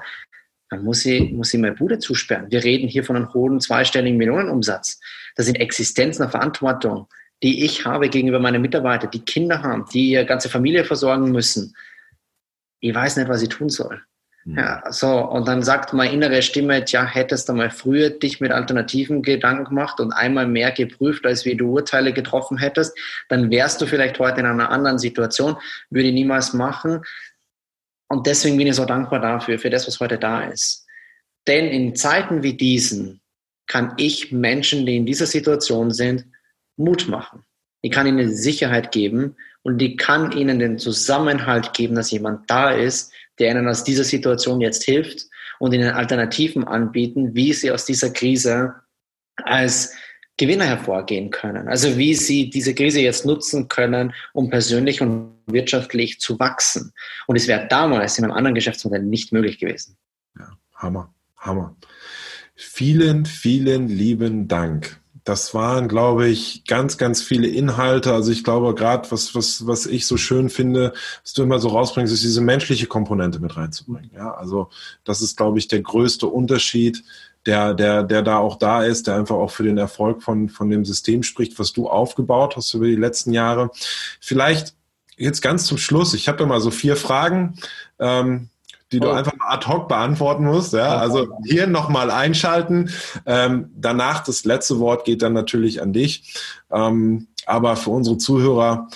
dann 0.71 0.83
muss 0.83 1.05
ich, 1.05 1.31
muss 1.31 1.53
ich 1.53 1.59
meine 1.59 1.75
Bude 1.75 1.99
zusperren. 1.99 2.49
Wir 2.49 2.63
reden 2.63 2.87
hier 2.87 3.03
von 3.03 3.15
einem 3.15 3.31
hohen 3.31 3.59
zweistelligen 3.59 4.17
Millionenumsatz. 4.17 4.99
Das 5.35 5.45
sind 5.45 5.57
Existenzen, 5.57 6.27
Verantwortung, 6.29 7.07
die 7.43 7.63
ich 7.63 7.85
habe 7.85 8.09
gegenüber 8.09 8.39
meinen 8.39 8.63
Mitarbeitern, 8.63 9.11
die 9.11 9.23
Kinder 9.23 9.61
haben, 9.61 9.85
die 9.93 10.09
ihre 10.09 10.25
ganze 10.25 10.49
Familie 10.49 10.83
versorgen 10.83 11.31
müssen 11.31 11.75
ich 12.83 12.93
weiß 12.93 13.15
nicht, 13.15 13.29
was 13.29 13.41
ich 13.41 13.49
tun 13.49 13.69
soll. 13.69 14.01
Mhm. 14.43 14.57
Ja, 14.57 14.83
so, 14.91 15.07
und 15.07 15.47
dann 15.47 15.63
sagt 15.63 15.93
meine 15.93 16.11
innere 16.11 16.41
Stimme, 16.41 16.83
tja, 16.83 17.05
hättest 17.05 17.47
du 17.47 17.53
mal 17.53 17.71
früher 17.71 18.09
dich 18.09 18.41
mit 18.41 18.51
alternativen 18.51 19.21
Gedanken 19.21 19.65
gemacht 19.65 20.01
und 20.01 20.11
einmal 20.11 20.47
mehr 20.47 20.71
geprüft, 20.71 21.25
als 21.25 21.45
wie 21.45 21.55
du 21.55 21.71
Urteile 21.71 22.11
getroffen 22.11 22.57
hättest, 22.57 22.97
dann 23.29 23.49
wärst 23.49 23.79
du 23.81 23.85
vielleicht 23.85 24.19
heute 24.19 24.41
in 24.41 24.45
einer 24.45 24.69
anderen 24.69 24.99
Situation, 24.99 25.55
würde 25.89 26.09
ich 26.09 26.13
niemals 26.13 26.51
machen. 26.51 27.03
Und 28.09 28.27
deswegen 28.27 28.57
bin 28.57 28.67
ich 28.67 28.75
so 28.75 28.83
dankbar 28.83 29.21
dafür, 29.21 29.57
für 29.57 29.69
das, 29.69 29.87
was 29.87 30.01
heute 30.01 30.17
da 30.17 30.43
ist. 30.43 30.85
Denn 31.47 31.67
in 31.67 31.95
Zeiten 31.95 32.43
wie 32.43 32.55
diesen 32.55 33.21
kann 33.67 33.93
ich 33.95 34.33
Menschen, 34.33 34.85
die 34.85 34.97
in 34.97 35.05
dieser 35.05 35.25
Situation 35.25 35.91
sind, 35.91 36.25
Mut 36.75 37.07
machen. 37.07 37.45
Ich 37.83 37.91
kann 37.91 38.07
ihnen 38.07 38.33
Sicherheit 38.33 38.93
geben 38.93 39.35
und 39.61 39.77
die 39.77 39.97
kann 39.97 40.31
ihnen 40.31 40.57
den 40.57 40.79
Zusammenhalt 40.79 41.73
geben, 41.73 41.95
dass 41.95 42.11
jemand 42.11 42.49
da 42.49 42.71
ist, 42.71 43.11
der 43.39 43.51
ihnen 43.51 43.67
aus 43.67 43.83
dieser 43.83 44.05
Situation 44.05 44.61
jetzt 44.61 44.83
hilft 44.83 45.27
und 45.59 45.73
ihnen 45.73 45.91
Alternativen 45.91 46.63
anbieten, 46.63 47.35
wie 47.35 47.51
sie 47.51 47.71
aus 47.71 47.83
dieser 47.83 48.11
Krise 48.11 48.73
als 49.35 49.93
Gewinner 50.37 50.63
hervorgehen 50.63 51.29
können. 51.29 51.67
Also 51.67 51.97
wie 51.97 52.15
sie 52.15 52.49
diese 52.49 52.73
Krise 52.73 53.01
jetzt 53.01 53.25
nutzen 53.25 53.67
können, 53.67 54.13
um 54.31 54.49
persönlich 54.49 55.01
und 55.01 55.33
wirtschaftlich 55.47 56.21
zu 56.21 56.39
wachsen. 56.39 56.93
Und 57.27 57.35
es 57.35 57.49
wäre 57.49 57.67
damals 57.67 58.17
in 58.17 58.23
einem 58.23 58.33
anderen 58.33 58.55
Geschäftsmodell 58.55 59.03
nicht 59.03 59.33
möglich 59.33 59.59
gewesen. 59.59 59.97
Ja, 60.39 60.57
Hammer, 60.75 61.13
Hammer. 61.35 61.75
Vielen, 62.55 63.25
vielen 63.25 63.89
lieben 63.89 64.47
Dank 64.47 65.02
das 65.23 65.53
waren, 65.53 65.87
glaube 65.87 66.27
ich, 66.27 66.65
ganz, 66.65 66.97
ganz 66.97 67.21
viele 67.21 67.47
Inhalte. 67.47 68.13
Also 68.13 68.31
ich 68.31 68.43
glaube, 68.43 68.75
gerade 68.75 69.09
was, 69.11 69.33
was, 69.35 69.65
was 69.65 69.85
ich 69.85 70.05
so 70.05 70.17
schön 70.17 70.49
finde, 70.49 70.93
was 71.23 71.33
du 71.33 71.43
immer 71.43 71.59
so 71.59 71.69
rausbringst, 71.69 72.13
ist 72.13 72.23
diese 72.23 72.41
menschliche 72.41 72.87
Komponente 72.87 73.39
mit 73.39 73.55
reinzubringen. 73.55 74.11
Ja, 74.13 74.33
also 74.33 74.69
das 75.05 75.21
ist, 75.21 75.37
glaube 75.37 75.59
ich, 75.59 75.67
der 75.69 75.81
größte 75.81 76.27
Unterschied, 76.27 77.03
der, 77.45 77.73
der, 77.73 78.03
der 78.03 78.21
da 78.21 78.37
auch 78.37 78.57
da 78.57 78.83
ist, 78.83 79.07
der 79.07 79.15
einfach 79.15 79.35
auch 79.35 79.51
für 79.51 79.63
den 79.63 79.77
Erfolg 79.77 80.23
von, 80.23 80.49
von 80.49 80.69
dem 80.69 80.83
System 80.85 81.23
spricht, 81.23 81.57
was 81.57 81.73
du 81.73 81.87
aufgebaut 81.87 82.55
hast 82.57 82.73
über 82.73 82.85
die 82.85 82.95
letzten 82.95 83.31
Jahre. 83.31 83.71
Vielleicht 84.19 84.75
jetzt 85.17 85.41
ganz 85.41 85.65
zum 85.65 85.77
Schluss. 85.77 86.13
Ich 86.13 86.27
habe 86.27 86.43
immer 86.43 86.59
so 86.59 86.71
vier 86.71 86.95
Fragen. 86.95 87.55
Ähm, 87.99 88.49
die 88.93 88.99
du 88.99 89.09
oh. 89.09 89.13
einfach 89.13 89.35
mal 89.35 89.49
ad 89.49 89.67
hoc 89.67 89.87
beantworten 89.87 90.45
musst. 90.45 90.73
Ja? 90.73 90.97
Also 90.97 91.27
hier 91.45 91.67
nochmal 91.67 92.11
einschalten. 92.11 92.91
Ähm, 93.25 93.71
danach 93.75 94.23
das 94.23 94.45
letzte 94.45 94.79
Wort 94.79 95.03
geht 95.03 95.21
dann 95.21 95.33
natürlich 95.33 95.81
an 95.81 95.91
dich. 95.91 96.35
Ähm, 96.71 97.27
aber 97.45 97.75
für 97.75 97.89
unsere 97.89 98.17
Zuhörer 98.17 98.87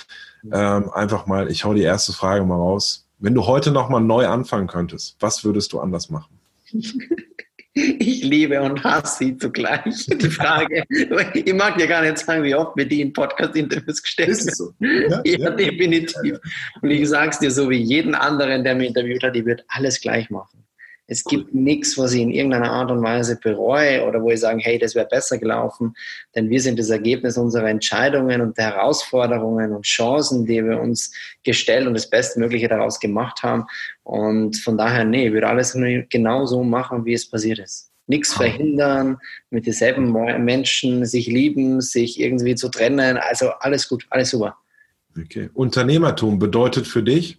ähm, 0.51 0.89
einfach 0.91 1.25
mal, 1.25 1.51
ich 1.51 1.65
hau 1.65 1.73
die 1.73 1.81
erste 1.81 2.13
Frage 2.13 2.45
mal 2.45 2.55
raus. 2.55 3.05
Wenn 3.19 3.33
du 3.33 3.45
heute 3.45 3.71
nochmal 3.71 4.01
neu 4.01 4.27
anfangen 4.27 4.67
könntest, 4.67 5.17
was 5.19 5.43
würdest 5.43 5.73
du 5.73 5.79
anders 5.79 6.09
machen? 6.09 6.39
Ich 7.77 8.23
liebe 8.23 8.61
und 8.61 8.83
hasse 8.83 9.25
sie 9.25 9.37
zugleich. 9.37 10.05
Die 10.07 10.29
Frage, 10.29 10.83
ich 11.33 11.53
mag 11.53 11.77
dir 11.77 11.87
gar 11.87 12.01
nicht 12.01 12.17
sagen, 12.17 12.43
wie 12.43 12.55
oft 12.55 12.75
wir 12.75 12.87
die 12.87 13.01
in 13.01 13.13
Podcast-Interviews 13.13 14.01
gestellt 14.01 14.29
haben. 14.29 14.55
So? 14.55 14.73
Ja, 14.79 15.21
ja, 15.25 15.37
ja, 15.37 15.49
definitiv. 15.51 16.39
Und 16.81 16.89
ich 16.89 17.07
sage 17.07 17.29
es 17.29 17.39
dir 17.39 17.51
so 17.51 17.69
wie 17.69 17.77
jeden 17.77 18.15
anderen, 18.15 18.63
der 18.63 18.75
mich 18.75 18.87
interviewt 18.87 19.23
hat, 19.23 19.35
ich 19.35 19.45
würde 19.45 19.63
alles 19.67 20.01
gleich 20.01 20.29
machen. 20.29 20.66
Es 21.09 21.23
gibt 21.23 21.55
nichts, 21.55 21.97
was 21.97 22.13
ich 22.13 22.21
in 22.21 22.31
irgendeiner 22.31 22.69
Art 22.69 22.91
und 22.91 23.01
Weise 23.01 23.39
bereue 23.41 24.05
oder 24.05 24.21
wo 24.21 24.29
ich 24.29 24.41
sage, 24.41 24.59
hey, 24.61 24.77
das 24.77 24.93
wäre 24.93 25.07
besser 25.07 25.37
gelaufen, 25.37 25.95
denn 26.35 26.49
wir 26.49 26.59
sind 26.59 26.77
das 26.77 26.89
Ergebnis 26.89 27.37
unserer 27.37 27.69
Entscheidungen 27.69 28.41
und 28.41 28.57
der 28.57 28.75
Herausforderungen 28.75 29.73
und 29.73 29.85
Chancen, 29.85 30.45
die 30.45 30.63
wir 30.65 30.81
uns 30.81 31.13
gestellt 31.43 31.87
und 31.87 31.93
das 31.93 32.09
Bestmögliche 32.09 32.67
daraus 32.67 32.99
gemacht 32.99 33.41
haben. 33.41 33.63
Und 34.03 34.57
von 34.57 34.77
daher, 34.77 35.05
nee, 35.05 35.27
ich 35.27 35.33
würde 35.33 35.47
alles 35.47 35.77
genau 36.09 36.45
so 36.45 36.61
machen, 36.61 37.05
wie 37.05 37.13
es 37.13 37.29
passiert 37.29 37.59
ist. 37.59 37.89
Nichts 38.07 38.33
verhindern, 38.33 39.17
mit 39.49 39.65
denselben 39.65 40.11
Menschen 40.43 41.05
sich 41.05 41.27
lieben, 41.27 41.79
sich 41.79 42.19
irgendwie 42.19 42.55
zu 42.55 42.67
trennen. 42.67 43.17
Also 43.17 43.51
alles 43.59 43.87
gut, 43.87 44.05
alles 44.09 44.31
super. 44.31 44.57
Okay. 45.17 45.49
Unternehmertum 45.53 46.37
bedeutet 46.37 46.85
für 46.85 47.01
dich? 47.01 47.37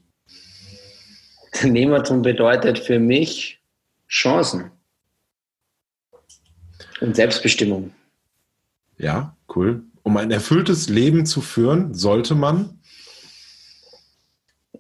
Unternehmertum 1.53 2.23
bedeutet 2.23 2.79
für 2.79 2.99
mich 2.99 3.58
Chancen 4.09 4.71
und 7.01 7.15
Selbstbestimmung. 7.15 7.93
Ja, 8.97 9.37
cool. 9.55 9.85
Um 10.03 10.17
ein 10.17 10.31
erfülltes 10.31 10.89
Leben 10.89 11.27
zu 11.27 11.41
führen, 11.41 11.95
sollte 11.95 12.35
man 12.35 12.81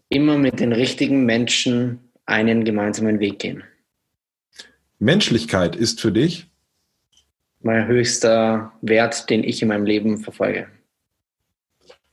immer 0.08 0.38
mit 0.38 0.60
den 0.60 0.72
richtigen 0.72 1.24
Menschen 1.24 2.00
einen 2.24 2.64
gemeinsamen 2.64 3.20
Weg 3.20 3.38
gehen. 3.38 3.62
Menschlichkeit 4.98 5.76
ist 5.76 6.00
für 6.00 6.12
dich 6.12 6.46
mein 7.60 7.86
höchster 7.86 8.72
Wert, 8.82 9.28
den 9.30 9.44
ich 9.44 9.62
in 9.62 9.68
meinem 9.68 9.84
Leben 9.84 10.18
verfolge. 10.18 10.68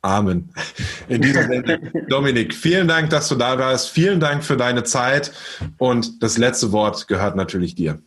Amen. 0.02 0.54
In 1.08 1.22
diesem 1.22 1.48
Sinne, 1.48 1.92
Dominik, 2.10 2.54
vielen 2.54 2.88
Dank, 2.88 3.10
dass 3.10 3.30
du 3.30 3.36
da 3.36 3.58
warst. 3.58 3.90
Vielen 3.90 4.20
Dank 4.20 4.44
für 4.44 4.58
deine 4.58 4.84
Zeit. 4.84 5.32
Und 5.78 6.22
das 6.24 6.38
letzte 6.38 6.72
Wort 6.72 7.08
gehört 7.08 7.36
natürlich 7.36 7.76
dir. 7.76 8.00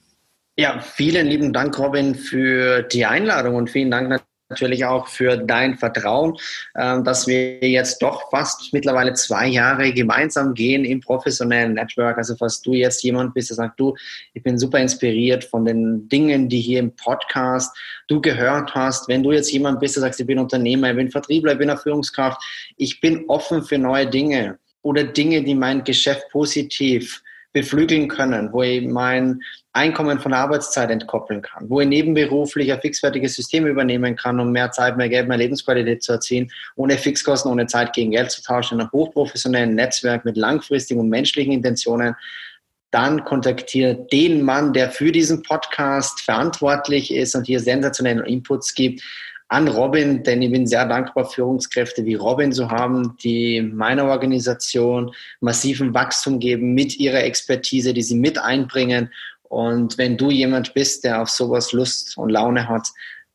Ja, 0.57 0.80
vielen 0.80 1.26
lieben 1.26 1.53
Dank, 1.53 1.78
Robin, 1.78 2.14
für 2.16 2.82
die 2.82 3.07
Einladung 3.07 3.55
und 3.55 3.70
vielen 3.70 3.90
Dank 3.90 4.09
natürlich 4.49 4.84
auch 4.84 5.09
für 5.09 5.36
dein 5.36 5.76
Vertrauen, 5.76 6.36
ähm, 6.76 7.05
dass 7.05 7.26
wir 7.26 7.61
jetzt 7.61 8.01
doch 8.01 8.30
fast 8.30 8.72
mittlerweile 8.72 9.12
zwei 9.14 9.46
Jahre 9.46 9.92
gemeinsam 9.92 10.55
gehen 10.55 10.84
im 10.84 11.01
professionellen 11.01 11.74
Network. 11.74 12.16
Also 12.16 12.34
falls 12.36 12.62
du 12.62 12.72
jetzt 12.72 13.03
jemand 13.03 13.34
bist, 13.34 13.51
der 13.51 13.57
sagt, 13.57 13.78
du, 13.78 13.94
ich 14.32 14.42
bin 14.42 14.59
super 14.59 14.78
inspiriert 14.78 15.44
von 15.44 15.64
den 15.64 16.09
Dingen, 16.09 16.49
die 16.49 16.61
hier 16.61 16.80
im 16.80 16.94
Podcast 16.96 17.76
du 18.09 18.20
gehört 18.20 18.74
hast. 18.74 19.09
Wenn 19.09 19.22
du 19.22 19.32
jetzt 19.32 19.53
jemand 19.53 19.80
bist, 19.80 19.96
der 19.96 20.03
sagt, 20.03 20.18
ich 20.18 20.26
bin 20.26 20.38
Unternehmer, 20.38 20.90
ich 20.90 20.96
bin 20.96 21.11
Vertriebler, 21.11 21.53
ich 21.53 21.59
bin 21.59 21.70
eine 21.70 21.78
Führungskraft, 21.78 22.42
ich 22.76 23.01
bin 23.01 23.24
offen 23.28 23.62
für 23.62 23.78
neue 23.78 24.07
Dinge 24.07 24.59
oder 24.82 25.05
Dinge, 25.05 25.42
die 25.42 25.55
mein 25.55 25.84
Geschäft 25.84 26.30
positiv 26.30 27.22
beflügeln 27.53 28.09
können, 28.09 28.53
wo 28.53 28.62
ich 28.62 28.86
mein 28.86 29.40
Einkommen 29.72 30.18
von 30.18 30.34
Arbeitszeit 30.34 30.90
entkoppeln 30.90 31.40
kann, 31.40 31.70
wo 31.70 31.80
ich 31.80 31.88
nebenberuflich 31.88 32.72
ein 32.72 32.80
fixfertiges 32.80 33.34
System 33.34 33.66
übernehmen 33.66 34.16
kann, 34.16 34.40
um 34.40 34.53
mehr 34.53 34.70
Zeit, 34.70 34.96
mehr 34.96 35.09
Geld, 35.09 35.28
mehr 35.28 35.38
Lebensqualität 35.38 36.03
zu 36.03 36.12
erzielen, 36.12 36.51
ohne 36.76 36.99
Fixkosten, 36.99 37.51
ohne 37.51 37.66
Zeit 37.66 37.92
gegen 37.92 38.11
Geld 38.11 38.30
zu 38.30 38.42
tauschen, 38.42 38.74
in 38.74 38.80
einem 38.82 38.92
hochprofessionellen 38.92 39.74
Netzwerk 39.74 40.24
mit 40.24 40.36
langfristigen 40.36 41.01
und 41.01 41.09
menschlichen 41.09 41.53
Intentionen, 41.53 42.14
dann 42.90 43.24
kontaktiert 43.24 44.12
den 44.12 44.42
Mann, 44.42 44.72
der 44.72 44.90
für 44.90 45.12
diesen 45.12 45.42
Podcast 45.42 46.20
verantwortlich 46.20 47.12
ist 47.12 47.34
und 47.34 47.46
hier 47.46 47.61
sensationellen 47.61 48.24
Inputs 48.24 48.74
gibt, 48.74 49.03
an 49.49 49.66
Robin, 49.66 50.22
denn 50.22 50.42
ich 50.42 50.53
bin 50.53 50.66
sehr 50.66 50.86
dankbar, 50.86 51.24
Führungskräfte 51.24 52.05
wie 52.05 52.14
Robin 52.14 52.53
zu 52.53 52.70
haben, 52.70 53.16
die 53.22 53.62
meiner 53.62 54.05
Organisation 54.05 55.12
massiven 55.40 55.94
Wachstum 55.94 56.38
geben 56.38 56.74
mit 56.74 56.99
ihrer 56.99 57.24
Expertise, 57.24 57.94
die 57.94 58.03
sie 58.03 58.14
mit 58.14 58.38
einbringen. 58.38 59.11
Und 59.44 59.96
wenn 59.96 60.18
du 60.18 60.30
jemand 60.30 60.74
bist, 60.74 61.05
der 61.05 61.22
auf 61.22 61.30
sowas 61.30 61.72
Lust 61.72 62.18
und 62.18 62.28
Laune 62.28 62.68
hat, 62.68 62.88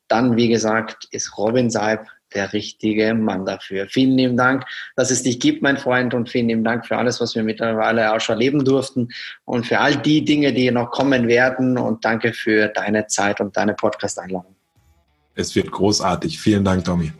dann, 0.07 0.36
wie 0.36 0.49
gesagt, 0.49 1.07
ist 1.09 1.36
Robin 1.38 1.72
Seib 1.72 2.05
der 2.36 2.53
richtige 2.53 3.14
Mann 3.14 3.45
dafür. 3.45 3.88
Vielen 3.88 4.18
lieben 4.18 4.38
Dank, 4.38 4.66
dass 4.95 5.11
es 5.11 5.24
dich 5.24 5.39
gibt, 5.39 5.61
mein 5.61 5.78
Freund, 5.78 6.14
und 6.14 6.30
vielen 6.30 6.47
lieben 6.47 6.64
Dank 6.64 6.86
für 6.86 6.97
alles, 6.97 7.22
was 7.22 7.36
wir 7.36 7.43
mittlerweile 7.43 8.14
auch 8.14 8.20
schon 8.20 8.34
erleben 8.34 8.66
durften 8.66 9.09
und 9.45 9.66
für 9.66 9.80
all 9.80 9.95
die 9.95 10.26
Dinge, 10.26 10.53
die 10.53 10.70
noch 10.72 10.91
kommen 10.91 11.28
werden. 11.28 11.78
Und 11.78 12.05
danke 12.05 12.34
für 12.34 12.68
deine 12.68 13.07
Zeit 13.07 13.39
und 13.39 13.55
deine 13.57 13.74
Podcast-Einladung. 13.74 14.55
Es 15.36 15.56
wird 15.56 15.72
großartig. 15.72 16.40
Vielen 16.40 16.64
Dank, 16.64 16.86
Tommy. 16.86 17.12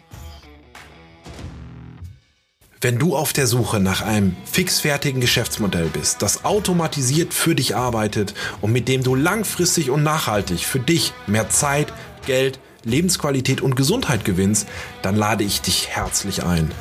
Wenn 2.80 2.99
du 2.99 3.16
auf 3.16 3.32
der 3.32 3.47
Suche 3.47 3.80
nach 3.80 4.01
einem 4.01 4.36
fixfertigen 4.43 5.22
Geschäftsmodell 5.22 5.88
bist, 5.88 6.22
das 6.22 6.43
automatisiert 6.43 7.34
für 7.34 7.55
dich 7.55 7.78
arbeitet 7.78 8.34
und 8.59 8.74
mit 8.74 8.89
dem 8.89 9.03
du 9.03 9.16
langfristig 9.16 9.89
und 9.89 10.03
nachhaltig 10.03 10.66
für 10.66 10.80
dich 10.80 11.14
mehr 11.26 11.49
Zeit, 11.49 11.93
Geld, 12.26 12.59
Lebensqualität 12.84 13.61
und 13.61 13.75
Gesundheit 13.75 14.25
gewinnst, 14.25 14.67
dann 15.01 15.15
lade 15.15 15.43
ich 15.43 15.61
dich 15.61 15.89
herzlich 15.89 16.43
ein. 16.43 16.71